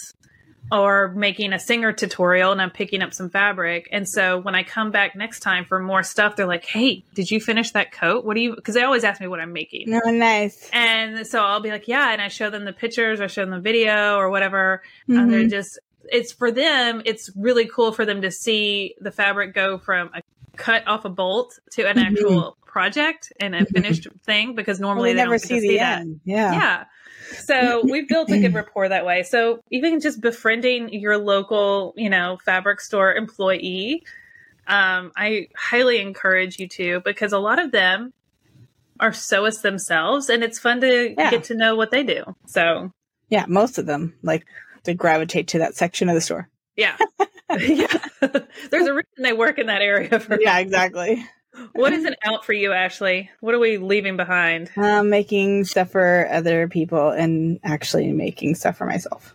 or 0.70 1.08
making 1.08 1.52
a 1.52 1.58
singer 1.58 1.92
tutorial 1.92 2.52
and 2.52 2.60
I'm 2.60 2.70
picking 2.70 3.02
up 3.02 3.14
some 3.14 3.30
fabric. 3.30 3.88
And 3.92 4.08
so 4.08 4.38
when 4.38 4.54
I 4.54 4.62
come 4.62 4.90
back 4.90 5.16
next 5.16 5.40
time 5.40 5.64
for 5.64 5.78
more 5.80 6.02
stuff, 6.02 6.36
they're 6.36 6.46
like, 6.46 6.64
Hey, 6.66 7.04
did 7.14 7.30
you 7.30 7.40
finish 7.40 7.70
that 7.72 7.92
coat? 7.92 8.24
What 8.24 8.34
do 8.34 8.40
you, 8.40 8.54
cause 8.56 8.74
they 8.74 8.82
always 8.82 9.04
ask 9.04 9.20
me 9.20 9.28
what 9.28 9.40
I'm 9.40 9.52
making. 9.52 9.84
no, 9.90 10.00
nice. 10.10 10.68
And 10.72 11.26
so 11.26 11.42
I'll 11.42 11.60
be 11.60 11.70
like, 11.70 11.88
yeah. 11.88 12.12
And 12.12 12.20
I 12.20 12.28
show 12.28 12.50
them 12.50 12.64
the 12.64 12.72
pictures 12.72 13.20
or 13.20 13.28
show 13.28 13.42
them 13.42 13.50
the 13.50 13.60
video 13.60 14.16
or 14.16 14.28
whatever. 14.30 14.82
And 15.08 15.32
they're 15.32 15.44
Mhm. 15.44 15.50
just, 15.50 15.78
it's 16.10 16.32
for 16.32 16.50
them. 16.50 17.02
It's 17.04 17.30
really 17.36 17.66
cool 17.66 17.92
for 17.92 18.04
them 18.04 18.22
to 18.22 18.30
see 18.30 18.94
the 19.00 19.10
fabric 19.10 19.54
go 19.54 19.78
from 19.78 20.10
a 20.14 20.20
cut 20.56 20.86
off 20.88 21.04
a 21.04 21.08
bolt 21.08 21.58
to 21.72 21.88
an 21.88 21.96
Mhm. 21.96 22.06
actual 22.10 22.56
project 22.66 23.32
and 23.40 23.54
a 23.54 23.64
finished 23.64 24.06
thing 24.26 24.54
because 24.54 24.80
normally 24.80 25.10
we 25.10 25.14
they 25.14 25.22
never 25.22 25.32
don't 25.38 25.38
see 25.40 25.60
the 25.60 25.68
see 25.68 25.76
that. 25.78 26.00
end. 26.00 26.20
Yeah. 26.24 26.52
Yeah. 26.52 26.84
So 27.44 27.84
we've 27.84 28.08
built 28.08 28.30
a 28.30 28.38
good 28.38 28.54
rapport 28.54 28.88
that 28.88 29.04
way. 29.06 29.22
So 29.22 29.60
even 29.70 30.00
just 30.00 30.20
befriending 30.20 30.92
your 30.92 31.18
local, 31.18 31.94
you 31.96 32.10
know, 32.10 32.38
fabric 32.44 32.80
store 32.80 33.14
employee, 33.14 34.02
um, 34.66 35.12
I 35.16 35.48
highly 35.56 36.00
encourage 36.00 36.58
you 36.58 36.68
to 36.68 37.00
because 37.04 37.32
a 37.32 37.38
lot 37.38 37.58
of 37.58 37.72
them 37.72 38.12
are 39.00 39.10
sewists 39.12 39.62
themselves, 39.62 40.28
and 40.28 40.42
it's 40.42 40.58
fun 40.58 40.80
to 40.80 41.14
Yeah. 41.16 41.30
get 41.30 41.44
to 41.44 41.54
know 41.54 41.76
what 41.76 41.90
they 41.90 42.02
do. 42.02 42.24
So 42.46 42.90
Yeah, 43.28 43.44
most 43.48 43.78
of 43.78 43.86
them 43.86 44.14
like 44.22 44.44
they 44.84 44.94
gravitate 44.94 45.48
to 45.48 45.58
that 45.58 45.76
section 45.76 46.08
of 46.08 46.14
the 46.14 46.20
store. 46.20 46.48
yeah, 46.76 46.96
yeah. 47.58 47.86
There's 48.20 48.86
a 48.86 48.94
reason 48.94 49.04
they 49.22 49.32
work 49.32 49.58
in 49.58 49.66
that 49.66 49.82
area. 49.82 50.18
For 50.18 50.40
Yeah, 50.40 50.58
exactly. 50.58 51.24
What 51.72 51.92
is 51.92 52.04
an 52.04 52.14
out 52.24 52.44
for 52.44 52.52
you, 52.52 52.72
Ashley? 52.72 53.30
What 53.40 53.54
are 53.54 53.58
we 53.58 53.78
leaving 53.78 54.16
behind? 54.16 54.70
Um, 54.76 55.10
making 55.10 55.64
stuff 55.64 55.90
for 55.90 56.28
other 56.30 56.68
people 56.68 57.10
and 57.10 57.58
actually 57.64 58.12
making 58.12 58.54
stuff 58.56 58.76
for 58.78 58.86
myself. 58.86 59.34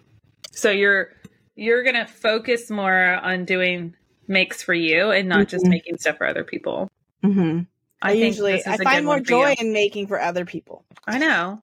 So 0.52 0.70
you're 0.72 1.10
you're 1.56 1.84
gonna 1.84 2.08
focus 2.08 2.70
more 2.70 3.16
on 3.16 3.46
doing 3.46 3.96
makes 4.28 4.64
for 4.64 4.74
you 4.74 5.12
and 5.12 5.28
not 5.30 5.48
just 5.48 5.66
Mhm. 5.66 5.70
making 5.70 5.98
stuff 5.98 6.18
for 6.18 6.28
other 6.28 6.44
people. 6.44 6.90
hmm 7.22 7.62
I, 8.02 8.12
think 8.14 8.26
usually 8.36 8.62
I 8.66 8.78
find 8.78 9.06
more 9.06 9.20
joy 9.22 9.56
in 9.60 9.72
making 9.72 10.08
for 10.08 10.20
other 10.20 10.44
people, 10.46 10.84
I 11.08 11.20
know. 11.20 11.62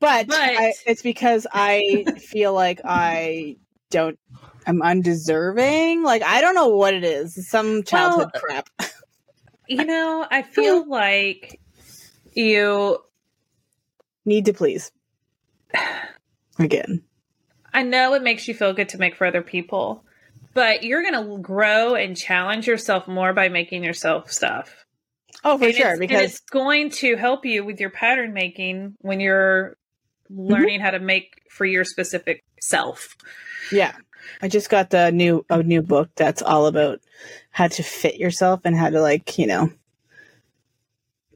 but, 0.00 0.26
But- 0.26 0.36
I, 0.38 0.72
it's 0.86 1.02
because 1.02 1.46
I 1.52 2.04
feel 2.18 2.52
like 2.54 2.80
I 2.84 3.56
don't. 3.90 4.18
I'm 4.66 4.82
undeserving. 4.82 6.02
Like 6.02 6.22
I 6.22 6.40
don't 6.40 6.54
know 6.54 6.68
what 6.68 6.94
it 6.94 7.04
is. 7.04 7.48
Some 7.48 7.82
childhood 7.84 8.30
Well, 8.34 8.42
crap. 8.42 8.68
You 9.68 9.84
know, 9.84 10.26
I 10.30 10.42
feel 10.42 10.88
like 10.88 11.60
you 12.34 12.98
Need 14.24 14.46
to 14.46 14.52
please. 14.52 14.90
Again. 16.58 17.02
I 17.72 17.82
know 17.82 18.14
it 18.14 18.22
makes 18.22 18.48
you 18.48 18.54
feel 18.54 18.72
good 18.72 18.88
to 18.90 18.98
make 18.98 19.14
for 19.16 19.26
other 19.26 19.42
people, 19.42 20.04
but 20.54 20.82
you're 20.82 21.02
going 21.02 21.14
to 21.36 21.38
grow 21.42 21.94
and 21.94 22.16
challenge 22.16 22.66
yourself 22.66 23.06
more 23.06 23.32
by 23.34 23.48
making 23.48 23.84
yourself 23.84 24.32
stuff. 24.32 24.84
Oh, 25.44 25.58
for 25.58 25.66
And 25.66 25.74
sure. 25.74 25.80
it's- 25.86 25.92
and 25.92 26.00
Because 26.00 26.22
it's 26.30 26.40
going 26.40 26.90
to 26.90 27.16
help 27.16 27.44
you 27.44 27.64
with 27.64 27.78
your 27.78 27.90
pattern 27.90 28.32
making 28.32 28.94
when 29.00 29.20
you're 29.20 29.76
Mm-hmm. 30.28 30.50
learning 30.52 30.80
how 30.80 30.90
to 30.90 30.98
make 30.98 31.40
for 31.52 31.64
your 31.64 31.84
specific 31.84 32.42
self. 32.60 33.14
Yeah. 33.70 33.92
I 34.42 34.48
just 34.48 34.68
got 34.68 34.90
the 34.90 35.12
new 35.12 35.46
a 35.48 35.62
new 35.62 35.82
book 35.82 36.10
that's 36.16 36.42
all 36.42 36.66
about 36.66 36.98
how 37.50 37.68
to 37.68 37.82
fit 37.82 38.16
yourself 38.16 38.60
and 38.64 38.76
how 38.76 38.90
to 38.90 39.00
like, 39.00 39.38
you 39.38 39.46
know, 39.46 39.70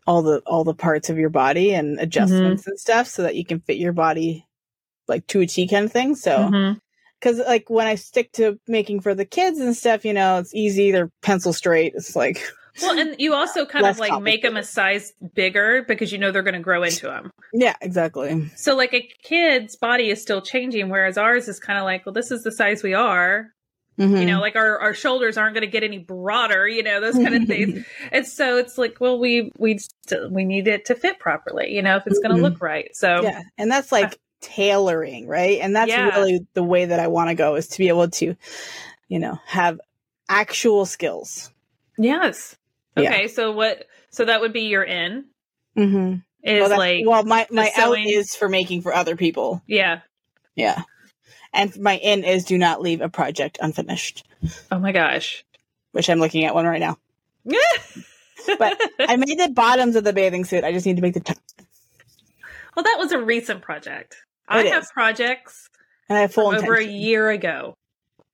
all 0.06 0.22
the 0.22 0.40
all 0.46 0.64
the 0.64 0.74
parts 0.74 1.10
of 1.10 1.18
your 1.18 1.28
body 1.30 1.74
and 1.74 1.98
adjustments 2.00 2.66
and 2.66 2.78
stuff 2.78 3.06
so 3.06 3.22
that 3.22 3.36
you 3.36 3.44
can 3.44 3.60
fit 3.60 3.76
your 3.76 3.92
body 3.92 4.46
like 5.08 5.26
to 5.28 5.40
a 5.40 5.46
T 5.46 5.68
kind 5.68 5.84
of 5.84 5.92
thing. 5.92 6.14
So 6.16 6.36
Mhm. 6.50 6.80
cuz 7.20 7.38
like 7.38 7.68
when 7.68 7.86
I 7.86 7.94
stick 7.96 8.32
to 8.32 8.58
making 8.66 9.00
for 9.00 9.14
the 9.14 9.24
kids 9.24 9.58
and 9.60 9.76
stuff, 9.76 10.04
you 10.04 10.12
know, 10.12 10.38
it's 10.38 10.54
easy, 10.54 10.90
they're 10.90 11.10
pencil 11.22 11.52
straight. 11.52 11.94
It's 11.94 12.16
like 12.16 12.42
Well, 12.80 12.98
and 12.98 13.16
you 13.18 13.34
also 13.40 13.66
kind 13.66 13.86
of 13.86 13.98
like 13.98 14.22
make 14.22 14.42
them 14.42 14.56
a 14.56 14.62
size 14.62 15.12
bigger 15.34 15.84
because 15.86 16.12
you 16.12 16.18
know 16.18 16.30
they're 16.32 16.42
going 16.42 16.54
to 16.54 16.60
grow 16.60 16.82
into 16.82 17.06
them. 17.06 17.30
yeah, 17.52 17.74
exactly. 17.80 18.48
So 18.56 18.74
like 18.76 18.94
a 18.94 19.08
kid's 19.22 19.76
body 19.76 20.10
is 20.10 20.22
still 20.22 20.40
changing, 20.40 20.88
whereas 20.88 21.18
ours 21.18 21.46
is 21.48 21.60
kind 21.60 21.78
of 21.78 21.84
like, 21.84 22.06
well, 22.06 22.12
this 22.12 22.30
is 22.30 22.42
the 22.42 22.52
size 22.52 22.82
we 22.82 22.94
are. 22.94 23.52
Mhm. 24.00 24.20
You 24.20 24.26
know, 24.26 24.40
like 24.40 24.56
our, 24.56 24.78
our 24.78 24.94
shoulders 24.94 25.36
aren't 25.36 25.54
going 25.54 25.66
to 25.66 25.70
get 25.70 25.82
any 25.84 25.98
broader. 25.98 26.66
You 26.66 26.82
know, 26.82 27.00
those 27.00 27.14
kind 27.14 27.34
of 27.34 27.44
things. 27.46 27.84
And 28.12 28.26
so 28.26 28.56
it's 28.56 28.78
like, 28.78 28.98
well, 29.00 29.18
we 29.18 29.52
we 29.58 29.78
st- 29.78 30.30
we 30.32 30.44
need 30.44 30.66
it 30.68 30.86
to 30.86 30.94
fit 30.94 31.18
properly. 31.18 31.74
You 31.74 31.82
know, 31.82 31.96
if 31.96 32.06
it's 32.06 32.18
going 32.18 32.34
to 32.34 32.40
look 32.42 32.60
right. 32.62 32.88
So 32.96 33.22
Yeah, 33.22 33.42
and 33.58 33.70
that's 33.70 33.92
like 33.92 34.18
tailoring, 34.40 35.26
right? 35.28 35.60
And 35.60 35.76
that's 35.76 35.90
Yeah. 35.90 36.08
really 36.16 36.40
the 36.54 36.62
way 36.64 36.86
that 36.86 36.98
I 36.98 37.08
want 37.08 37.28
to 37.28 37.34
go 37.34 37.56
is 37.56 37.68
to 37.68 37.78
be 37.78 37.88
able 37.88 38.08
to, 38.08 38.34
you 39.08 39.18
know, 39.18 39.38
have 39.46 39.78
actual 40.28 40.86
skills. 40.86 41.50
yes. 41.98 42.56
Yeah. 42.96 43.10
Okay. 43.10 43.28
So 43.28 43.52
what? 43.52 43.84
So 44.10 44.24
that 44.24 44.40
would 44.40 44.52
be 44.52 44.62
your 44.62 44.82
in 44.82 45.26
Mm-hmm. 45.76 46.14
is 46.42 46.68
well, 46.68 46.78
like 46.78 47.04
well, 47.06 47.22
my 47.24 47.46
my 47.50 47.70
out 47.76 47.94
sewing- 47.94 48.08
is 48.08 48.34
for 48.34 48.48
making 48.48 48.82
for 48.82 48.92
other 48.94 49.14
people. 49.16 49.62
yeah. 49.66 50.00
Yeah, 50.56 50.82
and 51.52 51.78
my 51.78 51.96
in 51.96 52.24
is 52.24 52.44
do 52.44 52.56
not 52.58 52.80
leave 52.82 53.00
a 53.00 53.08
project 53.08 53.58
unfinished. 53.60 54.26
Oh 54.70 54.78
my 54.78 54.92
gosh. 54.92 55.44
which 55.92 56.08
I'm 56.08 56.18
looking 56.20 56.44
at 56.44 56.54
one 56.54 56.66
right 56.66 56.80
now. 56.80 56.96
But 58.58 58.80
I 58.98 59.16
made 59.16 59.38
the 59.38 59.50
bottoms 59.50 59.96
of 59.96 60.04
the 60.04 60.12
bathing 60.14 60.44
suit. 60.46 60.64
I 60.64 60.72
just 60.72 60.86
need 60.86 60.96
to 60.96 61.02
make 61.02 61.12
the 61.14 61.20
top. 61.20 61.36
well, 62.74 62.82
that 62.84 62.96
was 62.98 63.12
a 63.12 63.18
recent 63.20 63.60
project. 63.62 64.16
I 64.48 64.62
It 64.62 64.72
have 64.72 64.88
projects 64.90 65.68
And 66.08 66.16
I 66.16 66.22
have 66.22 66.32
full 66.32 66.48
over 66.54 66.74
a 66.74 66.84
year 66.84 67.28
ago 67.30 67.74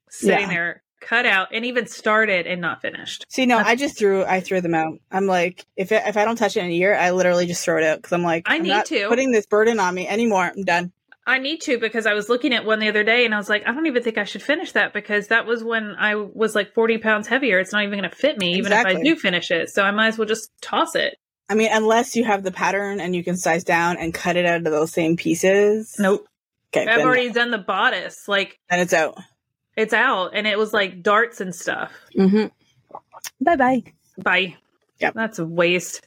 sitting 0.08 0.42
Yeah. 0.42 0.48
there, 0.48 0.82
cut 1.00 1.26
out, 1.26 1.48
and 1.52 1.64
even 1.66 1.86
started 1.86 2.46
and 2.46 2.60
not 2.60 2.80
finished. 2.82 3.26
See, 3.28 3.46
no, 3.46 3.58
I 3.58 3.74
just 3.74 3.98
threw 3.98 4.24
I 4.24 4.38
threw 4.40 4.60
them 4.60 4.74
out. 4.74 4.98
I'm 5.10 5.26
like, 5.26 5.66
if 5.76 5.90
it, 5.90 6.04
if 6.06 6.16
I 6.16 6.24
don't 6.24 6.36
touch 6.36 6.56
it 6.56 6.60
in 6.60 6.70
a 6.70 6.74
year, 6.74 6.94
I 6.94 7.10
literally 7.10 7.46
just 7.46 7.64
throw 7.64 7.76
it 7.78 7.84
out 7.84 7.98
because 7.98 8.12
I'm 8.12 8.22
like, 8.22 8.44
I 8.48 8.54
I'm 8.56 8.62
need 8.62 8.68
not 8.68 8.86
to. 8.86 9.08
putting 9.08 9.32
this 9.32 9.46
burden 9.46 9.80
on 9.80 9.92
me 9.94 10.06
anymore. 10.06 10.44
I'm 10.56 10.62
done. 10.62 10.92
I 11.26 11.38
need 11.38 11.60
to 11.62 11.78
because 11.78 12.06
I 12.06 12.14
was 12.14 12.28
looking 12.28 12.54
at 12.54 12.64
one 12.64 12.78
the 12.78 12.88
other 12.88 13.02
day 13.02 13.24
and 13.24 13.34
I 13.34 13.38
was 13.38 13.48
like, 13.48 13.64
I 13.66 13.72
don't 13.72 13.86
even 13.86 14.02
think 14.02 14.16
I 14.16 14.24
should 14.24 14.42
finish 14.42 14.72
that 14.72 14.92
because 14.92 15.28
that 15.28 15.44
was 15.44 15.64
when 15.64 15.96
I 15.98 16.14
was 16.14 16.54
like 16.54 16.72
40 16.72 16.98
pounds 16.98 17.26
heavier. 17.26 17.58
It's 17.58 17.72
not 17.72 17.82
even 17.82 17.98
going 17.98 18.08
to 18.08 18.16
fit 18.16 18.38
me, 18.38 18.54
even 18.54 18.72
if 18.72 18.86
I 18.86 19.02
do 19.02 19.16
finish 19.16 19.50
it. 19.50 19.70
So 19.70 19.82
I 19.82 19.90
might 19.90 20.08
as 20.08 20.18
well 20.18 20.28
just 20.28 20.50
toss 20.60 20.94
it. 20.94 21.18
I 21.48 21.54
mean, 21.54 21.70
unless 21.72 22.14
you 22.14 22.24
have 22.24 22.44
the 22.44 22.52
pattern 22.52 23.00
and 23.00 23.14
you 23.14 23.24
can 23.24 23.36
size 23.36 23.64
down 23.64 23.96
and 23.98 24.14
cut 24.14 24.36
it 24.36 24.46
out 24.46 24.58
of 24.58 24.72
those 24.72 24.92
same 24.92 25.16
pieces. 25.16 25.96
Nope. 25.98 26.26
Okay, 26.74 26.86
I've 26.86 27.04
already 27.04 27.30
done 27.30 27.50
the 27.50 27.58
bodice. 27.58 28.28
Like 28.28 28.58
and 28.68 28.80
it's 28.80 28.92
out. 28.92 29.18
it's 29.76 29.92
out 29.92 30.30
and 30.34 30.46
it 30.46 30.58
was 30.58 30.72
like 30.72 31.02
darts 31.02 31.40
and 31.40 31.54
stuff. 31.54 31.92
Mm-hmm. 32.16 32.46
Bye 33.40 33.56
bye. 33.56 33.82
Bye. 34.18 34.56
Yep. 35.00 35.14
That's 35.14 35.38
a 35.38 35.44
waste. 35.44 36.06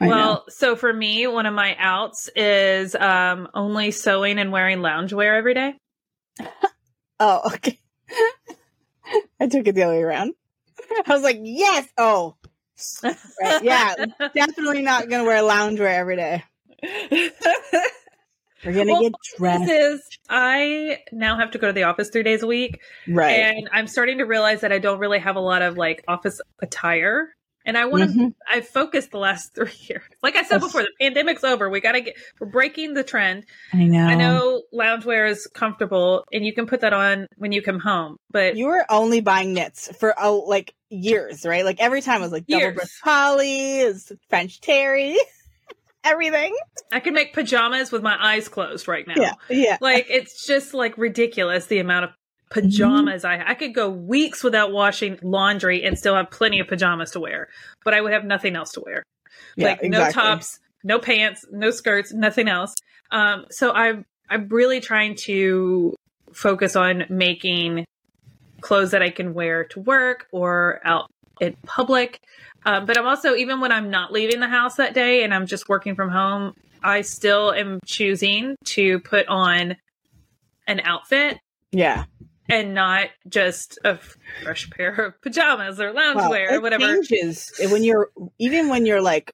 I 0.00 0.06
know. 0.08 0.10
well, 0.10 0.44
so 0.48 0.76
for 0.76 0.92
me, 0.92 1.26
one 1.26 1.46
of 1.46 1.54
my 1.54 1.74
outs 1.78 2.28
is 2.36 2.94
um, 2.94 3.48
only 3.54 3.90
sewing 3.90 4.38
and 4.38 4.52
wearing 4.52 4.78
loungewear 4.78 5.36
every 5.36 5.54
day. 5.54 5.74
Oh, 7.18 7.40
okay. 7.54 7.80
I 9.40 9.46
took 9.46 9.66
it 9.66 9.74
the 9.74 9.84
other 9.84 9.94
way 9.94 10.02
around. 10.02 10.34
I 11.06 11.14
was 11.14 11.22
like, 11.22 11.38
yes. 11.42 11.88
Oh, 11.96 12.36
right. 13.02 13.16
Yeah, 13.62 13.94
definitely 14.34 14.82
not 14.82 15.08
gonna 15.08 15.24
wear 15.24 15.40
loungewear 15.42 15.94
every 15.94 16.16
day. 16.16 16.44
We're 16.82 17.30
gonna 18.72 18.92
Well, 18.92 19.00
get 19.02 19.12
dressed. 19.38 19.70
is 19.70 20.02
I 20.28 20.98
now 21.12 21.38
have 21.38 21.52
to 21.52 21.58
go 21.58 21.68
to 21.68 21.72
the 21.72 21.84
office 21.84 22.10
three 22.10 22.22
days 22.22 22.42
a 22.42 22.46
week, 22.46 22.80
Right. 23.08 23.30
and 23.32 23.68
I'm 23.72 23.86
starting 23.86 24.18
to 24.18 24.24
realize 24.24 24.60
that 24.62 24.72
I 24.72 24.78
don't 24.78 24.98
really 24.98 25.18
have 25.20 25.36
a 25.36 25.40
lot 25.40 25.62
of 25.62 25.76
like 25.78 26.04
office 26.08 26.40
attire. 26.60 27.34
And 27.66 27.76
I 27.76 27.84
want 27.86 28.04
to. 28.12 28.18
Mhm. 28.18 28.34
I've 28.50 28.66
focused 28.68 29.10
the 29.10 29.18
last 29.18 29.54
three 29.56 29.72
years. 29.88 30.02
Like 30.22 30.36
I 30.36 30.44
said 30.44 30.62
Yes. 30.62 30.64
before, 30.64 30.82
the 30.82 30.92
pandemic's 31.00 31.42
over. 31.44 31.68
We 31.68 31.80
got 31.80 31.92
to 31.92 32.00
get. 32.00 32.14
We're 32.40 32.46
breaking 32.46 32.94
the 32.94 33.02
trend. 33.04 33.44
I 33.72 33.84
know. 33.84 34.06
I 34.06 34.14
know 34.14 34.62
loungewear 34.72 35.28
is 35.28 35.46
comfortable, 35.52 36.24
and 36.32 36.46
you 36.46 36.54
can 36.54 36.66
put 36.66 36.80
that 36.82 36.92
on 36.92 37.26
when 37.36 37.50
you 37.52 37.60
come 37.62 37.80
home. 37.80 38.16
But 38.30 38.56
You 38.56 38.66
were 38.66 38.86
only 38.88 39.20
buying 39.20 39.52
knits 39.52 39.94
for 39.98 40.14
oh, 40.16 40.44
like 40.46 40.74
years, 40.90 41.44
right? 41.44 41.64
Like 41.64 41.80
every 41.80 42.00
time 42.02 42.20
it 42.20 42.24
was 42.24 42.32
like 42.32 42.46
double 42.46 42.60
Years. 42.62 42.74
brushed 42.76 43.02
poly, 43.02 43.80
it's 43.80 44.12
French 44.30 44.60
terry, 44.60 45.16
everything. 46.04 46.56
I 46.92 47.00
can 47.00 47.14
make 47.14 47.32
pajamas 47.34 47.90
with 47.90 48.02
my 48.02 48.16
eyes 48.20 48.48
closed 48.48 48.86
right 48.88 49.06
now. 49.06 49.14
Yeah, 49.16 49.32
yeah. 49.50 49.78
Like 49.80 50.06
it's 50.08 50.46
just 50.46 50.72
like 50.74 50.96
ridiculous 50.96 51.66
the 51.66 51.78
amount 51.80 52.04
of 52.04 52.10
Mm-hmm. 52.50 52.60
pajamas 52.60 53.24
I 53.24 53.42
I 53.44 53.54
could 53.54 53.74
go 53.74 53.90
weeks 53.90 54.44
without 54.44 54.70
washing 54.72 55.18
laundry 55.22 55.82
and 55.82 55.98
still 55.98 56.14
have 56.14 56.30
plenty 56.30 56.60
of 56.60 56.68
pajamas 56.68 57.10
to 57.12 57.20
wear, 57.20 57.48
but 57.84 57.92
I 57.92 58.00
would 58.00 58.12
have 58.12 58.24
nothing 58.24 58.54
else 58.54 58.72
to 58.72 58.82
wear. 58.84 59.02
yeah, 59.56 59.68
like 59.68 59.82
no 59.82 60.10
tops, 60.10 60.60
no 60.84 60.98
pants, 60.98 61.44
no 61.50 61.70
skirts, 61.70 62.12
nothing 62.12 62.48
else. 62.48 62.74
Um, 63.10 63.46
so 63.50 63.72
I'm 63.72 64.04
I'm 64.30 64.48
really 64.48 64.80
trying 64.80 65.16
to 65.26 65.94
focus 66.32 66.76
on 66.76 67.04
making 67.08 67.84
clothes 68.60 68.92
that 68.92 69.02
I 69.02 69.10
can 69.10 69.34
wear 69.34 69.64
to 69.64 69.80
work 69.80 70.26
or 70.32 70.80
out 70.84 71.10
in 71.40 71.56
public. 71.66 72.20
Um, 72.64 72.86
but 72.86 72.96
I'm 72.96 73.06
also 73.06 73.34
even 73.34 73.60
when 73.60 73.72
I'm 73.72 73.90
not 73.90 74.12
leaving 74.12 74.40
the 74.40 74.48
house 74.48 74.76
that 74.76 74.94
day 74.94 75.24
and 75.24 75.34
I'm 75.34 75.46
just 75.46 75.68
working 75.68 75.94
from 75.94 76.10
home, 76.10 76.54
I 76.82 77.00
still 77.00 77.52
am 77.52 77.80
choosing 77.84 78.56
to 78.66 79.00
put 79.00 79.26
on 79.26 79.76
an 80.68 80.80
outfit 80.84 81.38
Yeah. 81.72 82.04
And 82.48 82.74
not 82.74 83.08
just 83.28 83.78
a 83.84 83.98
fresh 84.42 84.68
pair 84.70 84.92
of 84.94 85.20
pajamas 85.22 85.80
or 85.80 85.92
Well, 85.92 86.14
loungewear 86.16 86.50
or 86.50 86.54
it 86.54 86.62
whatever. 86.62 86.84
changes 87.02 87.52
when 87.70 87.82
you're 87.84 88.10
even 88.38 88.68
when 88.68 88.86
you're 88.86 89.02
like 89.02 89.32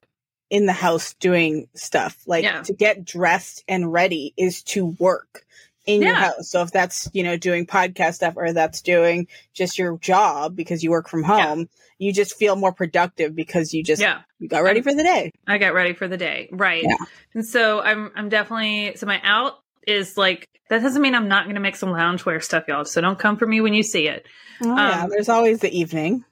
in 0.49 0.65
the 0.65 0.73
house 0.73 1.13
doing 1.15 1.67
stuff. 1.73 2.17
Like 2.27 2.43
Yeah. 2.43 2.61
to 2.63 2.73
get 2.73 3.03
dressed 3.05 3.63
and 3.67 3.91
ready 3.91 4.33
is 4.37 4.61
to 4.63 4.85
work 4.99 5.45
in 5.85 6.01
your 6.01 6.13
house. 6.13 6.49
So 6.49 6.61
if 6.61 6.71
that's 6.71 7.09
you 7.13 7.23
know 7.23 7.35
doing 7.37 7.65
podcast 7.65 8.15
stuff 8.15 8.35
or 8.37 8.53
that's 8.53 8.81
doing 8.81 9.27
just 9.53 9.77
your 9.77 9.97
job 9.97 10.55
because 10.55 10.83
you 10.83 10.91
work 10.91 11.09
from 11.09 11.23
home, 11.23 11.67
you 11.97 12.13
just 12.13 12.37
feel 12.37 12.55
more 12.55 12.71
productive 12.73 13.35
because 13.35 13.73
you 13.73 13.83
just 13.83 14.01
Yeah. 14.01 14.21
you 14.39 14.47
got 14.47 14.63
ready 14.63 14.79
I'm- 14.79 14.83
for 14.83 14.93
the 14.93 15.03
day. 15.03 15.31
I 15.47 15.57
got 15.57 15.73
ready 15.73 15.93
for 15.93 16.07
the 16.07 16.17
day. 16.17 16.49
Right. 16.51 16.83
Yeah. 16.83 16.95
And 17.33 17.45
so 17.45 17.81
I'm 17.81 18.11
I'm 18.15 18.29
definitely 18.29 18.95
so 18.95 19.05
my 19.07 19.19
out 19.23 19.55
is 19.87 20.17
like 20.17 20.47
that 20.69 20.81
doesn't 20.81 21.01
mean 21.01 21.13
I'm 21.15 21.27
not 21.27 21.45
gonna 21.47 21.59
make 21.59 21.75
some 21.75 21.89
loungewear 21.89 22.41
stuff, 22.43 22.65
y'all. 22.67 22.85
So 22.85 23.01
don't 23.01 23.19
come 23.19 23.37
for 23.37 23.45
me 23.45 23.61
when 23.61 23.73
you 23.73 23.83
see 23.83 24.07
it. 24.07 24.25
Oh, 24.61 24.75
yeah, 24.75 25.03
Um, 25.03 25.09
there's 25.09 25.29
always 25.29 25.59
the 25.59 25.77
evening, 25.77 26.23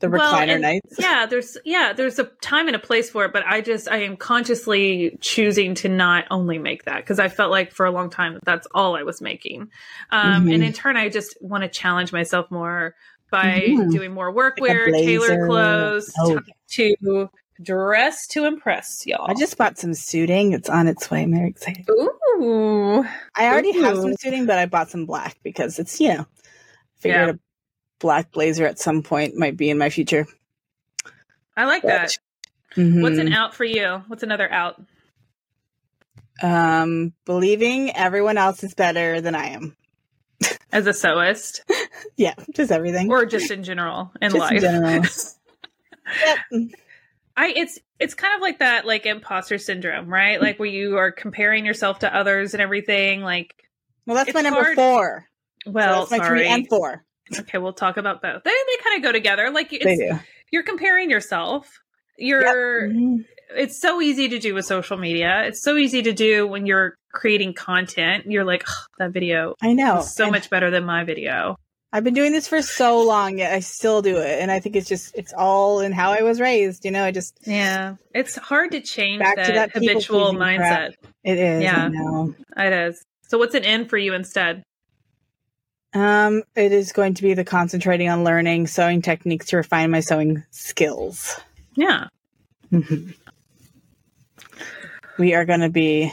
the 0.00 0.08
Well, 0.08 0.32
recliner 0.34 0.52
and- 0.54 0.62
nights. 0.62 0.96
Yeah, 0.98 1.26
there's 1.26 1.56
yeah, 1.64 1.92
there's 1.92 2.18
a 2.18 2.24
time 2.40 2.66
and 2.66 2.74
a 2.76 2.78
place 2.78 3.10
for 3.10 3.24
it, 3.26 3.32
but 3.32 3.44
I 3.46 3.60
just 3.60 3.88
I 3.90 3.98
am 3.98 4.16
consciously 4.16 5.16
choosing 5.20 5.74
to 5.76 5.88
not 5.88 6.24
only 6.30 6.58
make 6.58 6.84
that 6.84 6.96
because 6.96 7.18
I 7.18 7.28
felt 7.28 7.50
like 7.50 7.72
for 7.72 7.86
a 7.86 7.90
long 7.90 8.10
time 8.10 8.38
that's 8.44 8.66
all 8.74 8.96
I 8.96 9.02
was 9.02 9.20
making. 9.20 9.68
Um 10.10 10.46
Mhm. 10.46 10.54
and 10.54 10.64
in 10.64 10.72
turn 10.72 10.96
I 10.96 11.08
just 11.08 11.36
want 11.40 11.62
to 11.62 11.68
challenge 11.68 12.12
myself 12.12 12.50
more 12.50 12.94
by 13.30 13.64
Mhm. 13.68 13.90
doing 13.90 14.12
more 14.12 14.32
Like 14.32 14.54
workwear, 14.56 14.88
blazer. 14.90 15.06
tailored 15.06 15.48
clothes 15.48 16.12
Oh, 16.18 16.40
to 16.72 17.28
dress 17.62 18.26
to 18.28 18.46
impress 18.46 19.06
y'all. 19.06 19.26
I 19.30 19.34
just 19.34 19.56
bought 19.56 19.78
some 19.78 19.94
suiting. 19.94 20.52
It's 20.52 20.68
on 20.68 20.88
its 20.88 21.10
way. 21.10 21.22
I'm 21.22 21.32
very 21.34 21.48
excited. 21.50 21.84
Ooh. 21.90 22.10
I 22.40 23.46
already 23.46 23.72
have 23.72 23.96
some 23.98 24.14
suiting, 24.18 24.46
but 24.46 24.58
I 24.58 24.66
bought 24.66 24.90
some 24.90 25.06
black 25.06 25.36
because 25.42 25.78
it's, 25.78 26.00
you 26.00 26.14
know, 26.14 26.26
figured 26.98 27.26
Yeah. 27.28 27.32
a 27.34 27.38
black 28.00 28.32
blazer 28.32 28.66
at 28.66 28.78
some 28.78 29.02
point 29.02 29.36
might 29.36 29.56
be 29.56 29.70
in 29.70 29.78
my 29.78 29.90
future. 29.90 30.26
I 31.56 31.64
like 31.66 31.82
that. 31.82 32.16
Mhm. 32.76 33.02
What's 33.02 33.18
an 33.18 33.32
out 33.32 33.54
for 33.54 33.64
you? 33.64 34.02
What's 34.08 34.22
another 34.22 34.50
out? 34.50 34.80
um 36.42 37.12
believing 37.26 37.94
everyone 37.94 38.36
else 38.36 38.64
is 38.64 38.74
better 38.74 39.20
than 39.20 39.36
I 39.36 39.50
am. 39.50 39.76
As 40.72 40.84
a 40.88 40.90
sewist 40.90 41.60
Yeah, 42.16 42.34
just 42.52 42.72
everything. 42.72 43.08
or 43.08 43.24
just 43.24 43.52
in 43.52 43.62
general 43.62 44.10
in 44.20 44.30
just 44.32 44.40
life? 44.40 44.52
in 44.54 44.60
general. 44.60 45.02
yep. 46.26 46.70
I 47.36 47.48
it's 47.48 47.78
it's 47.98 48.14
kind 48.14 48.34
of 48.34 48.40
like 48.40 48.58
that 48.60 48.86
like 48.86 49.06
imposter 49.06 49.58
syndrome, 49.58 50.08
right? 50.12 50.40
Like 50.40 50.58
where 50.58 50.68
you 50.68 50.96
are 50.98 51.10
comparing 51.12 51.64
yourself 51.64 52.00
to 52.00 52.14
others 52.14 52.54
and 52.54 52.60
everything. 52.62 53.22
Like, 53.22 53.54
Well, 54.06 54.16
that's 54.16 54.32
my 54.34 54.40
number 54.42 54.62
hard- 54.62 54.76
four. 54.76 55.26
So 55.64 55.70
well, 55.72 56.06
my 56.10 56.18
sorry. 56.18 56.40
three 56.40 56.48
and 56.48 56.68
four. 56.68 57.04
Okay, 57.38 57.58
we'll 57.58 57.72
talk 57.72 57.96
about 57.96 58.20
both. 58.20 58.44
They 58.44 58.50
they 58.50 58.82
kind 58.84 58.96
of 58.98 59.02
go 59.02 59.12
together. 59.12 59.50
Like 59.50 59.70
They 59.70 59.96
do. 59.96 60.18
you're 60.52 60.62
comparing 60.62 61.08
yourself. 61.10 61.70
You're 62.18 62.88
Mhm. 62.90 63.24
it's 63.56 63.80
so 63.80 64.00
easy 64.00 64.28
to 64.28 64.38
do 64.38 64.54
with 64.54 64.66
social 64.66 64.96
media. 64.98 65.42
It's 65.46 65.62
so 65.62 65.76
easy 65.76 66.02
to 66.02 66.12
do 66.12 66.46
when 66.46 66.66
you're 66.66 66.96
creating 67.12 67.54
content. 67.54 68.26
You're 68.26 68.44
like, 68.44 68.62
"Ugh, 68.68 68.74
that 68.98 69.10
video 69.12 69.54
I 69.62 69.72
know. 69.72 70.00
so 70.02 70.24
And 70.24 70.32
much 70.32 70.50
better 70.50 70.70
than 70.70 70.84
my 70.84 71.02
video. 71.04 71.56
I've 71.96 72.02
been 72.02 72.12
doing 72.14 72.32
this 72.32 72.48
for 72.48 72.60
so 72.60 73.00
long, 73.04 73.38
yet 73.38 73.52
I 73.54 73.60
still 73.60 74.02
do 74.02 74.16
it, 74.16 74.40
and 74.40 74.50
I 74.50 74.58
think 74.58 74.74
it's 74.74 74.88
just 74.88 75.14
it's 75.14 75.32
all 75.32 75.78
in 75.78 75.92
how 75.92 76.10
I 76.10 76.22
was 76.22 76.40
raised. 76.40 76.84
You 76.84 76.90
know, 76.90 77.04
I 77.04 77.12
just 77.12 77.38
Yeah, 77.46 77.94
it's 78.12 78.34
hard 78.36 78.72
to 78.72 78.80
change 78.80 79.20
Back 79.20 79.36
to 79.36 79.52
that, 79.52 79.72
that 79.72 79.72
habitual 79.72 80.32
mindset. 80.34 80.58
crap. 80.58 80.92
it 81.22 81.38
is. 81.38 81.62
Yeah. 81.62 81.88
It 82.56 82.72
is. 82.72 83.00
So, 83.28 83.38
what's 83.38 83.54
an 83.54 83.62
in 83.62 83.86
for 83.86 83.96
you 83.96 84.12
instead? 84.12 84.64
Um, 85.94 86.42
it 86.56 86.72
is 86.72 86.90
going 86.90 87.14
to 87.14 87.22
be 87.22 87.34
the 87.34 87.44
concentrating 87.44 88.08
on 88.08 88.24
learning 88.24 88.66
sewing 88.66 89.00
techniques 89.00 89.46
to 89.46 89.56
refine 89.58 89.92
my 89.92 90.00
sewing 90.00 90.42
skills. 90.50 91.40
Yeah, 91.76 92.08
Mhm. 92.72 93.14
We 95.16 95.34
are 95.34 95.44
going 95.44 95.60
to 95.60 95.68
be. 95.70 96.12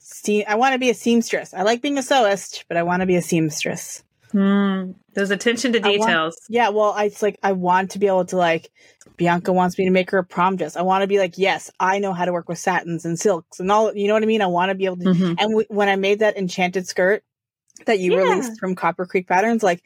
Se- 0.00 0.44
I 0.46 0.56
want 0.56 0.72
to 0.72 0.80
be 0.80 0.90
a 0.90 0.94
seamstress. 0.94 1.54
I 1.54 1.62
like 1.62 1.80
being 1.80 1.96
a 1.96 2.00
sewist, 2.02 2.64
but 2.66 2.76
I 2.76 2.82
want 2.82 3.02
to 3.02 3.06
be 3.06 3.14
a 3.14 3.22
seamstress. 3.22 4.02
Hmm. 4.36 4.90
there's 5.14 5.30
attention 5.30 5.72
to 5.72 5.78
I 5.78 5.88
want- 5.88 6.00
details. 6.02 6.36
Yeah, 6.50 6.68
well, 6.68 6.92
I, 6.92 7.04
it's 7.04 7.22
like 7.22 7.38
I 7.42 7.52
want 7.52 7.92
to 7.92 7.98
be 7.98 8.06
able 8.06 8.26
to 8.26 8.36
like. 8.36 8.70
Bianca 9.16 9.50
wants 9.50 9.78
me 9.78 9.86
to 9.86 9.90
make 9.90 10.10
her 10.10 10.18
a 10.18 10.24
prom 10.24 10.56
dress. 10.56 10.76
I 10.76 10.82
want 10.82 11.00
to 11.00 11.06
be 11.06 11.18
like, 11.18 11.38
yes, 11.38 11.70
I 11.80 12.00
know 12.00 12.12
how 12.12 12.26
to 12.26 12.32
work 12.32 12.50
with 12.50 12.58
satins 12.58 13.06
and 13.06 13.18
silks 13.18 13.60
and 13.60 13.72
all. 13.72 13.94
You 13.96 14.08
know 14.08 14.14
what 14.14 14.22
I 14.22 14.26
mean? 14.26 14.42
I 14.42 14.46
want 14.46 14.68
to 14.68 14.74
be 14.74 14.84
able 14.84 14.98
to. 14.98 15.04
Mhm. 15.04 15.28
And 15.30 15.38
w- 15.38 15.66
when 15.70 15.88
I 15.88 15.96
made 15.96 16.18
that 16.18 16.36
enchanted 16.36 16.86
skirt 16.86 17.22
that 17.86 17.98
you 17.98 18.12
Yeah. 18.12 18.18
released 18.24 18.60
from 18.60 18.74
Copper 18.74 19.06
Creek 19.06 19.26
Patterns, 19.26 19.62
like 19.62 19.82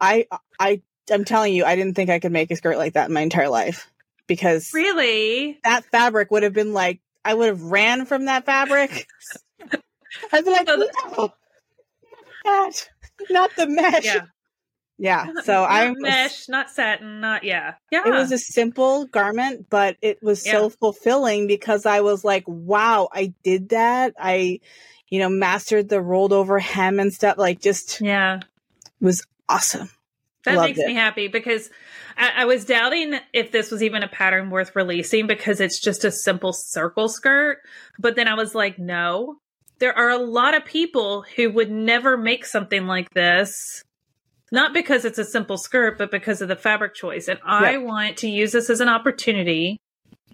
I, 0.00 0.26
I, 0.58 0.82
I'm 1.12 1.24
telling 1.24 1.54
you, 1.54 1.64
I 1.64 1.76
didn't 1.76 1.94
think 1.94 2.10
I 2.10 2.18
could 2.18 2.32
make 2.32 2.50
a 2.50 2.56
skirt 2.56 2.76
like 2.76 2.94
that 2.94 3.06
in 3.06 3.14
my 3.14 3.20
entire 3.20 3.48
life 3.48 3.88
because 4.26 4.72
Really? 4.74 5.60
that 5.62 5.84
fabric 5.92 6.32
would 6.32 6.42
have 6.42 6.52
been 6.54 6.72
like 6.72 6.98
I 7.24 7.34
would 7.34 7.46
have 7.48 7.62
ran 7.62 8.04
from 8.04 8.24
that 8.24 8.46
fabric. 8.46 9.06
I'd 10.32 10.44
be 10.44 10.50
like, 10.50 10.66
no, 10.66 11.30
not, 13.30 13.50
the 13.56 13.66
mesh. 13.68 14.04
Yeah. 14.04 14.22
Yeah. 14.98 15.26
So 15.44 15.52
not 15.52 15.70
I 15.70 15.88
was, 15.90 15.96
mesh, 16.00 16.48
not 16.48 16.70
satin, 16.70 17.20
not 17.20 17.44
yeah, 17.44 17.74
yeah. 17.90 18.06
it 18.06 18.10
was 18.10 18.32
a 18.32 18.38
simple 18.38 19.06
garment, 19.06 19.66
but 19.68 19.96
it 20.00 20.22
was 20.22 20.42
so 20.42 20.70
fulfilling 20.70 21.46
because 21.46 21.84
I 21.84 22.00
was 22.00 22.24
like, 22.24 22.44
wow, 22.46 23.08
I 23.12 23.34
did 23.42 23.70
that. 23.70 24.14
I, 24.18 24.60
you 25.08 25.18
know, 25.18 25.28
mastered 25.28 25.90
the 25.90 26.00
rolled 26.00 26.32
over 26.32 26.58
hem 26.58 26.98
and 26.98 27.12
stuff. 27.12 27.36
Like, 27.36 27.60
just 27.60 28.00
yeah. 28.00 28.40
was 29.00 29.22
awesome. 29.48 29.90
That 30.44 30.56
Loved 30.56 30.68
makes 30.68 30.78
it. 30.78 30.86
me 30.86 30.94
happy 30.94 31.28
because 31.28 31.68
I, 32.16 32.42
I 32.42 32.44
was 32.46 32.64
doubting 32.64 33.18
if 33.32 33.52
this 33.52 33.70
was 33.70 33.82
even 33.82 34.02
a 34.02 34.08
pattern 34.08 34.48
worth 34.48 34.74
releasing 34.74 35.26
because 35.26 35.60
it's 35.60 35.80
just 35.80 36.04
a 36.04 36.12
simple 36.12 36.52
circle 36.52 37.08
skirt. 37.08 37.58
But 37.98 38.16
then 38.16 38.28
I 38.28 38.34
was 38.34 38.54
like, 38.54 38.78
no, 38.78 39.36
there 39.78 39.96
are 39.96 40.10
a 40.10 40.18
lot 40.18 40.54
of 40.54 40.64
people 40.64 41.22
who 41.36 41.50
would 41.50 41.70
never 41.70 42.16
make 42.16 42.44
something 42.46 42.86
like 42.86 43.10
this. 43.10 43.82
Not 44.52 44.72
because 44.72 45.04
it's 45.04 45.18
a 45.18 45.24
simple 45.24 45.58
skirt, 45.58 45.98
but 45.98 46.10
because 46.10 46.40
of 46.40 46.48
the 46.48 46.56
fabric 46.56 46.94
choice. 46.94 47.28
And 47.28 47.40
I 47.44 47.72
Yeah. 47.72 47.78
want 47.78 48.16
to 48.18 48.28
use 48.28 48.52
this 48.52 48.70
as 48.70 48.80
an 48.80 48.88
opportunity 48.88 49.78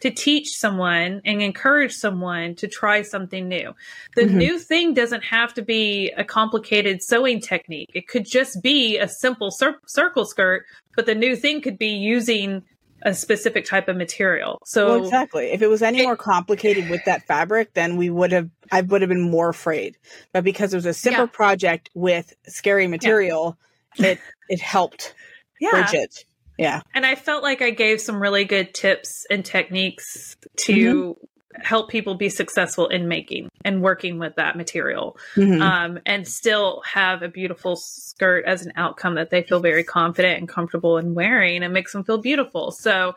to 0.00 0.10
teach 0.10 0.48
someone 0.50 1.20
and 1.24 1.40
encourage 1.40 1.92
someone 1.92 2.54
to 2.56 2.66
try 2.68 3.02
something 3.02 3.48
new. 3.48 3.72
The 4.16 4.22
Mhm. 4.22 4.32
new 4.34 4.58
thing 4.58 4.94
doesn't 4.94 5.22
have 5.24 5.54
to 5.54 5.62
be 5.62 6.10
a 6.16 6.24
complicated 6.24 7.02
sewing 7.02 7.40
technique. 7.40 7.90
It 7.94 8.08
could 8.08 8.26
just 8.26 8.62
be 8.62 8.98
a 8.98 9.08
simple 9.08 9.50
cir- 9.50 9.78
circle 9.86 10.24
skirt, 10.26 10.64
but 10.96 11.06
the 11.06 11.14
new 11.14 11.36
thing 11.36 11.60
could 11.60 11.78
be 11.78 11.88
using 11.94 12.64
a 13.04 13.14
specific 13.14 13.64
type 13.64 13.88
of 13.88 13.96
material. 13.96 14.60
So 14.64 14.86
well, 14.86 15.04
exactly. 15.04 15.52
If 15.52 15.62
it 15.62 15.68
was 15.68 15.82
any 15.82 16.00
It- 16.00 16.04
more 16.04 16.16
complicated 16.16 16.88
with 16.88 17.04
that 17.04 17.26
fabric, 17.26 17.74
then 17.74 17.96
we 17.96 18.10
would 18.10 18.32
have, 18.32 18.48
I 18.70 18.80
would 18.80 19.02
have 19.02 19.08
been 19.08 19.30
more 19.30 19.48
afraid. 19.48 19.96
But 20.32 20.44
because 20.44 20.72
it 20.72 20.76
was 20.76 20.86
a 20.86 20.94
simple 20.94 21.24
Yeah. 21.24 21.30
project 21.30 21.90
with 21.94 22.32
scary 22.46 22.86
material, 22.86 23.58
it, 23.98 24.18
it 24.48 24.60
helped 24.60 25.14
yeah. 25.60 25.70
bridge 25.70 25.94
it. 25.94 26.24
Yeah. 26.58 26.82
And 26.94 27.04
I 27.04 27.14
felt 27.14 27.42
like 27.42 27.62
I 27.62 27.70
gave 27.70 28.00
some 28.00 28.20
really 28.20 28.44
good 28.44 28.74
tips 28.74 29.26
and 29.30 29.44
techniques 29.44 30.36
to 30.58 30.72
mm-hmm. 30.72 31.24
Help 31.56 31.90
people 31.90 32.14
be 32.14 32.28
successful 32.28 32.86
in 32.88 33.08
making 33.08 33.48
and 33.64 33.82
working 33.82 34.18
with 34.18 34.34
that 34.36 34.56
material. 34.56 35.16
Mhm. 35.36 35.60
um, 35.60 35.98
and 36.06 36.26
still 36.26 36.82
have 36.84 37.22
a 37.22 37.28
beautiful 37.28 37.76
skirt 37.76 38.44
as 38.46 38.64
an 38.64 38.72
outcome 38.76 39.14
that 39.16 39.30
they 39.30 39.42
feel 39.42 39.60
very 39.60 39.84
confident 39.84 40.38
and 40.38 40.48
comfortable 40.48 40.98
in 40.98 41.14
wearing 41.14 41.62
and 41.62 41.72
makes 41.72 41.92
them 41.92 42.04
feel 42.04 42.18
beautiful. 42.18 42.70
So 42.70 43.14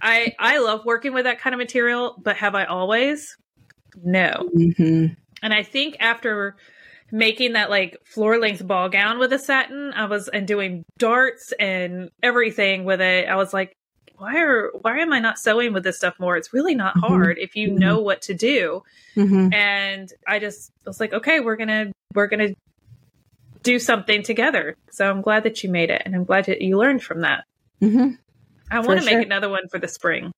I 0.00 0.34
I 0.38 0.58
love 0.58 0.84
working 0.84 1.12
with 1.12 1.24
that 1.24 1.40
kind 1.40 1.54
of 1.54 1.58
material, 1.58 2.16
but 2.22 2.36
have 2.36 2.54
I 2.54 2.64
always? 2.64 3.36
No. 4.02 4.48
Mhm. 4.56 5.16
And 5.42 5.54
I 5.54 5.62
think 5.62 5.96
after 6.00 6.56
making 7.10 7.52
that 7.52 7.68
like 7.68 7.96
floor 8.06 8.38
length 8.38 8.66
ball 8.66 8.88
gown 8.88 9.18
with 9.18 9.32
a 9.32 9.38
satin, 9.38 9.92
I 9.94 10.06
was 10.06 10.28
and 10.28 10.46
doing 10.46 10.82
darts 10.98 11.52
and 11.60 12.08
everything 12.22 12.84
with 12.84 13.00
it. 13.00 13.28
I 13.28 13.36
was 13.36 13.52
like, 13.52 13.74
why 14.22 14.36
are 14.40 14.70
why 14.82 14.98
am 15.00 15.12
I 15.12 15.18
not 15.18 15.36
sewing 15.38 15.72
with 15.72 15.82
this 15.82 15.96
stuff 15.96 16.14
more? 16.20 16.36
It's 16.36 16.52
really 16.54 16.76
not 16.76 16.94
Mhm. 16.94 17.00
hard 17.08 17.38
if 17.38 17.56
you 17.56 17.70
Mhm. 17.70 17.78
know 17.78 17.98
what 18.00 18.22
to 18.22 18.34
do 18.34 18.84
Mhm. 19.16 19.52
and 19.52 20.12
I 20.28 20.38
just 20.38 20.70
was 20.86 21.00
like, 21.00 21.12
okay, 21.12 21.40
we're 21.40 21.56
gonna 21.56 21.90
we're 22.14 22.28
gonna 22.28 22.50
do 23.64 23.78
something 23.80 24.22
together. 24.22 24.76
So 24.90 25.10
I'm 25.10 25.22
glad 25.22 25.42
that 25.42 25.62
you 25.64 25.70
made 25.70 25.90
it, 25.90 26.02
and 26.04 26.14
I'm 26.14 26.24
glad 26.24 26.44
that 26.46 26.62
you 26.62 26.78
learned 26.78 27.02
from 27.02 27.22
that. 27.22 27.44
Mhm. 27.80 28.18
I 28.70 28.78
want 28.80 29.00
to 29.00 29.06
sure. 29.06 29.18
make 29.18 29.26
another 29.26 29.48
one 29.48 29.66
for 29.68 29.78
the 29.80 29.88
spring. 29.88 30.30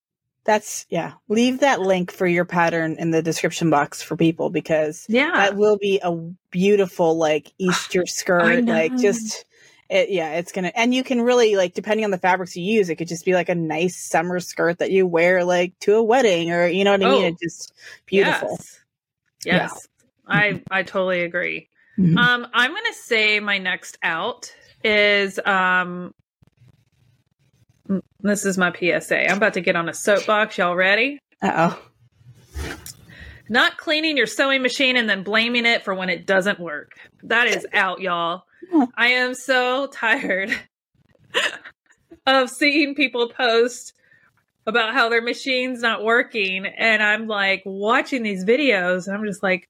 That's 0.45 0.85
yeah. 0.89 1.13
Leave 1.29 1.59
that 1.59 1.81
link 1.81 2.11
for 2.11 2.27
your 2.27 2.45
pattern 2.45 2.97
in 2.99 3.11
the 3.11 3.21
description 3.21 3.69
box 3.69 4.01
for 4.01 4.15
people 4.15 4.49
because 4.49 5.05
Yeah, 5.09 5.31
that 5.31 5.55
will 5.55 5.77
be 5.77 5.99
a 6.03 6.11
beautiful 6.51 7.17
like 7.17 7.51
Easter 7.59 8.05
skirt. 8.07 8.65
Like 8.65 8.95
just 8.97 9.45
it, 9.89 10.09
yeah, 10.09 10.33
it's 10.33 10.51
gonna 10.51 10.71
and 10.75 10.93
you 10.93 11.03
can 11.03 11.21
really 11.21 11.55
like 11.55 11.73
depending 11.73 12.05
on 12.05 12.11
the 12.11 12.17
fabrics 12.17 12.55
you 12.55 12.63
use, 12.63 12.89
it 12.89 12.95
could 12.95 13.07
just 13.07 13.25
be 13.25 13.33
like 13.33 13.49
a 13.49 13.55
nice 13.55 14.09
summer 14.09 14.39
skirt 14.39 14.79
that 14.79 14.91
you 14.91 15.05
wear 15.05 15.43
like 15.43 15.77
to 15.81 15.95
a 15.95 16.03
wedding 16.03 16.51
or 16.51 16.67
you 16.67 16.83
know 16.83 16.91
what 16.91 17.03
I 17.03 17.09
mean. 17.09 17.23
Oh. 17.23 17.27
It's 17.27 17.41
just 17.41 17.73
beautiful. 18.05 18.57
Yes, 18.59 18.79
yes. 19.45 19.87
I 20.27 20.63
I 20.71 20.83
totally 20.83 21.21
agree. 21.21 21.69
Mhm. 21.99 22.17
Um, 22.17 22.47
I'm 22.53 22.71
gonna 22.71 22.93
say 22.93 23.39
my 23.39 23.57
next 23.57 23.97
out 24.03 24.53
is 24.83 25.39
um. 25.45 26.13
This 28.21 28.43
is 28.45 28.57
my 28.57 28.71
PSA. 28.71 29.29
I'm 29.29 29.37
about 29.37 29.53
to 29.53 29.61
get 29.61 29.75
on 29.75 29.87
a 29.87 29.93
soapbox. 29.93 30.57
Y'all 30.57 30.75
ready? 30.75 31.19
Uh 31.43 31.75
oh. 32.57 32.65
Not 33.47 33.77
cleaning 33.77 34.17
your 34.17 34.25
sewing 34.25 34.63
machine 34.63 34.97
and 34.97 35.07
then 35.07 35.21
blaming 35.21 35.67
it 35.67 35.83
for 35.83 35.93
when 35.93 36.09
it 36.09 36.25
doesn't 36.25 36.59
work. 36.59 36.93
That 37.21 37.47
is 37.47 37.67
out, 37.73 38.01
y'all. 38.01 38.45
I 38.97 39.07
am 39.07 39.33
so 39.33 39.87
tired 39.87 40.51
of 42.25 42.49
seeing 42.49 42.95
people 42.95 43.29
post 43.29 43.93
about 44.67 44.93
how 44.93 45.09
their 45.09 45.21
machine's 45.21 45.81
not 45.81 46.03
working. 46.03 46.65
And 46.65 47.03
I'm 47.03 47.27
like 47.27 47.61
watching 47.65 48.23
these 48.23 48.43
videos 48.43 49.07
and 49.07 49.15
I'm 49.15 49.25
just 49.25 49.43
like, 49.43 49.67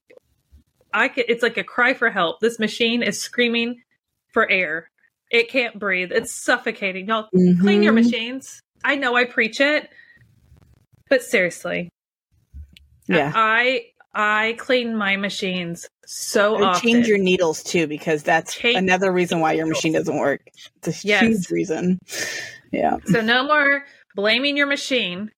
I 0.94 1.08
could, 1.08 1.26
it's 1.28 1.42
like 1.42 1.58
a 1.58 1.64
cry 1.64 1.92
for 1.92 2.08
help. 2.10 2.40
This 2.40 2.58
machine 2.58 3.02
is 3.02 3.20
screaming 3.20 3.82
for 4.32 4.48
air. 4.50 4.90
It 5.30 5.50
can't 5.50 5.78
breathe. 5.78 6.12
It's 6.12 6.32
suffocating. 6.32 7.08
Y'all 7.08 7.28
clean 7.60 7.82
your 7.82 7.92
Mhm. 7.92 8.04
machines. 8.04 8.60
I 8.84 8.94
know 8.94 9.16
I 9.16 9.24
preach 9.24 9.60
it, 9.60 9.90
but 11.10 11.22
seriously, 11.22 11.90
Yeah. 13.08 13.32
I 13.34 13.86
I 14.18 14.54
clean 14.58 14.96
my 14.96 15.16
machines 15.16 15.86
so 16.06 16.54
Or 16.56 16.64
often. 16.64 16.88
change 16.88 17.06
your 17.06 17.18
needles 17.18 17.62
too, 17.62 17.86
because 17.86 18.22
that's 18.22 18.54
Change 18.54 18.76
another 18.76 19.12
reason 19.12 19.40
why 19.40 19.52
your 19.52 19.66
machine 19.66 19.92
doesn't 19.92 20.16
work. 20.18 20.40
It's 20.76 21.04
a 21.04 21.06
Yes. 21.06 21.22
huge 21.22 21.50
reason. 21.50 21.98
Yeah. 22.72 22.96
so 23.06 23.20
no 23.20 23.44
more 23.44 23.84
blaming 24.14 24.56
your 24.56 24.66
machine. 24.66 25.30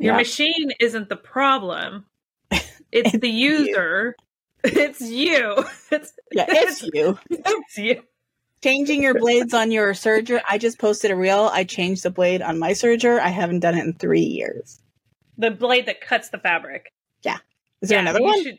Your 0.00 0.14
Yeah. 0.14 0.18
machine 0.18 0.70
isn't 0.80 1.08
the 1.08 1.16
problem. 1.16 2.04
It's, 2.50 3.14
It's 3.14 3.18
the 3.18 3.28
user. 3.30 4.16
It's 4.64 5.00
you. 5.00 5.64
It's 5.92 6.12
Yeah, 6.32 6.46
it's 6.48 6.82
you. 6.82 7.18
it's 7.30 7.78
you. 7.78 8.02
Changing 8.64 9.02
your 9.04 9.14
blades 9.14 9.54
on 9.54 9.70
your 9.70 9.92
serger. 9.92 10.40
I 10.48 10.58
just 10.58 10.80
posted 10.80 11.12
a 11.12 11.16
reel. 11.16 11.48
I 11.52 11.62
changed 11.62 12.02
the 12.02 12.10
blade 12.10 12.42
on 12.42 12.58
my 12.58 12.72
serger. 12.72 13.20
I 13.20 13.28
haven't 13.28 13.60
done 13.60 13.78
it 13.78 13.84
in 13.84 13.92
three 13.92 14.22
years. 14.22 14.80
The 15.36 15.52
blade 15.52 15.86
that 15.86 16.00
cuts 16.00 16.30
the 16.30 16.38
fabric. 16.38 16.90
Is 17.82 17.88
there 17.90 17.98
Yeah, 17.98 18.02
another 18.02 18.22
one? 18.22 18.42
should- 18.42 18.58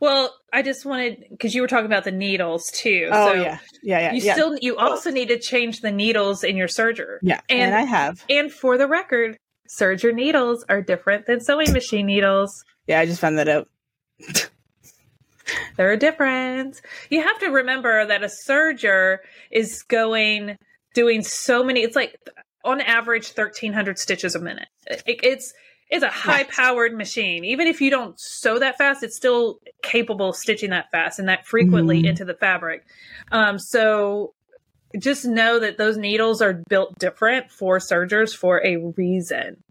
well, 0.00 0.34
I 0.52 0.62
just 0.62 0.84
wanted 0.84 1.24
because 1.30 1.54
you 1.54 1.62
were 1.62 1.68
talking 1.68 1.86
about 1.86 2.04
the 2.04 2.10
needles 2.12 2.70
too. 2.74 3.08
Oh 3.10 3.28
so 3.28 3.34
yeah, 3.40 3.58
yeah, 3.82 3.98
yeah, 4.00 4.12
You 4.12 4.20
yeah. 4.22 4.32
still 4.34 4.56
you 4.60 4.76
also 4.76 5.10
need 5.10 5.28
to 5.28 5.38
change 5.38 5.80
the 5.80 5.90
needles 5.92 6.44
in 6.44 6.56
your 6.56 6.68
serger. 6.68 7.18
yeah, 7.22 7.40
and, 7.48 7.60
and- 7.72 7.74
I 7.74 7.82
have. 7.84 8.22
And 8.28 8.52
for 8.52 8.76
the 8.76 8.86
record, 8.88 9.38
serger 9.68 10.12
needles 10.14 10.64
are 10.68 10.82
different 10.82 11.26
than 11.26 11.40
sewing 11.40 11.72
machine 11.72 12.06
needles. 12.06 12.64
Yeah, 12.86 13.00
I 13.00 13.06
just 13.06 13.20
found 13.20 13.38
that 13.38 13.48
out. 13.48 13.68
They're 15.76 15.96
different. 15.96 16.80
You 17.10 17.22
have 17.22 17.38
to 17.40 17.48
remember 17.48 18.06
that 18.06 18.22
a 18.22 18.30
serger 18.48 19.18
is 19.50 19.82
going 19.82 20.56
doing 20.94 21.22
so 21.22 21.62
many. 21.62 21.80
It's 21.82 21.96
like 21.96 22.16
on 22.64 22.80
average 22.80 23.28
thirteen 23.28 23.72
hundred 23.72 23.98
stitches 23.98 24.34
a 24.34 24.40
minute. 24.40 24.68
It, 24.86 25.02
it's 25.06 25.52
it's 25.94 26.04
a 26.04 26.08
high 26.08 26.44
powered 26.44 26.94
machine. 26.94 27.44
Even 27.44 27.66
if 27.66 27.80
you 27.80 27.90
don't 27.90 28.18
sew 28.18 28.58
that 28.58 28.76
fast, 28.78 29.02
it's 29.02 29.16
still 29.16 29.58
capable 29.82 30.30
of 30.30 30.36
stitching 30.36 30.70
that 30.70 30.90
fast 30.90 31.18
and 31.18 31.28
that 31.28 31.46
frequently 31.46 32.02
Mhm. 32.02 32.08
into 32.10 32.24
the 32.24 32.34
fabric. 32.34 32.84
Um, 33.32 33.58
so 33.58 34.34
just 34.98 35.24
know 35.24 35.58
that 35.58 35.78
those 35.78 35.96
needles 35.96 36.40
are 36.42 36.62
built 36.68 36.98
different 36.98 37.50
for 37.50 37.80
sergers 37.80 38.34
for 38.34 38.64
a 38.64 38.76
reason. 38.96 39.62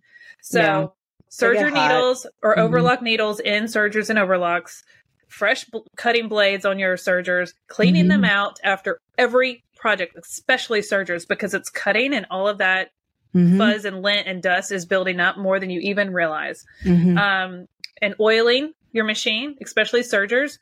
So 0.41 0.59
Yeah. 0.59 0.87
Serger 1.31 1.73
needles 1.73 2.27
or 2.43 2.55
Mhm. 2.55 2.59
overlock 2.59 3.01
needles 3.01 3.39
in 3.39 3.67
sergers 3.67 4.09
and 4.09 4.19
overlocks, 4.19 4.83
fresh 5.29 5.65
bl- 5.65 5.79
cutting 5.97 6.27
blades 6.27 6.65
on 6.65 6.77
your 6.77 6.95
sergers, 6.97 7.53
cleaning 7.67 8.05
Mhm. 8.05 8.09
them 8.09 8.25
out 8.25 8.59
after 8.63 8.99
every 9.17 9.63
project, 9.77 10.15
especially 10.17 10.81
sergers, 10.81 11.25
because 11.25 11.53
it's 11.53 11.69
cutting 11.69 12.13
and 12.13 12.25
all 12.29 12.47
of 12.47 12.59
that 12.59 12.89
Mhm, 13.33 13.57
fuzz 13.57 13.85
and 13.85 14.01
lint 14.01 14.27
and 14.27 14.41
dust 14.43 14.71
is 14.71 14.85
building 14.85 15.19
up 15.19 15.37
more 15.37 15.59
than 15.59 15.69
you 15.69 15.79
even 15.81 16.13
realize. 16.13 16.65
mhm. 16.83 17.17
Um, 17.17 17.67
and 18.01 18.15
oiling 18.19 18.73
your 18.91 19.05
machine, 19.05 19.55
especially 19.63 20.03
sergers, 20.03 20.59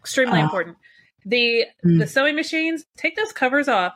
extremely 0.00 0.40
Oh. 0.40 0.44
important. 0.44 0.76
The 1.24 1.66
Mm. 1.84 1.98
the 1.98 2.06
sewing 2.06 2.34
machines, 2.36 2.84
take 2.96 3.16
those 3.16 3.32
covers 3.32 3.68
off. 3.68 3.94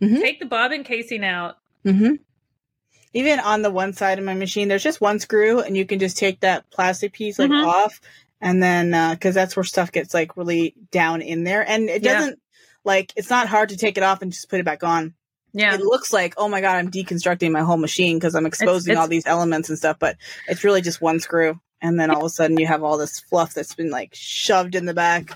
Mhm. 0.00 0.20
Take 0.20 0.40
the 0.40 0.46
bobbin 0.46 0.84
casing 0.84 1.24
out. 1.24 1.56
hmm 1.84 2.14
Even 3.12 3.40
on 3.40 3.62
the 3.62 3.70
one 3.70 3.92
side 3.94 4.18
of 4.18 4.24
my 4.24 4.34
machine, 4.34 4.68
there's 4.68 4.82
just 4.82 5.00
one 5.00 5.18
screw, 5.18 5.60
and 5.60 5.74
you 5.76 5.86
can 5.86 5.98
just 5.98 6.18
take 6.18 6.40
that 6.40 6.68
plastic 6.70 7.12
piece 7.14 7.38
like 7.38 7.50
Mhm. 7.50 7.64
off, 7.66 8.00
and 8.42 8.62
then 8.62 8.90
because 9.14 9.34
that's 9.34 9.56
where 9.56 9.64
stuff 9.64 9.90
gets 9.92 10.12
like 10.12 10.36
really 10.36 10.74
down 10.90 11.22
in 11.22 11.44
there, 11.44 11.66
and 11.66 11.88
it 11.88 12.02
Yeah. 12.02 12.14
doesn't 12.14 12.40
like 12.84 13.12
it's 13.16 13.30
not 13.30 13.48
hard 13.48 13.70
to 13.70 13.76
take 13.76 13.96
it 13.96 14.02
off 14.02 14.20
and 14.22 14.32
just 14.32 14.50
put 14.50 14.60
it 14.60 14.64
back 14.64 14.84
on. 14.84 15.14
Yeah. 15.58 15.74
It 15.74 15.80
looks 15.80 16.12
like 16.12 16.34
oh 16.36 16.48
my 16.48 16.60
god, 16.60 16.76
I'm 16.76 16.90
deconstructing 16.90 17.50
my 17.50 17.62
whole 17.62 17.78
machine 17.78 18.18
because 18.18 18.34
I'm 18.34 18.44
exposing 18.46 18.92
it's- 18.92 19.00
all 19.02 19.08
these 19.08 19.26
elements 19.26 19.68
and 19.70 19.78
stuff, 19.78 19.96
but 19.98 20.16
it's 20.48 20.62
really 20.64 20.82
just 20.82 21.00
one 21.00 21.18
screw, 21.18 21.58
and 21.80 21.98
then 21.98 22.10
all 22.10 22.20
of 22.20 22.26
a 22.26 22.30
sudden 22.30 22.58
you 22.58 22.66
have 22.66 22.82
all 22.82 22.98
this 22.98 23.20
fluff 23.20 23.54
that's 23.54 23.74
been 23.74 23.90
like 23.90 24.10
shoved 24.12 24.74
in 24.74 24.84
the 24.84 24.94
back. 24.94 25.30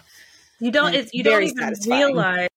You 0.59 0.71
don't 0.71 0.95
it's, 0.95 1.07
it's 1.07 1.15
you 1.15 1.23
don't 1.25 1.43
even 1.43 1.57
satisfying. 1.57 2.05
realize 2.15 2.49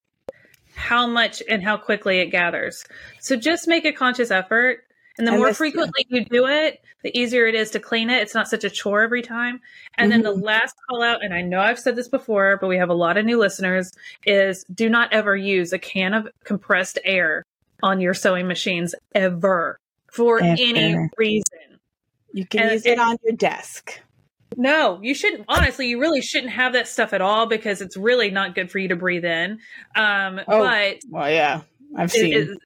how 0.76 1.08
much 1.08 1.42
and 1.48 1.64
how 1.64 1.78
quickly 1.78 2.20
it 2.20 2.28
gathers. 2.28 2.84
So 3.22 3.36
just 3.38 3.68
make 3.68 3.86
a 3.86 3.94
conscious 3.94 4.30
effort. 4.32 4.84
And 5.18 5.28
the 5.28 5.32
And 5.32 5.40
more 5.40 5.50
this- 5.50 5.58
frequently 5.58 6.06
you 6.10 6.26
do 6.26 6.48
it, 6.48 6.82
the 7.04 7.16
easier 7.18 7.46
it 7.46 7.54
is 7.54 7.70
to 7.72 7.80
clean 7.80 8.10
it. 8.10 8.22
It's 8.24 8.34
not 8.34 8.48
such 8.48 8.64
a 8.64 8.70
chore 8.70 9.02
every 9.04 9.22
time. 9.22 9.62
And 9.98 10.12
then 10.12 10.24
the 10.24 10.34
Mhm. 10.36 10.42
last 10.44 10.76
call 10.90 11.04
out, 11.04 11.24
and 11.24 11.34
I 11.36 11.42
know 11.42 11.60
I've 11.60 11.78
said 11.80 11.96
this 11.96 12.08
before, 12.08 12.58
but 12.60 12.68
we 12.68 12.78
have 12.78 12.90
a 12.90 12.96
lot 12.96 13.18
of 13.18 13.24
new 13.26 13.38
listeners, 13.38 13.92
is 14.26 14.66
do 14.74 14.90
not 14.90 15.14
ever 15.14 15.38
use 15.38 15.72
a 15.72 15.78
can 15.78 16.16
of 16.16 16.28
compressed 16.44 16.98
air 17.06 17.46
on 17.84 18.00
your 18.02 18.14
sewing 18.16 18.48
machines 18.48 18.96
ever 19.14 19.78
for 20.12 20.42
any 20.42 20.96
reason. 21.18 21.80
You 22.32 22.48
can 22.48 22.62
And- 22.64 22.72
use 22.72 22.86
it 22.88 22.94
and- 22.94 23.02
on 23.02 23.18
your 23.24 23.36
desk. 23.36 24.00
No, 24.56 25.00
you 25.02 25.16
shouldn't. 25.16 25.46
Honestly, 25.48 25.88
you 25.88 26.00
really 26.00 26.22
shouldn't 26.22 26.54
have 26.54 26.74
that 26.74 26.88
stuff 26.88 27.12
at 27.12 27.22
all 27.22 27.48
because 27.48 27.82
it's 27.82 27.98
really 27.98 28.30
not 28.30 28.54
good 28.56 28.70
for 28.72 28.78
you 28.80 28.88
to 28.90 28.96
breathe 28.96 29.26
in. 29.26 29.60
Um, 29.96 30.40
Oh, 30.48 30.60
but 30.60 30.98
Well, 31.10 31.30
yeah, 31.32 31.62
I've 31.98 32.10
it, 32.10 32.12
seen. 32.12 32.34
it- 32.34 32.58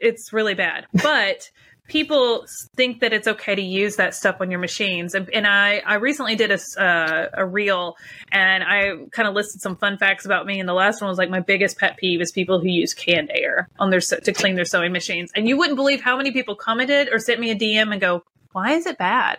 it's 0.00 0.32
really 0.32 0.54
bad. 0.54 0.86
But 1.02 1.48
people 1.88 2.46
think 2.76 3.00
that 3.00 3.12
it's 3.12 3.28
okay 3.28 3.54
to 3.54 3.62
use 3.62 3.96
that 3.96 4.14
stuff 4.14 4.36
on 4.40 4.50
your 4.50 4.60
machines. 4.60 5.14
And, 5.14 5.28
and 5.30 5.46
I, 5.46 5.82
I 5.84 5.94
recently 5.94 6.36
did 6.36 6.50
a, 6.50 6.82
uh, 6.82 7.28
a 7.34 7.46
reel 7.46 7.96
and 8.30 8.64
I 8.64 8.92
kind 9.10 9.28
of 9.28 9.34
listed 9.34 9.60
some 9.60 9.76
fun 9.76 9.98
facts 9.98 10.24
about 10.24 10.46
me. 10.46 10.60
And 10.60 10.68
the 10.68 10.74
last 10.74 11.00
one 11.00 11.08
was 11.08 11.18
like 11.18 11.30
my 11.30 11.40
biggest 11.40 11.78
pet 11.78 11.96
peeve 11.96 12.20
is 12.20 12.32
people 12.32 12.60
who 12.60 12.68
use 12.68 12.94
canned 12.94 13.30
air 13.34 13.68
on 13.78 13.90
their 13.90 14.00
to 14.00 14.32
clean 14.32 14.54
their 14.54 14.64
sewing 14.64 14.92
machines. 14.92 15.32
And 15.34 15.48
you 15.48 15.56
wouldn't 15.56 15.76
believe 15.76 16.00
how 16.00 16.16
many 16.16 16.32
people 16.32 16.54
commented 16.54 17.08
or 17.12 17.18
sent 17.18 17.40
me 17.40 17.50
a 17.50 17.56
DM 17.56 17.92
and 17.92 18.00
go, 18.00 18.22
"Why 18.52 18.72
is 18.72 18.86
it 18.86 18.96
bad?" 18.96 19.38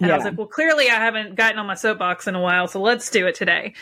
And 0.00 0.12
I 0.12 0.16
was 0.16 0.24
like, 0.24 0.38
well, 0.38 0.46
clearly 0.46 0.88
I 0.88 0.94
haven't 0.94 1.34
gotten 1.34 1.58
on 1.58 1.66
my 1.66 1.74
soapbox 1.74 2.28
in 2.28 2.34
a 2.34 2.40
while, 2.40 2.68
so 2.68 2.80
let's 2.80 3.10
do 3.10 3.26
it 3.26 3.34
today. 3.34 3.74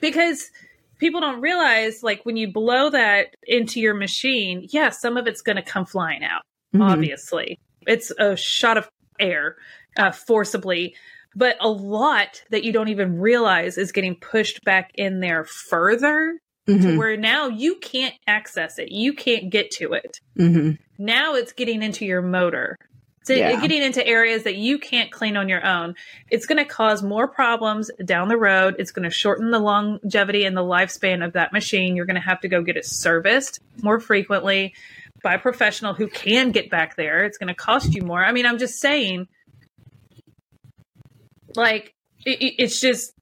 Because 0.00 0.50
people 0.98 1.20
don't 1.20 1.40
realize, 1.40 2.02
like, 2.02 2.24
when 2.24 2.36
you 2.36 2.52
blow 2.52 2.90
that 2.90 3.36
into 3.44 3.80
your 3.80 3.94
machine, 3.94 4.66
yeah, 4.70 4.90
some 4.90 5.16
of 5.16 5.26
it's 5.26 5.42
going 5.42 5.56
to 5.56 5.62
come 5.62 5.86
flying 5.86 6.24
out, 6.24 6.42
Mhm. 6.74 6.82
obviously. 6.90 7.58
It's 7.86 8.10
a 8.18 8.36
shot 8.36 8.76
of 8.78 8.88
air 9.18 9.56
uh, 9.96 10.12
forcibly, 10.12 10.94
but 11.34 11.56
a 11.60 11.68
lot 11.68 12.42
that 12.50 12.64
you 12.64 12.72
don't 12.72 12.88
even 12.88 13.18
realize 13.18 13.76
is 13.78 13.92
getting 13.92 14.14
pushed 14.14 14.64
back 14.64 14.90
in 14.94 15.20
there 15.20 15.44
further 15.44 16.38
to 16.66 16.72
Mhm. 16.76 16.98
where 16.98 17.16
now 17.16 17.48
you 17.48 17.74
can't 17.76 18.14
access 18.28 18.78
it. 18.78 18.90
You 18.92 19.12
can't 19.12 19.50
get 19.50 19.70
to 19.72 19.92
it 19.94 20.20
Mhm. 20.38 20.78
now 20.98 21.34
it's 21.34 21.52
getting 21.52 21.82
into 21.82 22.04
your 22.06 22.22
motor 22.22 22.76
so 23.24 23.34
Yeah. 23.34 23.60
getting 23.60 23.82
into 23.82 24.06
areas 24.06 24.44
that 24.44 24.54
you 24.56 24.78
can't 24.78 25.10
clean 25.10 25.36
on 25.36 25.48
your 25.48 25.64
own 25.66 25.94
it's 26.30 26.46
going 26.46 26.58
to 26.58 26.64
cause 26.64 27.02
more 27.02 27.26
problems 27.28 27.90
down 28.04 28.28
the 28.28 28.36
road 28.36 28.76
it's 28.78 28.92
going 28.92 29.02
to 29.08 29.10
shorten 29.14 29.50
the 29.50 29.58
longevity 29.58 30.44
and 30.44 30.56
the 30.56 30.62
lifespan 30.62 31.24
of 31.24 31.32
that 31.32 31.52
machine 31.52 31.96
you're 31.96 32.06
going 32.06 32.14
to 32.14 32.20
have 32.20 32.40
to 32.40 32.48
go 32.48 32.62
get 32.62 32.76
it 32.76 32.84
serviced 32.86 33.60
more 33.82 33.98
frequently 34.00 34.72
by 35.22 35.34
a 35.34 35.38
professional 35.38 35.94
who 35.94 36.08
can 36.08 36.50
get 36.50 36.70
back 36.70 36.96
there. 36.96 37.24
It's 37.24 37.38
going 37.38 37.48
to 37.48 37.54
cost 37.54 37.94
you 37.94 38.02
more. 38.02 38.24
I 38.24 38.32
mean 38.32 38.46
i'm 38.46 38.58
just 38.58 38.80
saying 38.80 39.28
like 41.56 41.94
it, 42.24 42.40
it- 42.42 42.54
it's 42.62 42.80
just 42.80 43.12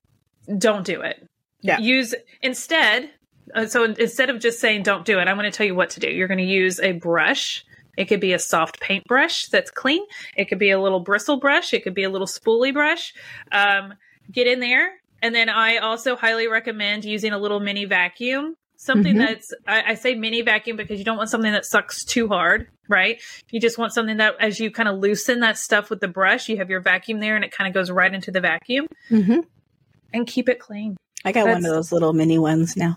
don't 0.59 0.85
do 0.85 1.03
it. 1.03 1.27
Yeah. 1.61 1.79
use 1.81 2.15
instead 2.41 3.11
uh, 3.55 3.67
so 3.67 3.83
instead 3.85 4.31
of 4.31 4.39
just 4.39 4.61
saying 4.61 4.83
don't 4.85 5.05
do 5.05 5.19
it 5.19 5.27
i'm 5.27 5.37
going 5.37 5.51
to 5.51 5.57
tell 5.57 5.67
you 5.67 5.75
what 5.75 5.91
to 5.91 6.01
do. 6.01 6.09
You're 6.09 6.29
going 6.29 6.39
to 6.39 6.45
use 6.45 6.79
a 6.81 6.93
brush. 6.93 7.65
It 7.97 8.05
could 8.05 8.21
be 8.21 8.33
a 8.33 8.39
soft 8.39 8.79
paint 8.81 9.05
brush 9.07 9.47
that's 9.49 9.73
clean. 9.73 10.05
It 10.37 10.45
could 10.49 10.61
be 10.61 10.71
a 10.71 10.81
little 10.81 11.01
bristle 11.01 11.41
brush. 11.41 11.75
It 11.75 11.83
could 11.83 11.95
be 11.95 12.05
a 12.05 12.11
little 12.11 12.29
spoolie 12.29 12.73
brush. 12.73 13.13
Um, 13.51 13.95
get 14.31 14.47
in 14.47 14.61
there. 14.61 14.93
And 15.21 15.35
then 15.35 15.49
i 15.49 15.79
also 15.79 16.15
highly 16.15 16.47
recommend 16.47 17.05
using 17.05 17.33
a 17.33 17.39
little 17.39 17.59
mini 17.59 17.87
vacuum 17.87 18.55
something 18.81 19.17
Mhm. 19.17 19.27
that's 19.27 19.53
I, 19.67 19.83
I 19.89 19.95
say 19.95 20.15
mini 20.15 20.41
vacuum 20.43 20.77
because 20.77 20.99
you 20.99 21.05
don't 21.05 21.17
want 21.19 21.29
something 21.31 21.53
that 21.53 21.67
sucks 21.67 22.05
too 22.05 22.29
hard 22.29 22.69
right 22.89 23.21
you 23.51 23.61
just 23.61 23.77
want 23.77 23.93
something 23.93 24.17
that 24.19 24.35
as 24.41 24.59
you 24.61 24.71
kind 24.71 24.89
of 24.89 24.99
loosen 24.99 25.41
that 25.41 25.59
stuff 25.59 25.91
with 25.91 26.01
the 26.01 26.09
brush 26.09 26.49
you 26.49 26.57
have 26.59 26.71
your 26.71 26.81
vacuum 26.81 27.19
there 27.21 27.35
and 27.37 27.45
it 27.45 27.51
kind 27.53 27.67
of 27.69 27.75
goes 27.75 27.91
right 27.91 28.15
into 28.15 28.31
the 28.31 28.41
vacuum 28.41 28.87
Mhm. 29.11 29.45
and 30.15 30.27
keep 30.27 30.49
it 30.49 30.59
clean 30.61 30.97
I 31.25 31.33
got 31.33 31.47
one 31.47 31.57
of 31.59 31.63
those 31.65 31.91
little 31.91 32.13
mini 32.13 32.39
ones 32.39 32.77
now, 32.77 32.97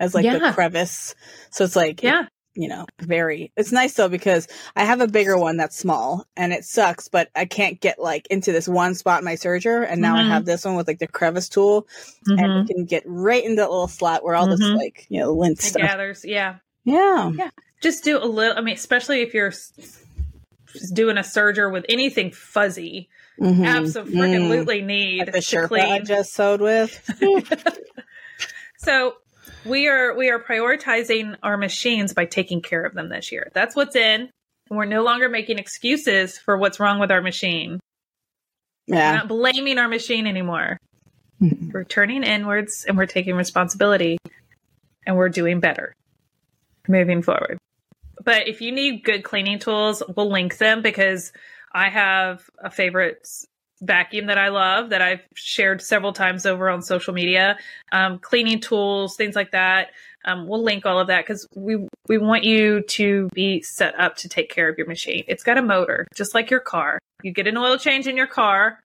as 0.00 0.12
like 0.12 0.24
the 0.24 0.50
crevice. 0.52 1.14
So 1.50 1.62
it's 1.64 1.76
like 1.76 2.02
yeah 2.02 2.26
you 2.60 2.68
know, 2.68 2.84
very. 3.00 3.50
It's 3.56 3.72
nice 3.72 3.94
though 3.94 4.08
because 4.08 4.46
I 4.76 4.84
have 4.84 5.00
a 5.00 5.06
bigger 5.08 5.38
one 5.38 5.56
that's 5.56 5.76
small 5.78 6.26
and 6.36 6.52
it 6.52 6.64
sucks, 6.64 7.08
but 7.08 7.30
I 7.34 7.46
can't 7.46 7.80
get 7.80 7.98
like 7.98 8.26
into 8.28 8.52
this 8.52 8.68
one 8.68 8.94
spot 8.94 9.20
in 9.20 9.24
my 9.24 9.34
serger, 9.34 9.86
and 9.88 10.00
now 10.00 10.14
Mhm. 10.16 10.18
I 10.26 10.28
have 10.28 10.44
this 10.44 10.64
one 10.64 10.76
with 10.76 10.86
like 10.86 10.98
the 10.98 11.06
crevice 11.06 11.48
tool, 11.48 11.86
Mhm. 12.28 12.42
and 12.42 12.52
it 12.70 12.74
can 12.74 12.84
get 12.84 13.02
right 13.06 13.42
into 13.42 13.56
that 13.56 13.70
little 13.70 13.88
slot 13.88 14.22
where 14.24 14.34
all 14.34 14.46
this 14.46 14.60
Mhm. 14.60 14.76
like 14.76 15.06
you 15.08 15.20
know 15.20 15.32
lint 15.32 15.58
it 15.58 15.62
stuff. 15.62 15.82
gathers 15.82 16.24
yeah 16.24 16.56
Yeah, 16.84 17.30
Yeah. 17.34 17.50
just 17.82 18.04
do 18.04 18.16
a 18.18 18.24
little 18.24 18.56
i 18.56 18.60
mean 18.62 18.74
especially 18.74 19.20
if 19.22 19.32
you're 19.34 19.52
doing 20.94 21.18
a 21.18 21.22
serger 21.22 21.70
with 21.72 21.84
anything 21.88 22.30
fuzzy 22.30 23.08
Mhm. 23.40 23.66
absolutely 23.66 24.80
Mm. 24.82 24.86
need 24.86 25.18
Like 25.20 25.32
the 25.32 25.38
Sherpa 25.38 25.80
I 25.80 25.98
just 26.00 26.34
sewed 26.34 26.60
with. 26.60 26.90
so 28.78 29.14
we 29.64 29.88
are 29.88 30.14
we 30.16 30.30
are 30.30 30.38
prioritizing 30.38 31.36
our 31.42 31.56
machines 31.56 32.12
by 32.14 32.24
taking 32.24 32.62
care 32.62 32.84
of 32.84 32.94
them 32.94 33.08
this 33.08 33.30
year 33.32 33.50
that's 33.54 33.76
what's 33.76 33.96
in 33.96 34.30
we're 34.70 34.84
no 34.84 35.02
longer 35.02 35.28
making 35.28 35.58
excuses 35.58 36.38
for 36.38 36.56
what's 36.56 36.78
wrong 36.80 36.98
with 37.00 37.10
our 37.10 37.20
machine 37.22 37.80
Yeah. 38.86 39.10
we're 39.12 39.16
not 39.18 39.28
blaming 39.28 39.78
our 39.78 39.88
machine 39.88 40.26
anymore 40.26 40.78
Mhm. 41.42 41.72
we're 41.72 41.84
turning 41.84 42.22
inwards 42.22 42.84
and 42.88 42.96
we're 42.96 43.06
taking 43.06 43.34
responsibility 43.34 44.18
and 45.06 45.16
we're 45.16 45.30
doing 45.30 45.60
better 45.60 45.94
moving 46.88 47.22
forward. 47.22 47.56
But 48.22 48.48
if 48.48 48.60
you 48.60 48.72
need 48.72 49.02
good 49.04 49.22
cleaning 49.24 49.58
tools, 49.58 50.02
we'll 50.14 50.30
link 50.30 50.58
them 50.58 50.82
because 50.82 51.32
I 51.72 51.88
have 51.88 52.42
a 52.58 52.68
favorite 52.70 53.26
vacuum 53.82 54.26
that 54.26 54.38
I 54.38 54.48
love 54.48 54.90
that 54.90 55.02
I've 55.02 55.20
shared 55.34 55.80
several 55.82 56.12
times 56.12 56.46
over 56.46 56.68
on 56.68 56.82
social 56.82 57.14
media. 57.14 57.58
Um, 57.92 58.18
cleaning 58.18 58.60
tools, 58.60 59.16
things 59.16 59.34
like 59.36 59.52
that. 59.52 59.90
Um, 60.26 60.46
we'll 60.46 60.62
link 60.62 60.84
all 60.84 60.98
of 61.00 61.06
that 61.06 61.24
because 61.24 61.46
we 61.54 61.88
we 62.08 62.18
want 62.18 62.44
you 62.44 62.82
to 62.82 63.28
be 63.32 63.62
set 63.62 63.98
up 63.98 64.16
to 64.16 64.28
take 64.28 64.50
care 64.50 64.68
of 64.68 64.76
your 64.76 64.86
machine. 64.86 65.24
It's 65.28 65.42
got 65.42 65.56
a 65.56 65.62
motor, 65.62 66.06
just 66.14 66.34
like 66.34 66.50
your 66.50 66.60
car. 66.60 66.98
You 67.22 67.32
get 67.32 67.46
an 67.46 67.56
oil 67.56 67.78
change 67.78 68.06
in 68.06 68.16
your 68.18 68.26
car, 68.26 68.80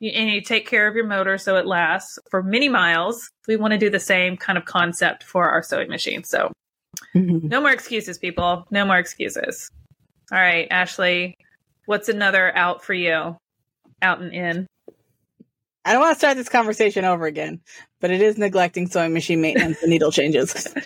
you, 0.00 0.10
and 0.10 0.28
you 0.28 0.42
take 0.42 0.66
care 0.68 0.86
of 0.86 0.94
your 0.94 1.06
motor 1.06 1.38
so 1.38 1.56
it 1.56 1.66
lasts 1.66 2.18
for 2.30 2.42
many 2.42 2.68
miles. 2.68 3.30
We 3.48 3.56
want 3.56 3.72
to 3.72 3.78
do 3.78 3.88
the 3.88 4.00
same 4.00 4.36
kind 4.36 4.58
of 4.58 4.66
concept 4.66 5.22
for 5.24 5.48
our 5.48 5.62
sewing 5.62 5.88
machine. 5.88 6.22
So 6.24 6.52
Mhm. 7.14 7.44
no 7.44 7.60
more 7.62 7.70
excuses, 7.72 8.18
people. 8.18 8.66
No 8.70 8.84
more 8.84 8.98
excuses. 8.98 9.70
All 10.32 10.38
right, 10.38 10.68
Ashley, 10.70 11.34
what's 11.86 12.08
another 12.10 12.54
out 12.56 12.84
for 12.84 12.94
you? 12.94 13.36
Out 14.04 14.20
and 14.20 14.32
in. 14.32 14.66
I 15.84 15.92
don't 15.92 16.00
want 16.00 16.14
to 16.14 16.18
start 16.18 16.36
this 16.36 16.48
conversation 16.48 17.04
over 17.04 17.26
again, 17.26 17.60
but 18.00 18.10
it 18.10 18.22
is 18.22 18.38
neglecting 18.38 18.86
sewing 18.86 19.12
machine 19.12 19.40
maintenance 19.40 19.82
and 19.82 19.90
needle 19.90 20.12
changes. 20.12 20.72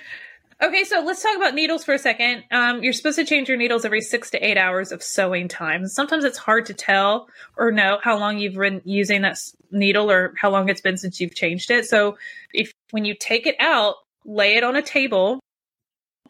Okay, 0.60 0.82
so 0.82 1.04
let's 1.04 1.22
talk 1.22 1.36
about 1.36 1.54
needles 1.54 1.84
for 1.84 1.94
a 1.94 2.00
second. 2.00 2.42
Um, 2.50 2.82
you're 2.82 2.92
supposed 2.92 3.16
to 3.16 3.24
change 3.24 3.48
your 3.48 3.56
needles 3.56 3.84
every 3.84 4.00
six 4.00 4.30
to 4.30 4.44
eight 4.44 4.58
hours 4.58 4.90
of 4.90 5.04
sewing 5.04 5.46
time. 5.46 5.86
Sometimes 5.86 6.24
it's 6.24 6.36
hard 6.36 6.66
to 6.66 6.74
tell 6.74 7.28
or 7.56 7.70
know 7.70 8.00
how 8.02 8.18
long 8.18 8.38
you've 8.38 8.56
been 8.56 8.82
using 8.84 9.22
that 9.22 9.38
needle 9.70 10.10
or 10.10 10.34
how 10.36 10.50
long 10.50 10.68
it's 10.68 10.80
been 10.80 10.96
since 10.96 11.20
you've 11.20 11.34
changed 11.36 11.70
it. 11.70 11.86
So 11.86 12.18
if 12.52 12.72
when 12.90 13.04
you 13.04 13.14
take 13.14 13.46
it 13.46 13.54
out, 13.60 13.94
lay 14.24 14.56
it 14.56 14.64
on 14.64 14.74
a 14.74 14.82
table 14.82 15.38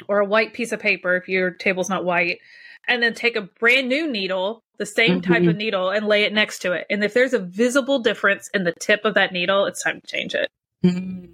or 0.08 0.18
a 0.18 0.26
white 0.26 0.52
piece 0.52 0.72
of 0.72 0.80
paper 0.80 1.16
if 1.16 1.26
your 1.26 1.50
table's 1.50 1.88
not 1.88 2.04
white, 2.04 2.40
and 2.86 3.02
then 3.02 3.14
take 3.14 3.34
a 3.34 3.48
brand 3.58 3.88
new 3.88 4.10
needle, 4.10 4.62
the 4.78 4.86
same 4.86 5.20
type 5.20 5.42
Mhm. 5.42 5.50
of 5.50 5.56
needle, 5.56 5.90
and 5.90 6.06
lay 6.06 6.22
it 6.22 6.32
next 6.32 6.60
to 6.60 6.72
it. 6.72 6.86
And 6.88 7.02
if 7.04 7.12
there's 7.14 7.32
a 7.34 7.38
visible 7.38 7.98
difference 7.98 8.48
in 8.54 8.64
the 8.64 8.72
tip 8.72 9.04
of 9.04 9.14
that 9.14 9.32
needle, 9.32 9.66
it's 9.66 9.82
time 9.82 10.00
to 10.00 10.06
change 10.06 10.34
it. 10.34 10.48
Mhm. 10.84 11.30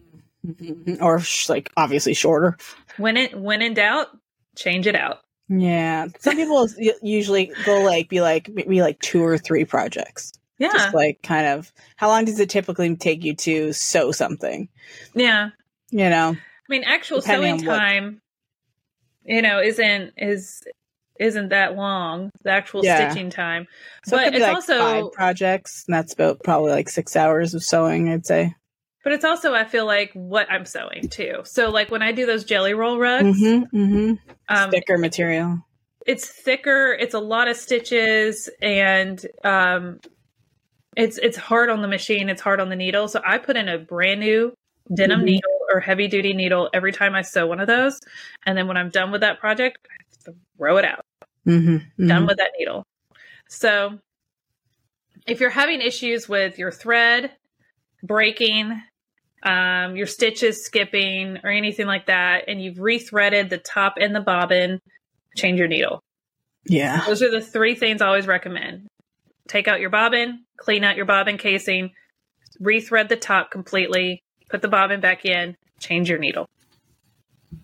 or 1.01 1.21
sh- 1.21 1.49
like 1.49 1.71
obviously 1.77 2.13
shorter. 2.13 2.57
When 2.99 3.17
it 3.17 3.35
when 3.35 3.63
in 3.63 3.73
doubt, 3.75 4.09
change 4.57 4.87
it 4.87 4.95
out. 4.95 5.21
Yeah, 5.49 6.09
some 6.19 6.37
people 6.37 6.69
usually 7.03 7.53
go 7.65 7.81
like 7.83 8.09
be 8.11 8.21
like 8.21 8.49
maybe 8.53 8.83
like 8.83 8.99
two 9.01 9.23
or 9.23 9.39
three 9.39 9.65
projects. 9.65 10.33
Yeah. 10.59 10.71
Just 10.73 10.95
like 10.95 11.23
kind 11.23 11.47
of 11.47 11.73
how 11.97 12.09
long 12.09 12.25
does 12.27 12.39
it 12.41 12.51
typically 12.51 12.95
take 12.97 13.25
you 13.25 13.35
to 13.37 13.73
sew 13.73 14.13
something? 14.13 14.69
Yeah. 15.15 15.51
You 15.91 16.11
know, 16.11 16.37
I 16.37 16.69
mean, 16.69 16.85
actual 16.85 17.21
sewing 17.23 17.61
on 17.61 17.67
what- 17.67 17.79
time, 17.79 18.21
you 19.25 19.41
know, 19.43 19.61
isn't 19.61 20.13
is 20.19 20.63
isn't 21.19 21.51
that 21.51 21.77
long. 21.77 22.31
The 22.43 22.51
actual 22.51 22.85
Yeah. 22.85 23.09
stitching 23.11 23.31
time, 23.31 23.67
so 24.05 24.17
it 24.19 24.25
but 24.25 24.31
be 24.33 24.37
it's 24.39 24.43
like 24.43 24.55
also 24.55 24.79
five 24.79 25.13
projects, 25.13 25.85
and 25.87 25.95
that's 25.95 26.13
about 26.13 26.43
probably 26.43 26.73
like 26.73 26.89
six 26.89 27.15
hours 27.17 27.55
of 27.55 27.63
sewing. 27.63 28.09
I'd 28.09 28.27
say. 28.27 28.55
but 29.05 29.13
it's 29.13 29.25
also 29.25 29.53
I 29.55 29.65
feel 29.65 29.85
like 29.87 30.11
what 30.15 30.51
I'm 30.51 30.65
sewing 30.65 31.09
too. 31.11 31.43
So 31.45 31.71
like 31.71 31.91
when 31.91 32.03
I 32.03 32.13
do 32.13 32.25
those 32.27 32.45
jelly 32.45 32.75
roll 32.75 32.99
rugs, 32.99 33.25
Mm-hmm, 33.41 33.77
mm-hmm. 33.77 34.15
um, 34.55 34.71
Thicker 34.71 34.97
material. 34.99 35.59
it's 36.07 36.27
thicker. 36.29 36.93
It's 36.99 37.15
a 37.15 37.19
lot 37.21 37.49
of 37.49 37.57
stitches, 37.57 38.49
and 38.63 39.25
um, 39.45 40.01
it's 40.97 41.19
it's 41.19 41.37
hard 41.37 41.71
on 41.71 41.83
the 41.83 41.89
machine. 41.89 42.29
It's 42.29 42.41
hard 42.43 42.61
on 42.61 42.69
the 42.69 42.77
needle. 42.77 43.09
So 43.09 43.21
I 43.25 43.39
put 43.39 43.57
in 43.57 43.69
a 43.69 43.79
brand 43.79 44.21
new 44.21 44.53
denim 44.95 45.21
Mhm. 45.21 45.25
needle 45.25 45.51
or 45.73 45.81
heavy 45.81 46.09
duty 46.09 46.35
needle 46.35 46.69
every 46.75 46.93
time 46.93 47.15
I 47.15 47.23
sew 47.23 47.47
one 47.47 47.59
of 47.61 47.67
those. 47.67 47.99
And 48.47 48.57
then 48.57 48.69
when 48.69 48.77
I'm 48.77 48.91
done 48.91 49.11
with 49.11 49.23
that 49.23 49.41
project, 49.41 49.79
I 49.91 50.04
throw 50.57 50.77
it 50.79 50.85
out. 50.85 51.05
Mm-hmm. 51.47 52.07
Done 52.07 52.27
with 52.27 52.39
that 52.39 52.53
needle. 52.59 52.85
So 53.49 53.99
if 55.27 55.41
you're 55.41 55.51
having 55.51 55.81
issues 55.81 56.29
with 56.29 56.59
your 56.59 56.71
thread 56.71 57.33
breaking, 58.03 58.81
um, 59.43 59.97
your 59.97 60.07
stitches 60.07 60.65
skipping, 60.65 61.39
or 61.45 61.51
anything 61.51 61.87
like 61.87 62.07
that, 62.07 62.45
and 62.49 62.63
you've 62.63 62.77
rethreaded 62.77 63.51
the 63.51 63.59
top 63.59 63.95
and 64.01 64.15
the 64.15 64.21
bobbin, 64.21 64.81
change 65.37 65.59
your 65.59 65.69
needle. 65.69 66.03
Yeah. 66.67 67.05
Those 67.07 67.23
are 67.23 67.31
the 67.31 67.41
three 67.41 67.75
things 67.75 68.01
I 68.01 68.07
always 68.07 68.27
recommend. 68.27 68.87
Take 69.49 69.69
out 69.69 69.81
your 69.81 69.91
bobbin, 69.91 70.45
clean 70.57 70.85
out 70.85 70.97
your 70.97 71.05
bobbin 71.05 71.37
casing, 71.37 71.93
rethread 72.61 73.09
the 73.09 73.17
top 73.17 73.51
completely, 73.51 74.23
put 74.49 74.63
the 74.63 74.69
bobbin 74.69 75.01
back 75.01 75.27
in, 75.27 75.57
change 75.79 76.09
your 76.09 76.19
needle. 76.19 76.49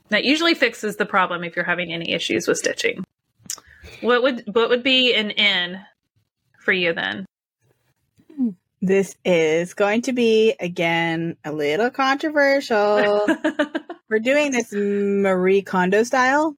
That 0.09 0.25
usually 0.25 0.55
fixes 0.55 0.97
the 0.97 1.07
problem 1.07 1.45
if 1.45 1.57
you're 1.57 1.65
having 1.65 1.93
any 1.93 2.13
issues 2.13 2.47
with 2.49 2.59
stitching. 2.59 3.05
What 4.01 4.23
would 4.23 4.45
what 4.53 4.69
would 4.69 4.83
be 4.83 5.15
an 5.15 5.31
in 5.31 5.81
for 6.61 6.73
you 6.73 6.93
then? 6.93 7.27
This 8.83 9.15
is 9.25 9.75
going 9.75 10.03
to 10.03 10.13
be 10.13 10.55
again 10.59 11.37
a 11.45 11.53
little 11.53 11.91
controversial. 11.91 13.27
We're 14.09 14.21
doing 14.21 14.53
this 14.53 14.73
Marie 14.73 15.63
Kondo 15.63 16.03
style, 16.03 16.57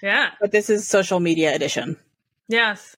yeah. 0.00 0.30
but 0.40 0.52
this 0.52 0.70
is 0.70 0.88
social 0.88 1.20
media 1.20 1.54
edition, 1.54 1.98
Yes. 2.48 2.96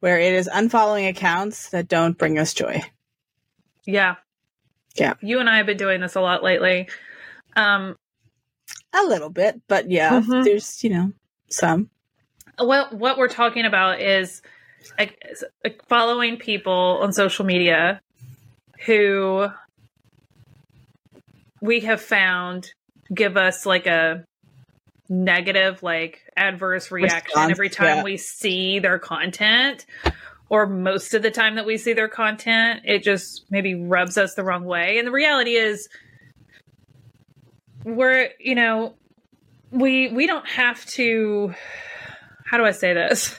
where 0.00 0.18
it 0.18 0.32
is 0.32 0.48
unfollowing 0.48 1.08
accounts 1.08 1.70
that 1.70 1.88
don't 1.88 2.16
bring 2.16 2.38
us 2.38 2.54
joy. 2.54 2.80
Yeah. 3.84 4.14
Yeah. 4.94 5.14
You 5.20 5.40
and 5.40 5.50
I 5.50 5.58
have 5.58 5.66
been 5.66 5.76
doing 5.76 6.00
this 6.00 6.14
a 6.14 6.20
lot 6.20 6.42
lately. 6.42 6.88
Um, 7.56 7.96
A 8.94 9.04
little 9.04 9.30
bit, 9.30 9.60
but 9.68 9.90
yeah, 9.90 10.20
Mhm. 10.20 10.44
there's 10.44 10.82
you 10.82 10.90
know 10.90 11.12
some. 11.48 11.90
well, 12.58 12.88
what 12.90 13.18
we're 13.18 13.28
talking 13.28 13.64
about 13.64 14.00
is 14.00 14.42
like, 14.98 15.18
is, 15.30 15.44
like, 15.64 15.80
following 15.88 16.36
people 16.38 16.98
on 17.02 17.12
social 17.12 17.44
media 17.44 18.00
who 18.86 19.48
we 21.60 21.80
have 21.80 22.00
found 22.00 22.72
give 23.14 23.36
us 23.36 23.66
like 23.66 23.86
a 23.86 24.24
negative, 25.08 25.82
like 25.82 26.22
adverse 26.36 26.90
reaction 26.90 27.22
Response, 27.26 27.50
every 27.50 27.68
time 27.70 27.98
yeah. 27.98 28.02
we 28.04 28.16
see 28.16 28.78
their 28.78 28.98
content. 28.98 29.86
Or 30.50 30.66
most 30.66 31.12
of 31.14 31.22
the 31.22 31.30
time 31.30 31.56
that 31.56 31.66
we 31.66 31.76
see 31.76 31.92
their 31.92 32.08
content, 32.08 32.80
it 32.84 33.02
just 33.02 33.44
maybe 33.50 33.74
rubs 33.74 34.16
us 34.16 34.34
the 34.34 34.42
wrong 34.44 34.64
way. 34.64 34.98
And 34.98 35.06
the 35.06 35.12
reality 35.12 35.56
is, 35.56 35.88
we're 37.84 38.30
you 38.40 38.54
know 38.54 38.94
we 39.70 40.08
we 40.08 40.26
don't 40.26 40.48
have 40.48 40.84
to 40.86 41.52
how 42.44 42.56
do 42.58 42.64
i 42.64 42.70
say 42.70 42.92
this 42.94 43.38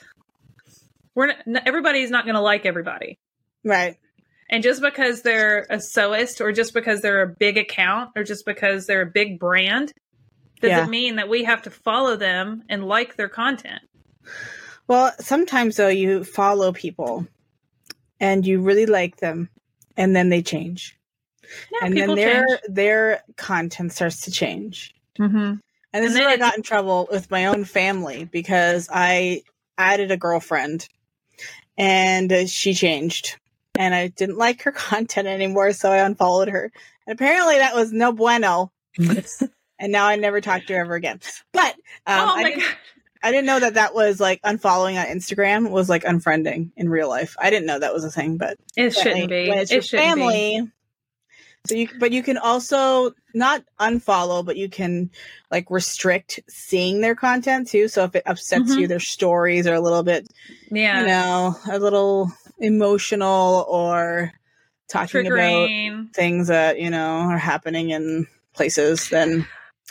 we're 1.14 1.32
not, 1.46 1.66
everybody's 1.66 2.10
not 2.10 2.24
going 2.24 2.34
to 2.36 2.40
like 2.40 2.64
everybody 2.66 3.18
Right. 3.64 3.96
and 4.48 4.62
just 4.62 4.80
because 4.80 5.22
they're 5.22 5.66
a 5.70 5.76
sewist 5.76 6.40
or 6.40 6.52
just 6.52 6.72
because 6.72 7.00
they're 7.02 7.22
a 7.22 7.28
big 7.28 7.58
account 7.58 8.10
or 8.16 8.24
just 8.24 8.46
because 8.46 8.86
they're 8.86 9.02
a 9.02 9.10
big 9.10 9.38
brand 9.38 9.92
doesn't 10.60 10.76
Yeah. 10.76 10.86
mean 10.86 11.16
that 11.16 11.28
we 11.28 11.44
have 11.44 11.62
to 11.62 11.70
follow 11.70 12.16
them 12.16 12.62
and 12.68 12.84
like 12.86 13.16
their 13.16 13.28
content 13.28 13.82
Well, 14.88 15.12
sometimes 15.20 15.76
though 15.76 15.88
you 15.88 16.24
follow 16.24 16.72
people 16.72 17.26
and 18.18 18.46
you 18.46 18.60
really 18.60 18.86
like 18.86 19.16
them 19.16 19.48
and 19.96 20.14
then 20.16 20.28
they 20.30 20.42
change. 20.42 20.96
And 21.82 21.96
then 21.96 22.14
their 22.14 22.46
change 22.46 22.60
their 22.68 23.22
content 23.36 23.92
starts 23.92 24.22
to 24.22 24.30
change. 24.30 24.94
mm-hmm. 25.18 25.54
And 25.92 26.04
this 26.04 26.12
And 26.12 26.20
is 26.20 26.20
where 26.20 26.28
I 26.28 26.36
got 26.36 26.56
in 26.56 26.62
trouble 26.62 27.08
with 27.10 27.30
my 27.30 27.46
own 27.46 27.64
family 27.64 28.24
because 28.24 28.88
I 28.92 29.42
added 29.76 30.12
a 30.12 30.16
girlfriend 30.16 30.88
and 31.76 32.48
she 32.48 32.74
changed 32.74 33.38
and 33.76 33.94
I 33.94 34.08
didn't 34.08 34.38
like 34.38 34.62
her 34.62 34.72
content 34.90 35.26
anymore, 35.26 35.72
so 35.72 35.90
I 35.90 35.98
unfollowed 35.98 36.48
her. 36.48 36.70
And 37.06 37.14
apparently 37.14 37.56
that 37.58 37.74
was 37.74 37.92
no 37.92 38.12
bueno. 38.12 38.70
and 38.98 39.92
now 39.92 40.06
I 40.06 40.16
never 40.16 40.40
talked 40.40 40.68
to 40.68 40.74
her 40.74 40.80
ever 40.80 40.94
again. 40.94 41.20
But 41.52 41.74
um, 42.06 42.28
oh 42.28 42.34
I, 42.34 42.44
didn't, 42.44 42.60
god 42.60 42.76
I 43.22 43.30
didn't 43.30 43.46
know 43.46 43.60
that 43.60 43.74
that 43.74 43.94
was 43.94 44.20
like 44.20 44.40
unfollowing 44.42 44.98
on 45.00 45.06
Instagram 45.06 45.70
was 45.70 45.88
like 45.88 46.04
unfriending 46.04 46.70
in 46.76 46.88
real 46.88 47.08
life. 47.08 47.36
I 47.38 47.50
didn't 47.50 47.66
know 47.66 47.78
that 47.78 47.92
was 47.92 48.04
a 48.04 48.10
thing, 48.10 48.38
but 48.38 48.56
it 48.76 48.94
shouldn't 48.94 49.28
be 49.28 49.48
when 49.48 49.58
it's 49.58 49.70
it 49.70 49.74
your 49.74 49.82
shouldn't 49.82 50.16
be 50.16 50.20
family. 50.20 50.72
So 51.66 51.74
you, 51.74 51.88
but 51.98 52.10
you 52.10 52.22
can 52.22 52.38
also 52.38 53.12
not 53.34 53.62
unfollow, 53.78 54.44
but 54.44 54.56
you 54.56 54.68
can 54.68 55.10
like 55.50 55.70
restrict 55.70 56.40
seeing 56.48 57.00
their 57.00 57.14
content 57.14 57.68
too. 57.68 57.86
So 57.88 58.04
if 58.04 58.16
it 58.16 58.22
upsets 58.26 58.74
Mhm. 58.74 58.78
you, 58.78 58.86
their 58.88 59.00
stories 59.00 59.66
are 59.66 59.74
a 59.74 59.80
little 59.80 60.02
bit, 60.02 60.26
yeah 60.70 61.00
you 61.00 61.06
know, 61.06 61.56
a 61.70 61.78
little 61.78 62.32
emotional 62.58 63.66
or 63.68 64.32
talking 64.88 65.26
about 65.26 65.68
things 66.12 66.48
that 66.48 66.80
you 66.80 66.90
know 66.90 67.18
are 67.30 67.38
happening 67.38 67.90
in 67.90 68.26
places. 68.54 69.08
Then 69.08 69.46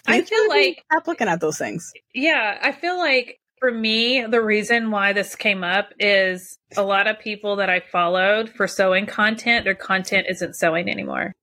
I 0.08 0.22
feel 0.22 0.48
like 0.50 0.84
stop 0.92 1.08
looking 1.08 1.28
at 1.28 1.40
those 1.40 1.58
things. 1.58 1.94
Yeah, 2.14 2.58
I 2.62 2.72
feel 2.72 2.98
like 2.98 3.40
for 3.60 3.72
me, 3.72 4.26
the 4.26 4.42
reason 4.42 4.90
why 4.90 5.14
this 5.14 5.36
came 5.36 5.64
up 5.64 5.94
is 6.00 6.58
a 6.76 6.84
lot 6.84 7.08
of 7.08 7.20
people 7.20 7.58
that 7.58 7.70
I 7.70 7.80
followed 7.80 8.50
for 8.50 8.68
sewing 8.68 9.06
content, 9.06 9.66
their 9.66 9.76
content 9.76 10.28
isn't 10.30 10.56
sewing 10.56 10.90
anymore. 10.90 11.34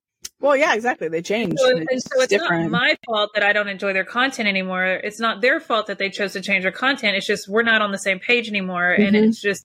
Well, 0.40 0.56
yeah, 0.56 0.74
exactly. 0.74 1.08
They 1.08 1.22
changed. 1.22 1.58
So, 1.58 1.68
It's 1.76 1.90
and 1.90 2.02
so 2.02 2.20
it's 2.22 2.26
different. 2.28 2.64
not 2.64 2.70
my 2.70 2.96
fault 3.06 3.30
that 3.34 3.42
I 3.42 3.52
don't 3.54 3.68
enjoy 3.68 3.92
their 3.94 4.04
content 4.04 4.48
anymore. 4.48 4.84
It's 4.84 5.18
not 5.18 5.40
their 5.40 5.60
fault 5.60 5.86
that 5.86 5.98
they 5.98 6.10
chose 6.10 6.34
to 6.34 6.40
change 6.42 6.62
their 6.62 6.72
content. 6.72 7.16
It's 7.16 7.26
just 7.26 7.48
we're 7.48 7.62
not 7.62 7.80
on 7.80 7.90
the 7.90 7.98
same 7.98 8.18
page 8.18 8.48
anymore, 8.48 8.90
and 8.92 9.16
Mhm. 9.16 9.28
it's 9.28 9.40
just 9.40 9.64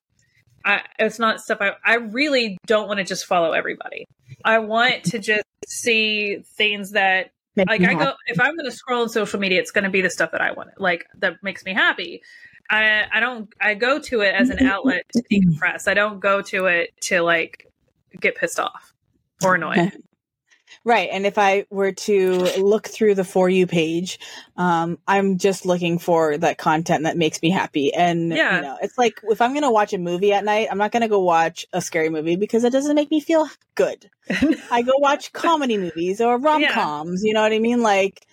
I, 0.63 0.81
it's 0.99 1.19
not 1.19 1.41
stuff 1.41 1.57
I 1.59 1.71
I 1.83 1.95
really 1.95 2.57
don't 2.67 2.87
want 2.87 2.99
to 2.99 3.03
just 3.03 3.25
follow 3.25 3.51
everybody. 3.51 4.05
I 4.45 4.59
want 4.59 5.03
to 5.05 5.19
just 5.19 5.43
see 5.67 6.43
things 6.55 6.91
that 6.91 7.31
Make 7.57 7.67
like 7.67 7.81
I 7.81 7.93
go 7.95 8.13
if 8.27 8.39
I'm 8.39 8.55
going 8.55 8.65
to 8.69 8.71
scroll 8.71 9.01
on 9.01 9.09
social 9.09 9.39
media, 9.39 9.59
it's 9.59 9.71
going 9.71 9.83
to 9.83 9.89
be 9.89 9.99
the 10.01 10.09
stuff 10.09 10.31
that 10.31 10.39
I 10.41 10.51
want, 10.53 10.69
like 10.79 11.05
that 11.19 11.43
makes 11.43 11.65
me 11.65 11.73
happy. 11.73 12.21
I 12.69 13.07
I 13.11 13.19
don't 13.19 13.49
I 13.59 13.73
go 13.73 13.99
to 13.99 14.21
it 14.21 14.33
as 14.33 14.49
an 14.49 14.65
outlet 14.65 15.03
to 15.13 15.23
decompress. 15.29 15.87
I 15.89 15.93
don't 15.95 16.21
go 16.21 16.41
to 16.43 16.67
it 16.67 16.91
to 17.01 17.21
like 17.21 17.67
get 18.21 18.35
pissed 18.35 18.59
off 18.59 18.93
or 19.43 19.55
annoyed. 19.55 19.91
Right. 20.83 21.09
And 21.11 21.27
if 21.27 21.37
I 21.37 21.65
were 21.69 21.91
to 21.91 22.49
look 22.59 22.87
through 22.87 23.13
the 23.15 23.23
For 23.23 23.47
You 23.47 23.67
page, 23.67 24.17
um, 24.57 24.97
I'm 25.07 25.37
just 25.37 25.63
looking 25.65 25.99
for 25.99 26.37
that 26.39 26.57
content 26.57 27.03
that 27.03 27.17
makes 27.17 27.39
me 27.41 27.51
happy. 27.51 27.93
And, 27.93 28.31
Yeah. 28.31 28.55
you 28.55 28.61
know, 28.63 28.77
it's 28.81 28.97
like 28.97 29.19
if 29.23 29.41
I'm 29.41 29.51
going 29.51 29.61
to 29.63 29.69
watch 29.71 29.93
a 29.93 29.99
movie 29.99 30.33
at 30.33 30.43
night, 30.43 30.69
I'm 30.71 30.79
not 30.79 30.91
going 30.91 31.01
to 31.03 31.07
go 31.07 31.19
watch 31.19 31.67
a 31.71 31.81
scary 31.81 32.09
movie 32.09 32.35
because 32.35 32.63
it 32.63 32.71
doesn't 32.71 32.95
make 32.95 33.11
me 33.11 33.19
feel 33.19 33.47
good. 33.75 34.09
I 34.71 34.81
go 34.81 34.93
watch 34.97 35.31
comedy 35.33 35.77
movies 35.77 36.19
or 36.19 36.37
rom 36.39 36.65
coms. 36.67 37.23
You 37.23 37.33
know 37.33 37.41
what 37.43 37.53
I 37.53 37.59
mean? 37.59 37.83
Like, 37.83 38.25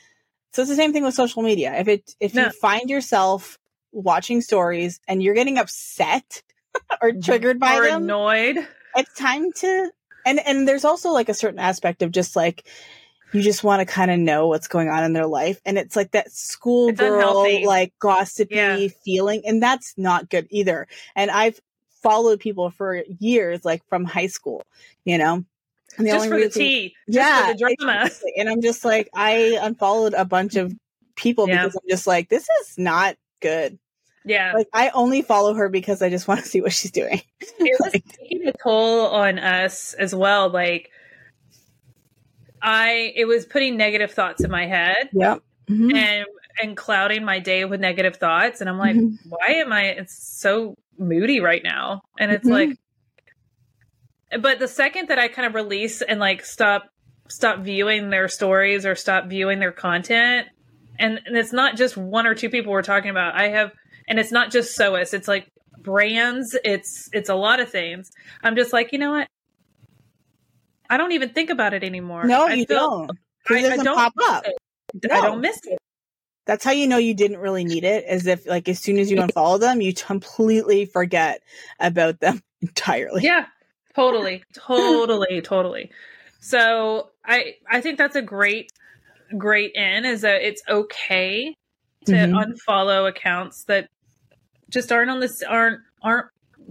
so 0.52 0.62
it's 0.62 0.70
the 0.70 0.76
same 0.76 0.94
thing 0.94 1.04
with 1.04 1.14
social 1.14 1.42
media. 1.42 1.74
If 1.78 1.88
it, 1.88 2.14
if 2.18 2.34
No. 2.34 2.44
you 2.44 2.50
find 2.50 2.88
yourself 2.88 3.58
watching 3.92 4.40
stories 4.40 5.00
and 5.06 5.22
you're 5.22 5.34
getting 5.34 5.58
upset 5.58 6.42
or 7.02 7.12
triggered 7.12 7.60
by 7.60 7.76
or 7.76 7.82
them, 7.82 8.04
annoyed. 8.04 8.66
it's 8.96 9.12
time 9.14 9.52
to 9.52 9.90
and 10.28 10.40
and 10.46 10.68
there's 10.68 10.84
also 10.84 11.10
like 11.10 11.28
a 11.28 11.34
certain 11.34 11.58
aspect 11.58 12.02
of 12.02 12.10
just 12.12 12.36
like 12.36 12.66
you 13.32 13.42
just 13.42 13.62
want 13.62 13.80
to 13.80 13.86
kind 13.86 14.10
of 14.10 14.18
know 14.18 14.46
what's 14.48 14.68
going 14.68 14.88
on 14.88 15.04
in 15.04 15.12
their 15.12 15.26
life 15.26 15.60
and 15.66 15.76
it's 15.78 15.94
like 15.96 16.12
that 16.12 16.30
schoolgirl 16.32 17.66
like 17.66 17.92
gossipy 17.98 18.54
Yeah. 18.54 18.88
feeling 19.04 19.42
and 19.44 19.62
that's 19.62 19.94
not 19.96 20.30
good 20.30 20.46
either 20.50 20.86
and 21.16 21.30
i've 21.30 21.60
followed 22.02 22.40
people 22.40 22.70
for 22.70 23.02
years 23.18 23.64
like 23.64 23.82
from 23.88 24.04
high 24.04 24.28
school 24.28 24.62
you 25.04 25.18
know 25.18 25.44
and 25.96 26.06
Just 26.06 26.26
for 26.28 26.30
the 26.38 26.44
reason- 26.44 26.62
tea. 26.62 26.94
Just 27.08 27.16
yeah 27.16 27.46
for 27.48 27.52
the 27.54 27.58
drama. 27.58 28.04
exactly. 28.06 28.32
and 28.38 28.48
i'm 28.48 28.62
just 28.62 28.84
like 28.84 29.08
i 29.14 29.58
unfollowed 29.60 30.14
a 30.14 30.24
bunch 30.24 30.54
of 30.56 30.72
people 31.16 31.48
Yeah. 31.48 31.64
because 31.64 31.74
i'm 31.76 31.88
just 31.90 32.06
like 32.06 32.28
this 32.28 32.46
is 32.62 32.78
not 32.78 33.16
good 33.40 33.78
Yeah. 34.28 34.52
like 34.54 34.68
i 34.72 34.90
only 34.90 35.22
follow 35.22 35.54
her 35.54 35.68
because 35.68 36.02
i 36.02 36.10
just 36.10 36.28
want 36.28 36.40
to 36.40 36.46
see 36.46 36.60
what 36.60 36.72
she's 36.72 36.90
doing 36.90 37.22
it 37.58 37.76
was 37.80 37.92
taking 38.18 38.46
a 38.46 38.52
toll 38.62 39.06
on 39.08 39.38
us 39.38 39.94
as 39.94 40.14
well. 40.14 40.50
Like 40.50 40.90
I 42.60 43.12
it 43.14 43.24
was 43.26 43.46
putting 43.46 43.76
negative 43.76 44.10
thoughts 44.12 44.42
in 44.44 44.50
my 44.50 44.66
head 44.66 45.08
yep 45.12 45.42
Mhm. 45.68 45.94
and 45.94 46.26
and 46.60 46.76
clouding 46.76 47.24
my 47.24 47.38
day 47.38 47.64
with 47.64 47.78
negative 47.80 48.16
thoughts. 48.16 48.60
And 48.60 48.68
I'm 48.68 48.78
like, 48.78 48.96
Mhm. 48.96 49.16
why 49.28 49.46
am 49.56 49.72
I 49.72 49.82
it's 49.84 50.16
so 50.40 50.74
moody 50.98 51.38
right 51.40 51.62
now? 51.62 52.02
And 52.18 52.32
it's 52.32 52.48
Mhm. 52.48 52.52
like 52.52 52.78
but 54.42 54.58
the 54.58 54.66
second 54.68 55.08
that 55.08 55.18
I 55.18 55.28
kind 55.28 55.46
of 55.46 55.54
release 55.54 56.02
and 56.02 56.18
like 56.18 56.44
stop 56.44 56.88
stop 57.28 57.60
viewing 57.60 58.10
their 58.10 58.26
stories 58.28 58.84
or 58.86 58.94
stop 58.94 59.26
viewing 59.26 59.58
their 59.60 59.70
content, 59.72 60.48
and, 60.98 61.20
and 61.26 61.36
it's 61.36 61.52
not 61.52 61.76
just 61.76 61.96
one 61.96 62.26
or 62.26 62.34
two 62.34 62.48
people 62.50 62.72
we're 62.72 62.82
talking 62.82 63.10
about. 63.10 63.34
I 63.34 63.48
have 63.48 63.70
and 64.08 64.18
it's 64.18 64.32
not 64.32 64.50
just 64.50 64.76
sewists, 64.78 65.14
it's 65.14 65.28
like 65.28 65.46
brands, 65.78 66.56
it's 66.64 67.08
it's 67.12 67.28
a 67.28 67.34
lot 67.34 67.60
of 67.60 67.70
things. 67.70 68.10
I'm 68.42 68.56
just 68.56 68.72
like, 68.72 68.92
you 68.92 68.98
know 68.98 69.12
what? 69.12 69.28
I 70.90 70.96
don't 70.96 71.12
even 71.12 71.30
think 71.30 71.50
about 71.50 71.74
it 71.74 71.84
anymore. 71.84 72.24
no 72.24 72.46
I 72.46 72.54
you 72.54 72.66
feel- 72.66 73.06
don't 73.06 73.10
I 73.50 73.62
doesn't 73.62 73.84
don't 73.84 73.96
pop 73.96 74.12
up. 74.22 74.44
No. 75.06 75.14
I 75.14 75.20
don't 75.22 75.40
miss 75.40 75.58
it. 75.64 75.78
That's 76.46 76.64
how 76.64 76.70
you 76.70 76.86
know 76.86 76.96
you 76.96 77.14
didn't 77.14 77.38
really 77.38 77.64
need 77.64 77.84
it. 77.84 78.04
As 78.04 78.26
if 78.26 78.46
like 78.46 78.68
as 78.68 78.78
soon 78.78 78.98
as 78.98 79.10
you 79.10 79.18
unfollow 79.18 79.60
them, 79.60 79.80
you 79.82 79.92
completely 79.92 80.86
forget 80.86 81.42
about 81.78 82.20
them 82.20 82.40
entirely. 82.62 83.22
Yeah, 83.22 83.46
totally, 83.94 84.42
totally, 84.54 85.42
totally. 85.42 85.90
So 86.40 87.10
I 87.24 87.56
I 87.70 87.80
think 87.82 87.98
that's 87.98 88.16
a 88.16 88.22
great 88.22 88.70
great 89.36 89.72
in 89.74 90.06
is 90.06 90.22
that 90.22 90.40
it's 90.40 90.62
okay 90.68 91.54
to 92.06 92.12
Mhm. 92.12 92.56
unfollow 92.66 93.06
accounts 93.08 93.64
that 93.64 93.88
just 94.70 94.92
aren't 94.92 95.10
on 95.10 95.20
this 95.20 95.42
aren't 95.42 95.80
aren't 96.02 96.26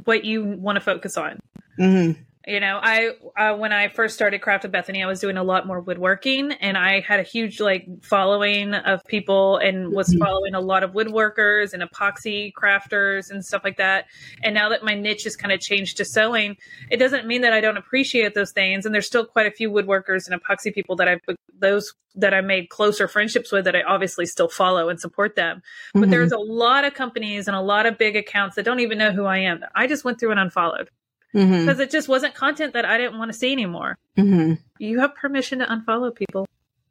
what 0.05 0.23
you 0.23 0.43
want 0.43 0.75
to 0.75 0.81
focus 0.81 1.17
on. 1.17 1.39
hmm 1.77 2.11
You 2.47 2.61
know, 2.61 2.79
I 2.81 3.09
uh, 3.35 3.57
when 3.57 3.73
I 3.73 3.89
first 3.89 4.15
started 4.15 4.39
Craft 4.39 4.63
of 4.63 4.71
Bethany, 4.71 5.03
I 5.03 5.05
was 5.05 5.19
doing 5.19 5.35
a 5.35 5.43
lot 5.43 5.67
more 5.67 5.81
woodworking, 5.81 6.53
and 6.53 6.77
I 6.77 7.01
had 7.01 7.19
a 7.19 7.23
huge 7.23 7.59
like 7.59 7.85
following 8.01 8.73
of 8.73 9.03
people, 9.03 9.57
and 9.57 9.91
was 9.91 10.07
Mhm. 10.15 10.19
following 10.19 10.55
a 10.55 10.61
lot 10.61 10.81
of 10.81 10.93
woodworkers 10.93 11.73
and 11.73 11.83
epoxy 11.83 12.53
crafters 12.53 13.29
and 13.29 13.43
stuff 13.43 13.65
like 13.65 13.75
that. 13.75 14.05
And 14.43 14.55
now 14.55 14.69
that 14.69 14.81
my 14.81 14.93
niche 14.93 15.25
has 15.25 15.35
kind 15.35 15.51
of 15.51 15.59
changed 15.59 15.97
to 15.97 16.05
sewing, 16.05 16.55
it 16.89 16.97
doesn't 16.97 17.27
mean 17.27 17.41
that 17.41 17.51
I 17.51 17.59
don't 17.59 17.75
appreciate 17.75 18.33
those 18.33 18.53
things. 18.53 18.85
And 18.85 18.95
there's 18.95 19.07
still 19.07 19.25
quite 19.25 19.45
a 19.45 19.51
few 19.51 19.69
woodworkers 19.69 20.29
and 20.29 20.41
epoxy 20.41 20.73
people 20.73 20.95
that 20.95 21.09
I've 21.09 21.19
those 21.59 21.93
that 22.15 22.33
I 22.33 22.39
made 22.39 22.69
closer 22.69 23.09
friendships 23.09 23.51
with 23.51 23.65
that 23.65 23.75
I 23.75 23.81
obviously 23.81 24.25
still 24.25 24.47
follow 24.47 24.87
and 24.87 25.01
support 25.01 25.35
them. 25.35 25.61
But 25.93 26.03
Mhm. 26.03 26.11
there's 26.11 26.31
a 26.31 26.37
lot 26.39 26.85
of 26.85 26.93
companies 26.93 27.49
and 27.49 27.57
a 27.57 27.61
lot 27.61 27.85
of 27.85 27.97
big 27.97 28.15
accounts 28.15 28.55
that 28.55 28.63
don't 28.63 28.79
even 28.79 28.97
know 28.97 29.11
who 29.11 29.25
I 29.25 29.39
am. 29.39 29.65
I 29.75 29.85
just 29.85 30.05
went 30.05 30.17
through 30.17 30.31
and 30.31 30.39
unfollowed 30.39 30.89
Mhm. 31.37 31.65
because 31.65 31.79
it 31.79 31.91
just 31.91 32.07
wasn't 32.07 32.33
content 32.33 32.73
that 32.73 32.85
I 32.85 32.97
didn't 32.97 33.17
want 33.17 33.31
to 33.31 33.37
see 33.37 33.51
anymore. 33.51 33.97
Mhm. 34.17 34.59
You 34.79 34.99
have 34.99 35.15
permission 35.15 35.59
to 35.59 35.65
unfollow 35.65 36.13
people, 36.13 36.47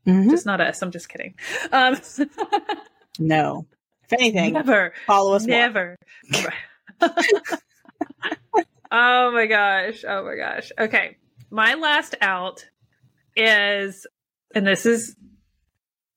Mhm. 0.07 0.31
just 0.31 0.47
not 0.47 0.61
us. 0.61 0.83
I'm 0.83 0.91
just 0.91 1.09
kidding. 1.09 1.35
Um, 1.73 1.97
No. 3.19 3.67
If 4.05 4.13
anything, 4.13 4.53
never, 4.53 4.93
follow 5.07 5.35
us 5.35 5.45
never. 5.47 5.97
oh 8.93 9.31
my 9.33 9.47
gosh! 9.47 10.05
Oh 10.07 10.25
my 10.25 10.37
gosh! 10.37 10.71
Okay, 10.79 11.17
my 11.51 11.75
last 11.75 12.15
out 12.21 12.65
is, 13.35 14.07
and 14.55 14.67
this 14.67 14.87
is 14.87 15.17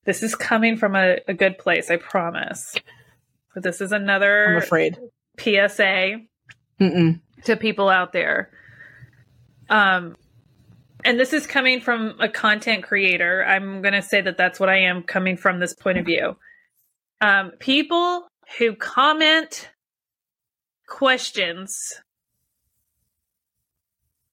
this 0.06 0.22
is 0.24 0.36
coming 0.36 0.78
from 0.78 0.96
a, 0.96 1.18
a 1.28 1.34
good 1.34 1.58
place, 1.58 1.90
I 1.90 1.98
promise. 1.98 2.76
But 3.54 3.64
this 3.64 3.82
is 3.82 3.92
another. 3.92 4.50
I'm 4.50 4.58
afraid. 4.58 4.98
PSA 5.40 6.22
Mm-mm. 6.80 7.22
To 7.46 7.56
people 7.56 7.90
out 7.90 8.14
there. 8.14 8.50
Um, 9.70 10.16
and 11.06 11.20
this 11.20 11.34
is 11.34 11.48
coming 11.48 11.80
from 11.80 12.16
a 12.20 12.28
content 12.28 12.84
creator. 12.84 13.46
I'm 13.46 13.82
going 13.82 13.94
to 13.94 14.02
say 14.02 14.22
that 14.22 14.38
that's 14.38 14.60
what 14.60 14.70
I 14.70 14.80
am 14.80 15.04
coming 15.04 15.38
from 15.38 15.60
this 15.60 15.74
point 15.74 15.98
of 15.98 16.06
view. 16.06 16.36
Um, 17.22 17.52
people 17.60 18.28
who 18.58 18.76
comment 18.76 19.70
questions 20.88 22.02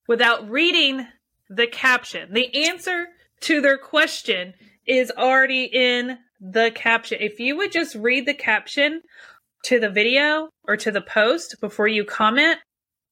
without 0.09 0.49
reading 0.49 1.07
the 1.49 1.67
caption. 1.67 2.33
The 2.33 2.69
answer 2.69 3.07
to 3.43 3.61
their 3.61 3.79
question 3.79 4.55
is 4.87 5.13
already 5.17 5.65
in 5.65 6.19
the 6.41 6.73
caption. 6.75 7.19
If 7.21 7.39
you 7.41 7.57
would 7.57 7.73
just 7.73 7.95
read 7.95 8.27
the 8.27 8.35
caption 8.35 9.03
to 9.65 9.81
the 9.81 9.91
video 9.91 10.49
or 10.65 10.77
to 10.77 10.91
the 10.91 11.01
post 11.01 11.57
before 11.61 11.89
you 11.89 12.05
comment, 12.05 12.59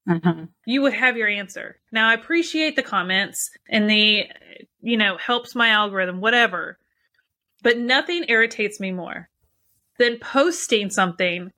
Uh-huh. 0.07 0.45
you 0.65 0.81
would 0.83 0.93
have 0.93 1.17
your 1.17 1.27
answer. 1.27 1.79
Now, 1.91 2.09
I 2.09 2.13
appreciate 2.13 2.75
the 2.75 2.83
comments 2.83 3.49
and 3.69 3.89
the, 3.89 4.25
you 4.81 4.97
know, 4.97 5.17
helps 5.17 5.55
my 5.55 5.69
algorithm, 5.69 6.21
whatever. 6.21 6.77
But 7.63 7.79
nothing 7.79 8.25
irritates 8.27 8.79
me 8.79 8.91
more 8.91 9.29
than 9.97 10.19
posting 10.19 10.91
something 10.91 11.51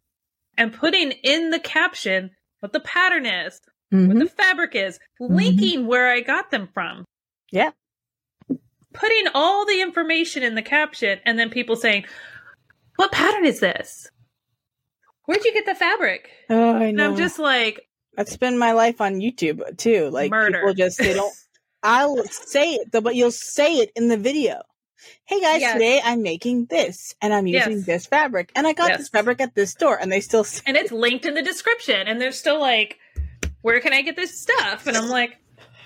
and 0.57 0.71
putting 0.73 1.11
in 1.11 1.49
the 1.49 1.59
caption 1.59 2.31
what 2.61 2.71
the 2.71 2.79
pattern 2.79 3.25
is, 3.25 3.59
what 3.89 3.99
Mhm. 4.01 4.19
the 4.19 4.29
fabric 4.29 4.75
is, 4.75 4.97
linking 5.19 5.85
where 5.85 6.07
I 6.09 6.21
got 6.21 6.49
them 6.49 6.67
from. 6.73 7.05
Yeah. 7.51 7.71
Putting 8.93 9.25
all 9.33 9.65
the 9.65 9.81
information 9.81 10.41
in 10.43 10.55
the 10.55 10.61
caption 10.61 11.19
and 11.25 11.37
then 11.37 11.49
people 11.49 11.75
saying, 11.75 12.05
What 12.95 13.11
pattern 13.11 13.45
is 13.45 13.59
this? 13.59 14.09
Where'd 15.25 15.43
you 15.45 15.53
get 15.53 15.65
the 15.65 15.75
fabric? 15.75 16.29
Oh, 16.49 16.75
I 16.77 16.85
And. 16.85 17.01
I'm 17.01 17.15
just 17.17 17.37
like, 17.37 17.87
That's 18.17 18.35
been 18.35 18.57
my 18.57 18.73
life 18.73 18.99
on 18.99 19.21
YouTube 19.21 19.77
too. 19.77 20.09
Like 20.09 20.31
Murder. 20.31 20.57
people 20.57 20.73
just 20.73 20.97
they 20.97 21.13
don't. 21.13 21.33
I'll 21.83 22.21
say 22.25 22.73
it 22.73 22.91
though, 22.91 23.01
but 23.01 23.15
you'll 23.15 23.31
say 23.31 23.75
it 23.75 23.91
in 23.95 24.09
the 24.09 24.17
video. 24.17 24.63
Hey 25.25 25.39
guys, 25.39 25.61
Yes. 25.61 25.73
today 25.73 26.01
I'm 26.03 26.23
making 26.23 26.65
this, 26.65 27.13
and 27.21 27.31
I'm 27.31 27.45
using 27.45 27.77
Yes. 27.77 27.85
this 27.85 28.05
fabric, 28.07 28.51
and 28.55 28.65
I 28.65 28.73
got 28.73 28.89
Yes. 28.89 28.97
this 28.97 29.09
fabric 29.09 29.39
at 29.39 29.53
this 29.53 29.71
store, 29.71 29.95
and 29.95 30.11
they 30.11 30.19
still 30.19 30.43
say, 30.43 30.63
and 30.65 30.75
it's 30.75 30.91
linked 30.91 31.25
in 31.25 31.35
the 31.35 31.43
description 31.43 32.07
and 32.07 32.19
they're 32.19 32.31
still 32.31 32.59
like 32.59 32.97
where 33.61 33.79
can 33.79 33.93
i 33.93 34.01
get 34.01 34.15
this 34.15 34.39
stuff 34.39 34.87
and 34.87 34.95
i'm 34.97 35.09
like 35.09 35.37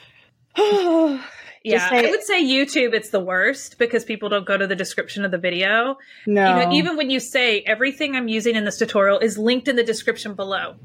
oh. 0.57 1.23
yeah 1.63 1.87
i 1.91 2.09
would 2.09 2.23
say 2.23 2.43
youtube 2.43 2.93
it's 2.93 3.09
the 3.09 3.19
worst 3.19 3.77
because 3.79 4.03
people 4.03 4.29
don't 4.29 4.45
go 4.45 4.57
to 4.57 4.67
the 4.67 4.75
description 4.75 5.25
of 5.25 5.31
the 5.31 5.37
video 5.37 5.97
no. 6.27 6.47
you 6.47 6.55
know 6.55 6.71
even 6.73 6.97
when 6.97 7.09
you 7.09 7.19
say 7.19 7.61
everything 7.61 8.15
i'm 8.15 8.27
using 8.27 8.55
in 8.55 8.65
this 8.65 8.77
tutorial 8.77 9.19
is 9.19 9.37
linked 9.37 9.67
in 9.67 9.75
the 9.75 9.83
description 9.83 10.33
below 10.33 10.75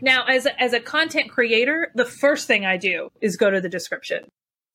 now 0.00 0.24
as 0.26 0.46
a, 0.46 0.62
as 0.62 0.72
a 0.72 0.80
content 0.80 1.30
creator 1.30 1.90
the 1.94 2.04
first 2.04 2.46
thing 2.46 2.64
i 2.64 2.76
do 2.76 3.10
is 3.20 3.36
go 3.36 3.50
to 3.50 3.60
the 3.60 3.68
description 3.68 4.30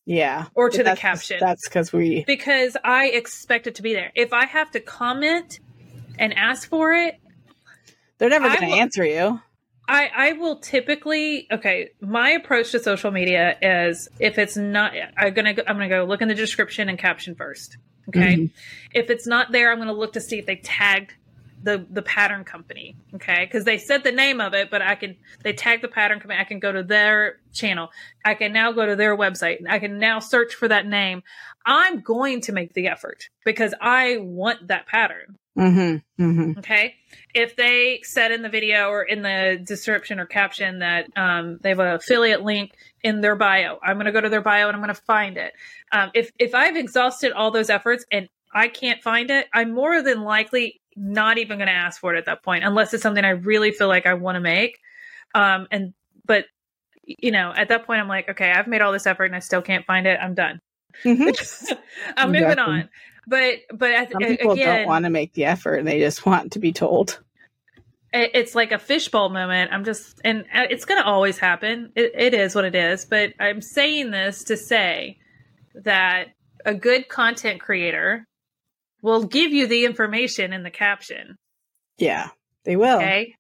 yeah, 0.08 0.46
or 0.54 0.70
to 0.70 0.84
the 0.84 0.96
caption. 0.96 1.38
That's 1.40 1.68
because 1.68 1.92
we. 1.92 2.24
because 2.26 2.78
i 2.84 3.08
expect 3.08 3.66
it 3.66 3.76
to 3.76 3.82
be 3.82 3.94
there 3.94 4.12
if 4.16 4.34
i 4.34 4.46
have 4.46 4.70
to 4.72 4.80
comment 4.80 5.60
and 6.20 6.32
ask 6.34 6.70
for 6.70 6.94
it 6.94 7.20
They're 8.20 8.30
never 8.30 8.48
going 8.48 8.70
to 8.72 8.78
answer 8.78 9.04
you. 9.04 9.42
I, 9.88 10.10
I 10.16 10.32
will 10.34 10.58
typically 10.58 11.48
okay. 11.52 11.90
My 12.02 12.32
approach 12.32 12.72
to 12.72 12.80
social 12.80 13.12
media 13.12 13.56
is 13.62 14.08
if 14.20 14.40
it's 14.40 14.58
not, 14.58 14.94
I'm 15.16 15.34
gonna 15.34 15.54
go, 15.54 15.62
I'm 15.68 15.76
gonna 15.76 15.90
go 15.90 16.06
look 16.06 16.22
in 16.24 16.28
the 16.28 16.34
description 16.34 16.90
and 16.90 16.98
caption 16.98 17.36
first. 17.36 17.78
Okay, 18.08 18.36
Mhm. 18.36 18.52
if 18.96 19.10
it's 19.12 19.28
not 19.28 19.52
there, 19.52 19.72
I'm 19.72 19.78
gonna 19.78 19.94
look 19.94 20.14
to 20.14 20.22
see 20.22 20.40
if 20.40 20.46
they 20.48 20.56
tagged 20.56 21.14
the 21.66 21.86
the 21.90 22.02
pattern 22.02 22.44
company. 22.44 22.96
Okay, 23.16 23.46
because 23.46 23.66
they 23.66 23.78
said 23.78 24.04
the 24.04 24.12
name 24.12 24.40
of 24.40 24.54
it, 24.54 24.70
but 24.70 24.82
I 24.82 24.96
can 24.96 25.18
they 25.44 25.52
tag 25.52 25.82
the 25.82 25.88
pattern 25.88 26.20
company. 26.20 26.40
I 26.40 26.46
can 26.46 26.60
go 26.60 26.72
to 26.72 26.84
their 26.84 27.40
channel. 27.52 27.90
I 28.24 28.36
can 28.36 28.54
now 28.54 28.72
go 28.72 28.86
to 28.86 28.96
their 28.96 29.18
website. 29.18 29.58
I 29.68 29.80
can 29.80 30.00
now 30.00 30.20
search 30.20 30.54
for 30.54 30.68
that 30.68 30.86
name. 30.86 31.24
I'm 31.66 32.02
going 32.02 32.42
to 32.42 32.54
make 32.54 32.74
the 32.74 32.88
effort 32.88 33.30
because 33.44 33.74
I 33.82 34.18
want 34.18 34.68
that 34.68 34.86
pattern. 34.88 35.38
Mm-hmm. 35.58 36.24
Mm-hmm. 36.24 36.60
Okay. 36.60 36.96
If 37.34 37.56
they 37.56 38.02
said 38.04 38.32
in 38.32 38.42
the 38.42 38.50
video 38.50 38.90
or 38.90 39.04
in 39.04 39.22
the 39.22 39.60
description 39.62 40.20
or 40.20 40.26
caption 40.26 40.80
that 40.80 41.08
um, 41.18 41.60
they 41.62 41.70
have 41.70 41.80
an 41.80 41.96
affiliate 41.96 42.44
link 42.44 42.74
in 43.04 43.22
their 43.22 43.36
bio, 43.36 43.80
I'm 43.82 43.96
going 43.96 44.06
to 44.06 44.12
go 44.12 44.22
to 44.22 44.30
their 44.30 44.42
bio 44.42 44.68
and 44.68 44.76
I'm 44.76 44.84
going 44.84 44.94
to 44.94 45.02
find 45.02 45.38
it. 45.38 45.54
Um, 45.92 46.12
if 46.14 46.32
if 46.38 46.54
I've 46.54 46.76
exhausted 46.76 47.32
all 47.32 47.52
those 47.52 47.70
efforts 47.70 48.06
and 48.12 48.30
I 48.54 48.70
can't 48.70 49.02
find 49.04 49.30
it, 49.32 49.48
I'm 49.54 49.74
more 49.74 50.02
than 50.02 50.22
likely 50.22 50.82
not 50.96 51.38
even 51.38 51.58
going 51.58 51.68
to 51.68 51.74
ask 51.74 52.00
for 52.00 52.14
it 52.14 52.18
at 52.18 52.26
that 52.26 52.44
point, 52.44 52.64
unless 52.64 52.94
it's 52.94 53.04
something 53.04 53.24
I 53.26 53.30
really 53.32 53.72
feel 53.72 53.88
like 53.88 54.06
I 54.06 54.14
want 54.14 54.36
to 54.36 54.40
make. 54.40 54.80
Um, 55.34 55.68
and 55.72 55.94
but 56.26 56.46
you 57.04 57.32
know, 57.32 57.54
at 57.56 57.68
that 57.70 57.86
point, 57.86 58.00
I'm 58.02 58.08
like, 58.08 58.30
okay, 58.30 58.52
I've 58.52 58.68
made 58.68 58.82
all 58.82 58.92
this 58.92 59.06
effort 59.06 59.26
and 59.26 59.36
I 59.36 59.40
still 59.40 59.62
can't 59.62 59.86
find 59.86 60.08
it. 60.08 60.18
I'm 60.22 60.34
done. 60.34 60.60
Mm-hmm. 61.04 61.74
I'm 62.18 62.32
moving 62.32 62.58
on. 62.60 62.90
But 63.28 63.60
but 63.74 63.92
I- 63.92 64.08
Some 64.08 64.22
people 64.22 64.52
again, 64.52 64.78
don't 64.80 64.88
want 64.88 65.06
to 65.06 65.10
make 65.12 65.34
the 65.34 65.46
effort; 65.46 65.76
and 65.76 65.88
they 65.88 66.00
just 66.00 66.26
want 66.26 66.54
to 66.54 66.60
be 66.60 66.72
told. 66.74 67.20
it- 68.14 68.32
it's 68.34 68.56
like 68.56 68.72
a 68.72 68.80
fishbowl 68.80 69.30
moment. 69.30 69.74
I'm 69.74 69.84
just, 69.84 70.22
and 70.24 70.42
uh, 70.54 70.66
it's 70.70 70.86
going 70.86 71.02
to 71.02 71.06
always 71.08 71.38
happen. 71.38 71.92
It, 71.96 72.12
it 72.16 72.34
is 72.34 72.56
what 72.56 72.66
it 72.66 72.76
is. 72.76 73.04
But 73.06 73.34
I'm 73.40 73.62
saying 73.62 74.12
this 74.12 74.44
to 74.46 74.56
say 74.58 75.18
that 75.84 76.28
a 76.66 76.74
good 76.74 77.10
content 77.10 77.60
creator 77.62 78.26
will 79.06 79.24
give 79.24 79.54
you 79.54 79.68
the 79.68 79.86
information 79.86 80.52
in 80.52 80.64
the 80.64 80.72
caption. 80.72 81.38
Yeah, 81.98 82.30
they 82.64 82.76
will. 82.76 82.98
Okay. 82.98 83.36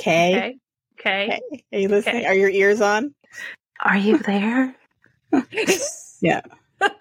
Okay. 0.00 0.36
Okay. 0.36 0.58
Okay. 0.98 1.40
Okay. 1.50 1.64
Are 1.72 1.78
you 1.78 1.88
listening? 1.88 2.16
Okay. 2.16 2.26
Are 2.26 2.34
your 2.34 2.48
ears 2.48 2.80
on? 2.80 3.14
Are 3.80 3.96
you 3.96 4.18
there? 4.18 4.74
Yeah. 6.22 6.42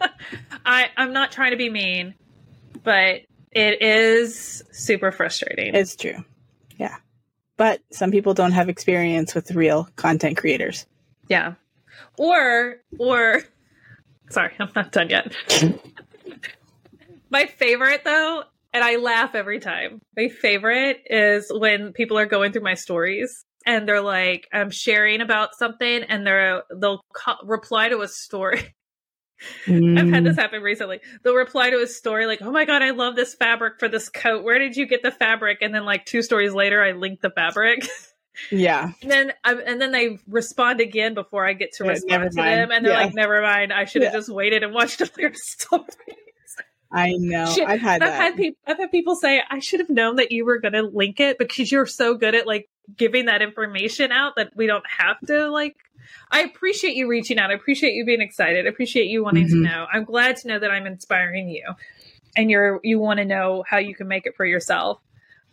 I, 0.66 0.90
I'm 0.98 1.14
not 1.14 1.32
trying 1.32 1.52
to 1.52 1.58
be 1.58 1.70
mean, 1.70 2.16
but 2.84 3.22
it 3.52 3.82
is 3.82 4.64
super 4.72 5.12
frustrating. 5.12 5.76
It's 5.76 5.96
true. 5.96 6.26
Yeah. 6.78 6.96
But 7.56 7.82
some 7.92 8.10
people 8.10 8.34
don't 8.34 8.54
have 8.54 8.68
experience 8.68 9.36
with 9.36 9.52
real 9.52 9.88
content 9.96 10.38
creators. 10.38 10.88
Yeah. 11.28 11.54
Or 12.18 12.78
or 12.98 13.44
sorry, 14.32 14.54
I'm 14.60 14.72
not 14.76 14.92
done 14.92 15.10
yet. 15.12 15.36
My 17.32 17.46
favorite 17.46 18.04
though, 18.04 18.44
and 18.74 18.84
I 18.84 18.98
laugh 18.98 19.34
every 19.36 19.60
time. 19.60 20.02
My 20.16 20.28
favorite 20.30 21.02
is 21.08 21.52
when 21.54 21.94
people 21.94 22.18
are 22.18 22.26
going 22.26 22.52
through 22.52 22.64
my 22.64 22.76
stories 22.76 23.46
and 23.66 23.88
they're 23.88 24.02
like, 24.02 24.48
I'm 24.54 24.70
sharing 24.70 25.22
about 25.22 25.56
something 25.56 26.04
and 26.04 26.26
they're 26.28 26.64
they'll 26.80 27.02
co- 27.14 27.44
reply 27.44 27.90
to 27.90 28.02
a 28.02 28.08
story 28.08 28.76
I've 29.68 30.10
had 30.10 30.24
this 30.24 30.36
mm. 30.36 30.40
happen 30.40 30.62
recently. 30.62 31.00
They'll 31.24 31.36
reply 31.36 31.70
to 31.72 31.82
a 31.82 31.88
story 31.88 32.26
like, 32.26 32.42
"Oh 32.42 32.52
my 32.52 32.66
god, 32.66 32.82
I 32.82 32.92
love 32.92 33.16
this 33.16 33.34
fabric 33.34 33.80
for 33.80 33.88
this 33.88 34.10
coat. 34.10 34.44
Where 34.44 34.60
did 34.60 34.76
you 34.76 34.86
get 34.86 35.02
the 35.04 35.12
fabric?" 35.12 35.60
And 35.62 35.74
then 35.74 35.86
like 35.86 36.06
two 36.06 36.22
stories 36.22 36.54
later, 36.54 36.84
I 36.84 36.92
link 36.92 37.22
the 37.22 37.32
fabric. 37.32 37.88
Yeah. 38.50 38.94
and 39.02 39.12
then 39.12 39.34
I, 39.44 39.54
and 39.56 39.80
then 39.82 39.92
they 39.92 40.18
respond 40.26 40.80
again 40.80 41.14
before 41.14 41.46
I 41.46 41.52
get 41.52 41.74
to 41.74 41.84
Yeah, 41.84 41.90
respond 41.92 42.32
to 42.32 42.36
them, 42.38 42.72
and 42.72 42.84
they're 42.84 42.94
Yeah. 42.94 43.06
like, 43.06 43.14
"Never 43.14 43.42
mind. 43.42 43.74
I 43.74 43.84
should 43.84 44.04
have 44.04 44.14
Yeah. 44.14 44.20
just 44.20 44.30
waited 44.30 44.64
and 44.64 44.74
watched 44.74 45.02
a 45.02 45.12
their 45.16 45.34
story." 45.34 45.86
I 46.92 47.14
know. 47.14 47.46
Shit, 47.54 47.68
I've 47.68 47.80
had 47.80 48.02
I've 48.04 48.10
that. 48.10 48.22
had 48.22 48.36
people. 48.36 48.60
I've 48.68 48.78
had 48.78 48.92
people 48.92 49.16
say, 49.16 49.42
"I 49.50 49.60
should 49.60 49.80
have 49.80 49.90
known 49.90 50.18
that 50.18 50.32
you 50.32 50.46
were 50.46 50.60
going 50.60 50.74
to 50.74 50.84
link 50.84 51.20
it 51.20 51.38
because 51.38 51.72
you're 51.72 51.86
so 51.86 52.16
good 52.16 52.36
at 52.36 52.46
like 52.46 52.70
giving 52.98 53.26
that 53.26 53.42
information 53.42 54.12
out 54.12 54.36
that 54.36 54.52
we 54.56 54.68
don't 54.68 54.86
have 55.00 55.18
to 55.28 55.50
like." 55.50 55.76
I 56.32 56.42
appreciate 56.42 56.96
you 56.96 57.08
reaching 57.08 57.38
out. 57.40 57.52
I 57.52 57.54
appreciate 57.54 57.94
you 57.94 58.06
being 58.06 58.22
excited. 58.22 58.66
I 58.66 58.70
appreciate 58.70 59.06
you 59.08 59.24
wanting 59.24 59.48
to 59.50 59.56
Mhm. 59.56 59.64
know. 59.64 59.88
I'm 59.92 60.04
glad 60.04 60.36
to 60.38 60.48
know 60.48 60.60
that 60.60 60.72
I'm 60.72 60.86
inspiring 60.86 61.48
you, 61.50 61.64
and 62.36 62.50
you're 62.52 62.80
you 62.84 63.00
want 63.00 63.20
to 63.20 63.26
know 63.26 63.64
how 63.68 63.78
you 63.78 63.96
can 63.96 64.08
make 64.08 64.26
it 64.26 64.36
for 64.36 64.46
yourself. 64.46 65.00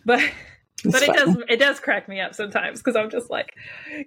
But 0.05 0.21
It's 0.85 0.93
but 0.93 1.03
it 1.03 1.13
does 1.13 1.37
it 1.49 1.57
does 1.59 1.81
crack 1.81 2.09
me 2.09 2.21
up 2.21 2.35
sometimes 2.35 2.79
because 2.81 2.97
I'm 2.97 3.11
just 3.11 3.31
like, 3.31 3.55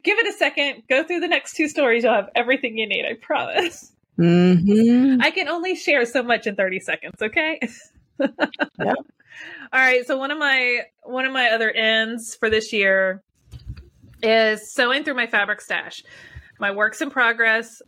give 0.03 0.17
it 0.17 0.27
a 0.27 0.33
second, 0.33 0.83
go 0.89 1.03
through 1.03 1.19
the 1.19 1.27
next 1.27 1.55
two 1.55 1.67
stories, 1.67 2.03
you'll 2.03 2.13
have 2.13 2.29
everything 2.35 2.77
you 2.77 2.87
need. 2.87 3.05
I 3.05 3.13
promise. 3.13 3.91
Mhm. 4.21 5.17
I 5.21 5.31
can 5.31 5.47
only 5.47 5.75
share 5.75 6.05
so 6.05 6.21
much 6.23 6.47
in 6.47 6.55
30 6.55 6.79
seconds, 6.79 7.21
okay? 7.21 7.59
Yep. 8.19 8.95
All 9.73 9.79
right, 9.79 10.05
so 10.05 10.17
one 10.17 10.29
of 10.29 10.37
my 10.37 10.81
one 11.03 11.25
of 11.25 11.33
my 11.33 11.49
other 11.49 11.71
ends 11.71 12.35
for 12.35 12.49
this 12.51 12.71
year 12.71 13.23
is 14.21 14.71
sewing 14.71 15.03
through 15.03 15.15
my 15.15 15.25
fabric 15.25 15.61
stash. 15.61 16.03
My 16.59 16.69
works 16.71 17.01
in 17.01 17.09
progress, 17.09 17.81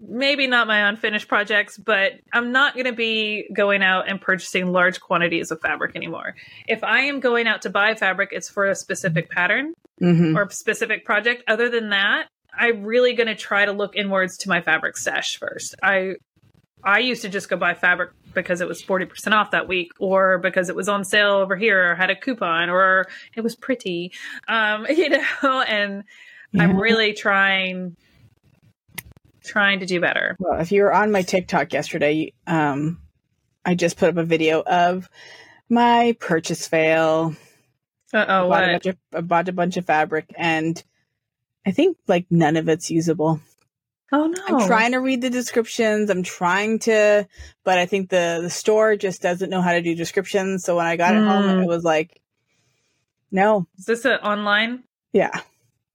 maybe 0.00 0.46
not 0.46 0.66
my 0.66 0.88
unfinished 0.88 1.28
projects, 1.28 1.78
but 1.78 2.12
I'm 2.34 2.52
not 2.52 2.74
going 2.74 2.84
to 2.86 2.92
be 2.92 3.48
going 3.54 3.82
out 3.82 4.08
and 4.10 4.20
purchasing 4.20 4.72
large 4.72 5.00
quantities 5.00 5.50
of 5.50 5.60
fabric 5.62 5.96
anymore. 5.96 6.34
If 6.66 6.84
I 6.84 7.00
am 7.02 7.20
going 7.20 7.46
out 7.46 7.62
to 7.62 7.70
buy 7.70 7.94
fabric, 7.94 8.30
it's 8.32 8.50
for 8.50 8.66
a 8.66 8.74
specific 8.74 9.30
pattern 9.30 9.72
Mhm. 10.02 10.36
or 10.36 10.50
specific 10.50 11.06
project. 11.06 11.42
Other 11.48 11.70
than 11.70 11.88
that, 11.90 12.26
I'm 12.58 12.82
really 12.82 13.14
going 13.14 13.28
to 13.28 13.34
try 13.34 13.64
to 13.64 13.72
look 13.72 13.94
inwards 13.96 14.38
to 14.38 14.48
my 14.48 14.60
fabric 14.60 14.96
stash 14.96 15.38
first. 15.38 15.74
I 15.82 16.14
I 16.82 17.00
used 17.00 17.22
to 17.22 17.28
just 17.28 17.48
go 17.48 17.56
buy 17.56 17.74
fabric 17.74 18.10
because 18.34 18.60
it 18.60 18.68
was 18.68 18.82
40% 18.82 19.32
off 19.32 19.50
that 19.50 19.66
week 19.66 19.92
or 19.98 20.38
because 20.38 20.68
it 20.68 20.76
was 20.76 20.88
on 20.88 21.04
sale 21.04 21.32
over 21.32 21.56
here 21.56 21.92
or 21.92 21.94
had 21.94 22.10
a 22.10 22.16
coupon 22.16 22.70
or 22.70 23.06
it 23.34 23.40
was 23.40 23.56
pretty. 23.56 24.12
Um, 24.46 24.86
you 24.90 25.08
know, 25.08 25.64
and 25.66 26.04
I'm 26.58 26.78
really 26.78 27.12
trying 27.14 27.96
trying 29.44 29.80
to 29.80 29.86
do 29.86 30.00
better. 30.00 30.36
Well, 30.38 30.60
if 30.60 30.72
you 30.72 30.82
were 30.82 30.92
on 30.92 31.10
my 31.10 31.22
TikTok 31.22 31.72
yesterday, 31.72 32.32
um, 32.46 33.00
I 33.64 33.74
just 33.74 33.96
put 33.96 34.10
up 34.10 34.16
a 34.16 34.24
video 34.24 34.62
of 34.62 35.08
my 35.68 36.16
purchase 36.20 36.68
fail. 36.68 37.34
Uh 38.12 38.24
oh, 38.28 38.46
what? 38.48 38.66
bunch 38.66 38.86
of, 38.86 38.96
I 39.12 39.20
bought 39.20 39.48
a 39.48 39.52
bunch 39.52 39.76
of 39.76 39.84
fabric, 39.84 40.32
and 40.36 40.82
I 41.68 41.72
think 41.72 41.98
like 42.06 42.26
none 42.30 42.56
of 42.56 42.68
it's 42.68 42.90
usable. 42.90 43.40
Oh 44.10 44.26
no. 44.26 44.42
I'm 44.46 44.66
trying 44.66 44.92
to 44.92 44.98
read 45.00 45.20
the 45.20 45.28
descriptions. 45.28 46.08
I'm 46.08 46.22
trying 46.22 46.78
to, 46.80 47.28
but 47.62 47.78
I 47.78 47.84
think 47.84 48.08
the 48.08 48.38
the 48.42 48.48
store 48.50 48.96
just 48.96 49.20
doesn't 49.20 49.50
know 49.50 49.60
how 49.60 49.72
to 49.72 49.82
do 49.82 49.94
descriptions. 49.94 50.64
So 50.64 50.76
when 50.76 50.86
I 50.86 50.96
got 50.96 51.14
it 51.14 51.22
home, 51.22 51.44
Mm. 51.58 51.64
it 51.64 51.68
was 51.68 51.84
like, 51.84 52.20
no, 53.30 53.66
Is 53.78 53.84
this 53.84 54.04
an 54.06 54.12
online 54.20 54.84
yeah, 55.12 55.40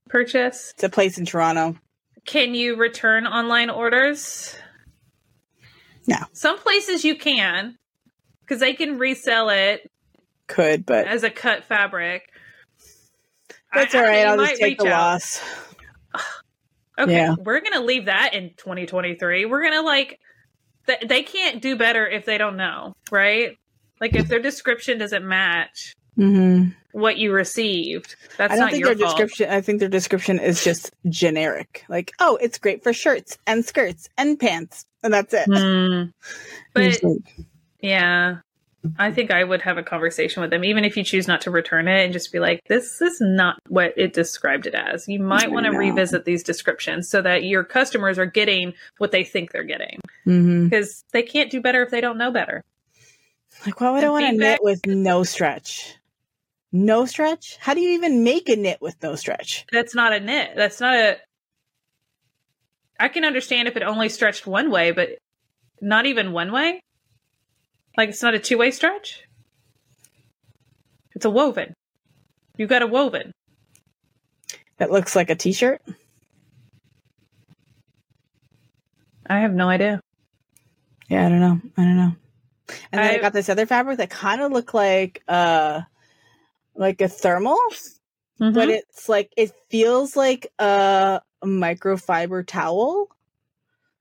purchase? 0.10 0.74
it's 0.76 0.84
a 0.84 0.90
place 0.90 1.18
in 1.18 1.26
Toronto. 1.26 1.76
Can 2.26 2.54
you 2.54 2.76
return 2.76 3.26
online 3.26 3.72
orders? 3.72 4.56
No. 6.08 6.18
Some 6.34 6.60
places 6.60 7.04
you 7.04 7.16
can 7.16 7.78
because 8.42 8.60
they 8.60 8.74
can 8.74 9.00
resell 9.00 9.50
it 9.50 9.90
Could, 10.48 10.86
but 10.86 11.08
as 11.08 11.24
a 11.24 11.30
cut 11.32 11.64
fabric. 11.64 12.30
that's 13.74 13.96
I- 13.96 14.00
all 14.00 14.06
I 14.06 14.12
mean, 14.12 14.28
I'll 14.28 14.38
just 14.48 14.62
take 14.62 14.78
the 14.78 14.88
out. 14.94 15.14
loss. 15.14 15.42
Okay, 17.00 17.12
Yeah. 17.16 17.34
we're 17.40 17.60
gonna 17.62 17.84
leave 17.84 18.06
that 18.06 18.36
in 18.36 18.52
2023. 18.56 19.46
We're 19.46 19.64
gonna 19.64 19.82
like 19.82 20.20
th- 20.86 21.02
they 21.08 21.24
can't 21.24 21.60
do 21.60 21.76
better 21.76 22.08
if 22.08 22.24
they 22.26 22.38
don't 22.38 22.56
know, 22.56 22.94
right? 23.10 23.58
Like 24.00 24.16
if 24.16 24.28
their 24.28 24.40
description 24.42 25.00
doesn't 25.00 25.26
match 25.28 25.96
hmm 26.16 26.66
what 26.92 27.18
you 27.18 27.32
received, 27.34 28.16
that's 28.38 28.54
I 28.54 28.56
don't 28.58 28.66
not 28.66 28.72
think 28.72 28.86
your 28.86 28.94
their 28.94 29.08
fault. 29.08 29.18
description. 29.18 29.50
I 29.50 29.62
think 29.62 29.80
their 29.80 29.90
description 29.90 30.38
is 30.40 30.64
just 30.64 30.92
generic. 31.10 31.84
Like, 31.90 32.12
oh, 32.20 32.38
it's 32.40 32.60
great 32.60 32.84
for 32.84 32.94
shirts 32.94 33.40
and 33.48 33.66
skirts 33.66 34.08
and 34.16 34.40
pants, 34.40 34.86
and 35.02 35.12
that's 35.12 35.34
it. 35.34 35.48
Hmm. 35.52 36.12
But 36.76 37.00
yeah, 37.82 38.38
I 38.98 39.12
think 39.12 39.32
I 39.32 39.44
would 39.44 39.62
have 39.62 39.78
a 39.78 39.84
conversation 39.84 40.42
with 40.42 40.50
them, 40.50 40.66
even 40.66 40.84
if 40.84 40.98
you 40.98 41.04
choose 41.04 41.28
not 41.28 41.42
to 41.42 41.52
return 41.52 41.88
it, 41.88 42.04
and 42.04 42.12
just 42.12 42.32
be 42.32 42.40
like, 42.40 42.60
"This 42.68 43.02
is 43.02 43.22
not 43.22 43.58
what 43.70 43.94
it 43.96 44.14
described 44.14 44.66
it 44.68 44.76
as." 44.76 45.08
You 45.08 45.20
might 45.20 45.52
want 45.52 45.66
to 45.66 45.72
No. 45.72 45.78
revisit 45.78 46.26
these 46.26 46.44
descriptions 46.44 47.10
so 47.10 47.22
that 47.22 47.44
your 47.44 47.64
customers 47.64 48.20
are 48.20 48.26
getting 48.26 48.74
what 48.98 49.12
they 49.12 49.24
think 49.24 49.52
they're 49.52 49.64
getting, 49.64 50.00
mhm. 50.28 50.70
because 50.70 51.04
they 51.12 51.24
can't 51.24 51.50
do 51.50 51.62
better 51.62 51.82
if 51.82 51.92
they 51.92 52.02
don't 52.02 52.18
know 52.18 52.32
better. 52.32 52.62
Like, 53.66 53.80
why 53.80 53.92
would 53.92 54.04
I 54.04 54.10
want 54.10 54.26
to 54.26 54.32
knit 54.34 54.60
with 54.64 54.86
no 54.86 55.24
stretch? 55.24 55.96
No 56.72 57.06
stretch? 57.06 57.58
How 57.58 57.74
do 57.74 57.82
you 57.82 57.92
even 57.92 58.24
make 58.24 58.50
a 58.50 58.56
knit 58.56 58.82
with 58.82 59.02
no 59.04 59.16
stretch? 59.16 59.66
That's 59.72 59.96
not 59.96 60.12
a 60.12 60.20
knit. 60.20 60.54
That's 60.56 60.82
not 60.82 60.96
a. 60.96 61.18
I 63.00 63.08
can 63.10 63.24
understand 63.26 63.68
if 63.68 63.78
it 63.78 63.84
only 63.84 64.10
stretched 64.10 64.48
one 64.48 64.72
way, 64.72 64.92
but 64.92 65.18
not 65.82 66.06
even 66.06 66.32
one 66.32 66.52
way. 66.52 66.82
Like 67.98 68.10
it's 68.10 68.22
not 68.24 68.34
a 68.34 68.40
two 68.40 68.58
way 68.58 68.72
stretch. 68.72 69.24
It's 71.16 71.26
a 71.26 71.30
woven. 71.30 71.74
You 72.58 72.68
got 72.68 72.82
a 72.82 72.88
woven. 72.88 73.32
That 74.78 74.92
looks 74.92 75.16
like 75.16 75.30
a 75.30 75.36
t-shirt. 75.36 75.82
I 79.30 79.40
have 79.40 79.54
no 79.54 79.70
idea. 79.70 80.02
Yeah, 81.08 81.26
I 81.26 81.30
don't 81.30 81.40
know. 81.40 81.62
I 81.78 81.82
don't 81.84 81.98
know. 81.98 82.12
And 82.92 83.02
then 83.02 83.12
I, 83.12 83.16
I- 83.16 83.22
got 83.22 83.34
this 83.34 83.50
other 83.50 83.66
fabric 83.66 83.98
that 83.98 84.10
kind 84.10 84.42
of 84.42 84.52
looked 84.52 84.74
like 84.74 85.22
uh 85.28 85.82
like 86.76 87.02
a 87.02 87.08
thermal, 87.08 87.60
but 88.40 88.54
Mhm. 88.68 88.70
it's 88.72 89.08
like 89.08 89.32
it 89.38 89.52
feels 89.70 90.16
like 90.16 90.48
a 90.58 91.22
microfiber 91.44 92.46
towel. 92.46 93.10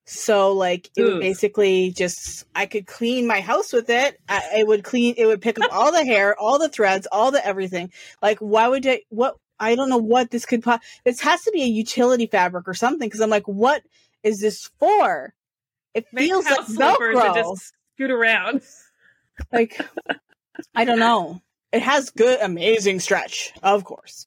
So 0.05 0.53
like 0.53 0.90
it 0.96 1.03
Ooh. 1.03 1.12
would 1.14 1.20
basically 1.20 1.92
just 1.92 2.44
I 2.55 2.66
could 2.66 2.86
clean 2.86 3.26
my 3.26 3.40
house 3.40 3.72
with 3.72 3.88
it. 3.88 4.18
I, 4.28 4.42
it 4.59 4.66
would 4.66 4.82
clean. 4.84 5.14
It 5.16 5.26
would 5.26 5.40
pick 5.40 5.61
up 5.61 5.72
all 5.72 5.92
the 5.92 6.05
hair, 6.05 6.38
all 6.38 6.59
the 6.59 6.68
threads, 6.68 7.07
all 7.12 7.30
the 7.30 7.44
everything. 7.46 7.92
Like 8.20 8.38
why 8.38 8.68
would 8.68 8.86
I? 8.86 9.03
What 9.11 9.36
I 9.61 9.76
don't 9.76 9.88
know 9.88 9.98
what 9.98 10.30
this 10.30 10.44
could. 10.44 10.62
Po- 10.62 10.80
this 11.05 11.20
has 11.20 11.42
to 11.42 11.53
be 11.53 11.62
a 11.62 11.66
utility 11.66 12.26
fabric 12.26 12.66
or 12.66 12.74
something. 12.74 13.07
Because 13.07 13.20
I'm 13.20 13.30
like, 13.30 13.46
what 13.46 13.82
is 14.24 14.40
this 14.40 14.70
for? 14.78 15.34
It 15.94 16.07
Make 16.12 16.26
feels 16.26 16.46
like 16.46 16.61
Velcro. 16.66 17.34
just 17.34 17.72
scoot 17.94 18.11
around. 18.11 18.62
Like 19.53 19.80
I 20.74 20.84
don't 20.84 20.98
know. 20.98 21.40
It 21.72 21.82
has 21.82 22.11
good, 22.11 22.38
amazing 22.40 23.00
stretch, 23.00 23.53
of 23.62 23.84
course. 23.84 24.26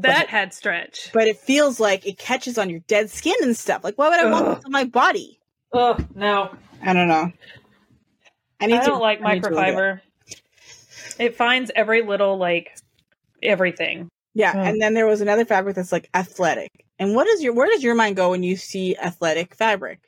That 0.00 0.20
But- 0.20 0.28
had 0.28 0.54
stretch. 0.54 1.10
but 1.12 1.26
it 1.26 1.38
feels 1.38 1.80
like 1.80 2.06
it 2.06 2.18
catches 2.18 2.56
on 2.56 2.70
your 2.70 2.80
dead 2.86 3.10
skin 3.10 3.34
and 3.42 3.56
stuff. 3.56 3.82
Like, 3.82 3.98
why 3.98 4.08
would 4.10 4.20
I 4.20 4.30
want 4.30 4.46
Ugh. 4.46 4.56
this 4.56 4.64
on 4.64 4.70
my 4.72 4.84
body? 4.84 5.40
Oh 5.72 5.96
no, 6.14 6.54
I 6.82 6.92
don't 6.92 7.08
know. 7.08 7.32
I 8.60 8.64
I, 8.64 8.66
need 8.66 8.80
to. 8.80 8.86
don't 8.86 9.00
like 9.00 9.20
I 9.22 9.38
to 9.38 9.46
it. 9.48 9.52
microfiber. 9.52 10.00
It 11.18 11.36
finds 11.36 11.70
every 11.74 12.02
little 12.02 12.38
like 12.38 12.76
everything. 13.42 14.08
Yeah, 14.34 14.56
and 14.56 14.80
then 14.80 14.94
there 14.94 15.06
was 15.06 15.20
another 15.20 15.44
fabric 15.44 15.74
that's 15.74 15.90
like 15.92 16.08
athletic. 16.14 16.70
And 17.00 17.14
what 17.14 17.26
is 17.26 17.42
your? 17.42 17.52
Where 17.54 17.66
does 17.68 17.82
your 17.82 17.94
mind 17.96 18.14
go 18.16 18.30
when 18.30 18.42
you 18.44 18.56
see 18.56 18.96
athletic 18.96 19.54
fabric? 19.56 19.98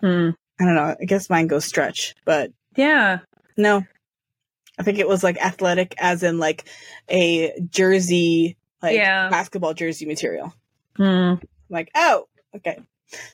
Hmm. 0.00 0.30
I 0.60 0.64
don't 0.64 0.74
know. 0.74 0.96
I 1.00 1.04
guess 1.06 1.30
mine 1.30 1.46
goes 1.46 1.64
stretch, 1.64 2.14
but 2.24 2.52
Yeah. 2.76 3.20
no. 3.56 3.84
I 4.78 4.82
think 4.82 4.98
it 4.98 5.08
was 5.08 5.24
like 5.24 5.38
athletic, 5.38 5.94
as 5.98 6.22
in 6.22 6.38
like 6.38 6.68
a 7.10 7.52
jersey, 7.70 8.56
like 8.82 8.94
Yeah. 8.96 9.28
basketball 9.28 9.74
jersey 9.74 10.06
material. 10.06 10.54
I'm 10.98 11.40
like, 11.70 11.90
oh, 11.94 12.26
okay. 12.56 12.78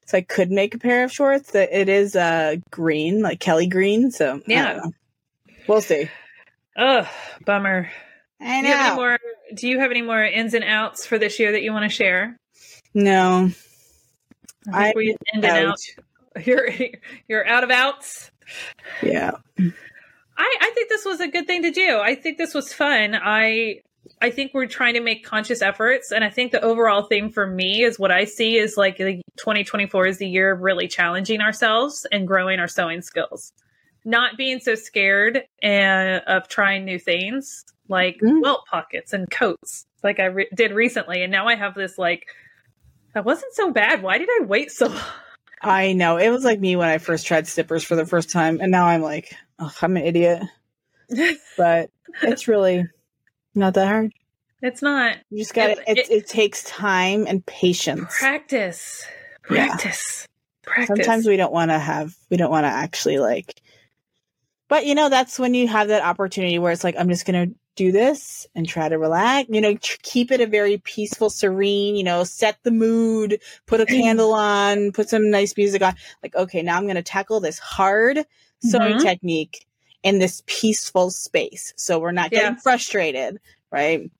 So 0.07 0.18
I 0.18 0.20
could 0.20 0.51
make 0.51 0.74
a 0.74 0.78
pair 0.78 1.05
of 1.05 1.12
shorts 1.12 1.53
that 1.53 1.72
it 1.72 1.88
is 1.88 2.14
uh 2.14 2.57
green, 2.70 3.22
like 3.22 3.40
Kelly 3.40 3.66
green. 3.66 4.11
So 4.11 4.40
Yeah. 4.47 4.80
we'll 5.66 5.80
see. 5.80 6.09
Ugh, 6.76 7.07
bummer. 7.45 7.90
I 8.40 8.61
Do 8.62 8.68
you 8.68 8.74
have 8.74 8.80
any 8.80 8.88
know. 8.90 8.97
more? 8.97 9.18
Do 9.55 9.68
you 9.68 9.78
have 9.80 9.90
any 9.90 10.03
more 10.03 10.22
ins 10.22 10.55
and 10.55 10.64
outs 10.64 11.07
for 11.07 11.18
this 11.18 11.38
year 11.38 11.53
that 11.53 11.62
you 11.62 11.72
want 11.72 11.84
to 11.84 11.88
share? 11.95 12.36
No, 12.92 13.51
I 14.72 14.84
think 14.84 14.97
I- 14.97 14.99
we 14.99 15.11
in 15.11 15.16
and 15.34 15.45
out. 15.45 15.66
out. 15.68 15.78
You're 16.47 16.68
you're 17.28 17.47
out 17.47 17.62
of 17.64 17.70
outs. 17.70 18.30
Yeah, 19.03 19.30
I 19.57 20.57
I 20.61 20.70
think 20.74 20.88
this 20.88 21.05
was 21.05 21.20
a 21.20 21.28
good 21.28 21.47
thing 21.47 21.62
to 21.62 21.70
do. 21.70 21.99
I 22.01 22.16
think 22.16 22.38
this 22.38 22.53
was 22.55 22.72
fun. 22.72 23.14
I 23.14 23.82
I 24.24 24.30
think 24.30 24.54
we're 24.54 24.64
trying 24.64 24.94
to 24.94 25.02
make 25.02 25.22
conscious 25.22 25.60
efforts. 25.60 26.10
And 26.10 26.24
I 26.24 26.30
think 26.30 26.50
the 26.50 26.62
overall 26.62 27.02
theme 27.02 27.30
for 27.30 27.46
me 27.46 27.82
is 27.82 27.98
what 27.98 28.10
I 28.10 28.24
see 28.24 28.56
is 28.56 28.74
like 28.74 28.96
2024 28.96 30.06
is 30.06 30.16
the 30.16 30.26
year 30.26 30.52
of 30.52 30.60
really 30.60 30.88
challenging 30.88 31.42
ourselves 31.42 32.06
and 32.10 32.26
growing 32.26 32.58
our 32.58 32.66
sewing 32.66 33.02
skills. 33.02 33.52
Not 34.06 34.38
being 34.38 34.60
so 34.60 34.76
scared 34.76 35.42
and, 35.62 36.22
of 36.26 36.48
trying 36.48 36.86
new 36.86 36.98
things 36.98 37.66
like 37.90 38.16
mm. 38.24 38.42
welt 38.42 38.62
pockets 38.70 39.12
and 39.12 39.30
coats, 39.30 39.84
like 40.02 40.18
I 40.18 40.24
re- 40.24 40.48
did 40.54 40.72
recently. 40.72 41.22
And 41.22 41.30
now 41.30 41.46
I 41.46 41.54
have 41.54 41.74
this 41.74 41.98
like, 41.98 42.24
that 43.12 43.26
wasn't 43.26 43.52
so 43.52 43.72
bad. 43.72 44.02
Why 44.02 44.16
did 44.16 44.30
I 44.40 44.44
wait 44.46 44.70
so 44.70 44.86
long? 44.86 45.02
I 45.60 45.92
know. 45.92 46.16
It 46.16 46.30
was 46.30 46.44
like 46.44 46.60
me 46.60 46.76
when 46.76 46.88
I 46.88 46.96
first 46.96 47.26
tried 47.26 47.44
zippers 47.44 47.84
for 47.84 47.94
the 47.94 48.06
first 48.06 48.30
time. 48.30 48.58
And 48.62 48.72
now 48.72 48.86
I'm 48.86 49.02
like, 49.02 49.34
oh, 49.58 49.70
I'm 49.82 49.98
an 49.98 50.04
idiot. 50.04 50.44
but 51.58 51.90
it's 52.22 52.48
really 52.48 52.86
not 53.55 53.74
that 53.74 53.88
hard. 53.88 54.12
It's 54.62 54.80
not. 54.80 55.18
You 55.30 55.38
just 55.38 55.55
got 55.55 55.70
it, 55.70 55.78
it, 55.86 56.11
it. 56.11 56.26
takes 56.26 56.64
time 56.64 57.26
and 57.26 57.44
patience. 57.44 58.16
Practice. 58.18 59.07
Practice. 59.42 60.26
Yeah. 60.26 60.72
Practice. 60.72 60.86
Sometimes 60.86 61.26
we 61.26 61.36
don't 61.36 61.52
want 61.52 61.70
to 61.70 61.78
have. 61.78 62.14
We 62.30 62.38
don't 62.38 62.50
want 62.50 62.64
to 62.64 62.68
actually 62.68 63.18
like. 63.18 63.61
But 64.68 64.86
you 64.86 64.94
know, 64.94 65.11
that's 65.11 65.38
when 65.38 65.52
you 65.52 65.68
have 65.68 65.88
that 65.88 66.02
opportunity 66.02 66.59
where 66.59 66.72
it's 66.72 66.82
like, 66.82 66.96
I'm 66.98 67.11
just 67.11 67.26
gonna 67.26 67.48
do 67.76 67.92
this 67.92 68.46
and 68.55 68.66
try 68.66 68.88
to 68.88 68.98
relax. 68.98 69.50
You 69.50 69.61
know, 69.61 69.76
tr- 69.76 69.98
keep 70.02 70.32
it 70.32 70.40
a 70.40 70.46
very 70.46 70.78
peaceful, 70.78 71.28
serene. 71.28 71.94
You 71.94 72.05
know, 72.05 72.24
set 72.24 72.57
the 72.62 72.70
mood. 72.70 73.40
Put 73.66 73.82
a 73.82 73.86
candle 74.00 74.32
on. 74.32 74.92
Put 74.92 75.11
some 75.11 75.30
nice 75.30 75.55
music 75.59 75.82
on. 75.82 75.94
Like, 76.22 76.34
okay, 76.34 76.62
now 76.62 76.78
I'm 76.78 76.86
gonna 76.86 77.02
tackle 77.02 77.40
this 77.40 77.59
hard 77.59 78.24
sewing 78.62 78.94
mm-hmm. 78.94 79.02
technique 79.02 79.66
in 80.05 80.18
this 80.18 80.42
peaceful 80.46 81.11
space. 81.11 81.72
So 81.76 81.98
we're 81.98 82.12
not 82.12 82.30
getting 82.30 82.55
yeah. 82.55 82.61
frustrated, 82.61 83.40
right? 83.72 84.11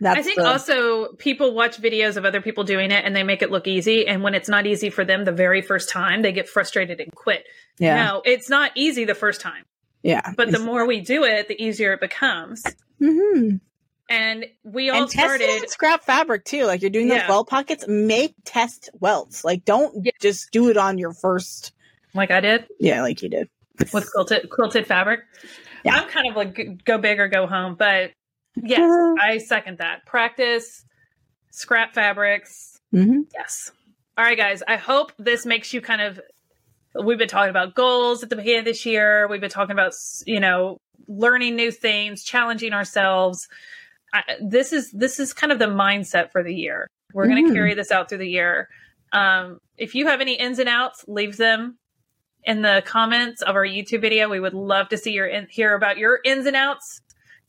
That's 0.00 0.18
I 0.18 0.22
think 0.22 0.36
the... 0.36 0.46
also 0.46 1.12
people 1.14 1.54
watch 1.54 1.80
videos 1.80 2.16
of 2.16 2.24
other 2.24 2.40
people 2.40 2.64
doing 2.64 2.90
it 2.90 3.04
and 3.04 3.16
they 3.16 3.22
make 3.22 3.40
it 3.40 3.50
look 3.50 3.66
easy. 3.66 4.06
And 4.06 4.22
when 4.22 4.34
it's 4.34 4.48
not 4.48 4.66
easy 4.66 4.90
for 4.90 5.04
them 5.04 5.24
the 5.24 5.32
very 5.32 5.62
first 5.62 5.88
time, 5.88 6.22
they 6.22 6.32
get 6.32 6.48
frustrated 6.48 7.00
and 7.00 7.14
quit. 7.14 7.44
Yeah. 7.78 8.04
No, 8.04 8.22
it's 8.24 8.50
not 8.50 8.72
easy 8.74 9.04
the 9.04 9.14
first 9.14 9.40
time. 9.40 9.64
Yeah. 10.02 10.32
But 10.36 10.50
the 10.50 10.58
more 10.58 10.86
we 10.86 11.00
do 11.00 11.24
it, 11.24 11.48
the 11.48 11.60
easier 11.60 11.92
it 11.92 12.00
becomes. 12.00 12.62
Mm-hmm. 13.00 13.56
And 14.10 14.46
we 14.64 14.90
all 14.90 15.02
and 15.02 15.10
started 15.10 15.68
scrap 15.68 16.02
fabric 16.02 16.44
too. 16.44 16.64
Like 16.64 16.80
you're 16.80 16.90
doing 16.90 17.08
those 17.08 17.18
yeah. 17.18 17.28
welt 17.28 17.48
pockets, 17.48 17.84
make 17.86 18.34
test 18.44 18.90
welts. 19.00 19.44
Like 19.44 19.64
don't 19.64 20.04
yeah. 20.04 20.12
just 20.20 20.50
do 20.50 20.68
it 20.70 20.76
on 20.76 20.98
your 20.98 21.12
first. 21.12 21.72
Like 22.14 22.30
I 22.30 22.40
did. 22.40 22.66
Yeah, 22.80 23.02
like 23.02 23.22
you 23.22 23.28
did 23.28 23.48
with 23.92 24.10
quilted 24.12 24.50
quilted 24.50 24.86
fabric. 24.86 25.20
Yeah. 25.84 25.96
I'm 25.96 26.08
kind 26.08 26.28
of 26.28 26.36
like 26.36 26.84
go 26.84 26.98
big 26.98 27.20
or 27.20 27.28
go 27.28 27.46
home, 27.46 27.76
but 27.76 28.10
yes, 28.56 28.90
I 29.20 29.38
second 29.38 29.78
that. 29.78 30.06
Practice 30.06 30.84
scrap 31.50 31.94
fabrics. 31.94 32.78
Mm-hmm. 32.94 33.22
Yes. 33.34 33.70
All 34.16 34.24
right, 34.24 34.36
guys. 34.36 34.62
I 34.66 34.76
hope 34.76 35.12
this 35.18 35.46
makes 35.46 35.72
you 35.72 35.80
kind 35.80 36.02
of. 36.02 36.20
We've 37.04 37.18
been 37.18 37.28
talking 37.28 37.50
about 37.50 37.74
goals 37.74 38.22
at 38.22 38.30
the 38.30 38.36
beginning 38.36 38.60
of 38.60 38.64
this 38.64 38.84
year. 38.84 39.28
We've 39.28 39.40
been 39.40 39.50
talking 39.50 39.72
about 39.72 39.92
you 40.26 40.40
know 40.40 40.78
learning 41.06 41.56
new 41.56 41.70
things, 41.70 42.24
challenging 42.24 42.72
ourselves. 42.72 43.46
I, 44.12 44.22
this 44.40 44.72
is 44.72 44.90
this 44.92 45.20
is 45.20 45.32
kind 45.32 45.52
of 45.52 45.58
the 45.58 45.66
mindset 45.66 46.32
for 46.32 46.42
the 46.42 46.54
year. 46.54 46.88
We're 47.12 47.24
mm-hmm. 47.24 47.34
going 47.34 47.46
to 47.48 47.54
carry 47.54 47.74
this 47.74 47.90
out 47.90 48.08
through 48.08 48.18
the 48.18 48.28
year. 48.28 48.68
Um, 49.12 49.58
if 49.76 49.94
you 49.94 50.06
have 50.06 50.20
any 50.20 50.34
ins 50.34 50.58
and 50.58 50.68
outs, 50.68 51.04
leave 51.06 51.36
them 51.36 51.78
in 52.48 52.62
the 52.62 52.82
comments 52.86 53.42
of 53.42 53.54
our 53.54 53.64
YouTube 53.64 54.00
video. 54.00 54.28
We 54.28 54.40
would 54.40 54.54
love 54.54 54.88
to 54.88 54.96
see 54.96 55.12
your 55.12 55.26
in, 55.26 55.46
hear 55.50 55.74
about 55.74 55.98
your 55.98 56.18
ins 56.24 56.46
and 56.46 56.56
outs, 56.56 57.00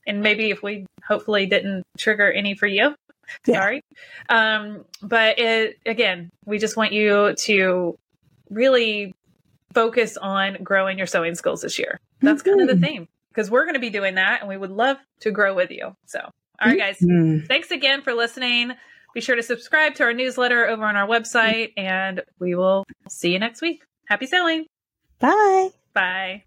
and 0.06 0.20
maybe 0.20 0.50
if 0.50 0.62
we 0.62 0.86
hopefully 1.02 1.46
didn't 1.46 1.84
trigger 1.98 2.30
any 2.30 2.54
for 2.54 2.66
you. 2.66 2.94
Yeah. 3.46 3.54
Sorry, 3.54 3.82
um, 4.28 4.84
but 5.02 5.38
it 5.38 5.78
again, 5.86 6.30
we 6.44 6.58
just 6.58 6.76
want 6.76 6.92
you 6.92 7.34
to 7.34 7.96
really 8.50 9.14
focus 9.72 10.16
on 10.16 10.58
growing 10.62 10.98
your 10.98 11.06
sewing 11.06 11.34
skills 11.34 11.62
this 11.62 11.78
year. 11.78 11.98
That's 12.20 12.42
mm-hmm. 12.42 12.50
kind 12.50 12.60
of 12.60 12.66
the 12.68 12.74
mm-hmm. 12.74 12.94
theme 12.94 13.08
because 13.32 13.50
we're 13.50 13.64
going 13.64 13.74
to 13.74 13.80
be 13.80 13.90
doing 13.90 14.16
that, 14.16 14.40
and 14.40 14.48
we 14.48 14.56
would 14.56 14.70
love 14.70 14.98
to 15.20 15.30
grow 15.30 15.54
with 15.54 15.70
you. 15.70 15.94
So, 16.06 16.18
all 16.20 16.68
right, 16.68 16.76
guys, 16.76 16.98
mm-hmm. 16.98 17.46
thanks 17.46 17.70
again 17.70 18.02
for 18.02 18.12
listening. 18.12 18.72
Be 19.14 19.20
sure 19.20 19.36
to 19.36 19.42
subscribe 19.42 19.94
to 19.94 20.04
our 20.04 20.12
newsletter 20.12 20.66
over 20.66 20.84
on 20.84 20.96
our 20.96 21.06
website, 21.06 21.72
and 21.76 22.22
we 22.38 22.54
will 22.54 22.84
see 23.08 23.32
you 23.32 23.38
next 23.38 23.62
week. 23.62 23.82
Happy 24.06 24.26
sewing! 24.26 24.69
Bye. 25.20 25.70
Bye. 25.94 26.44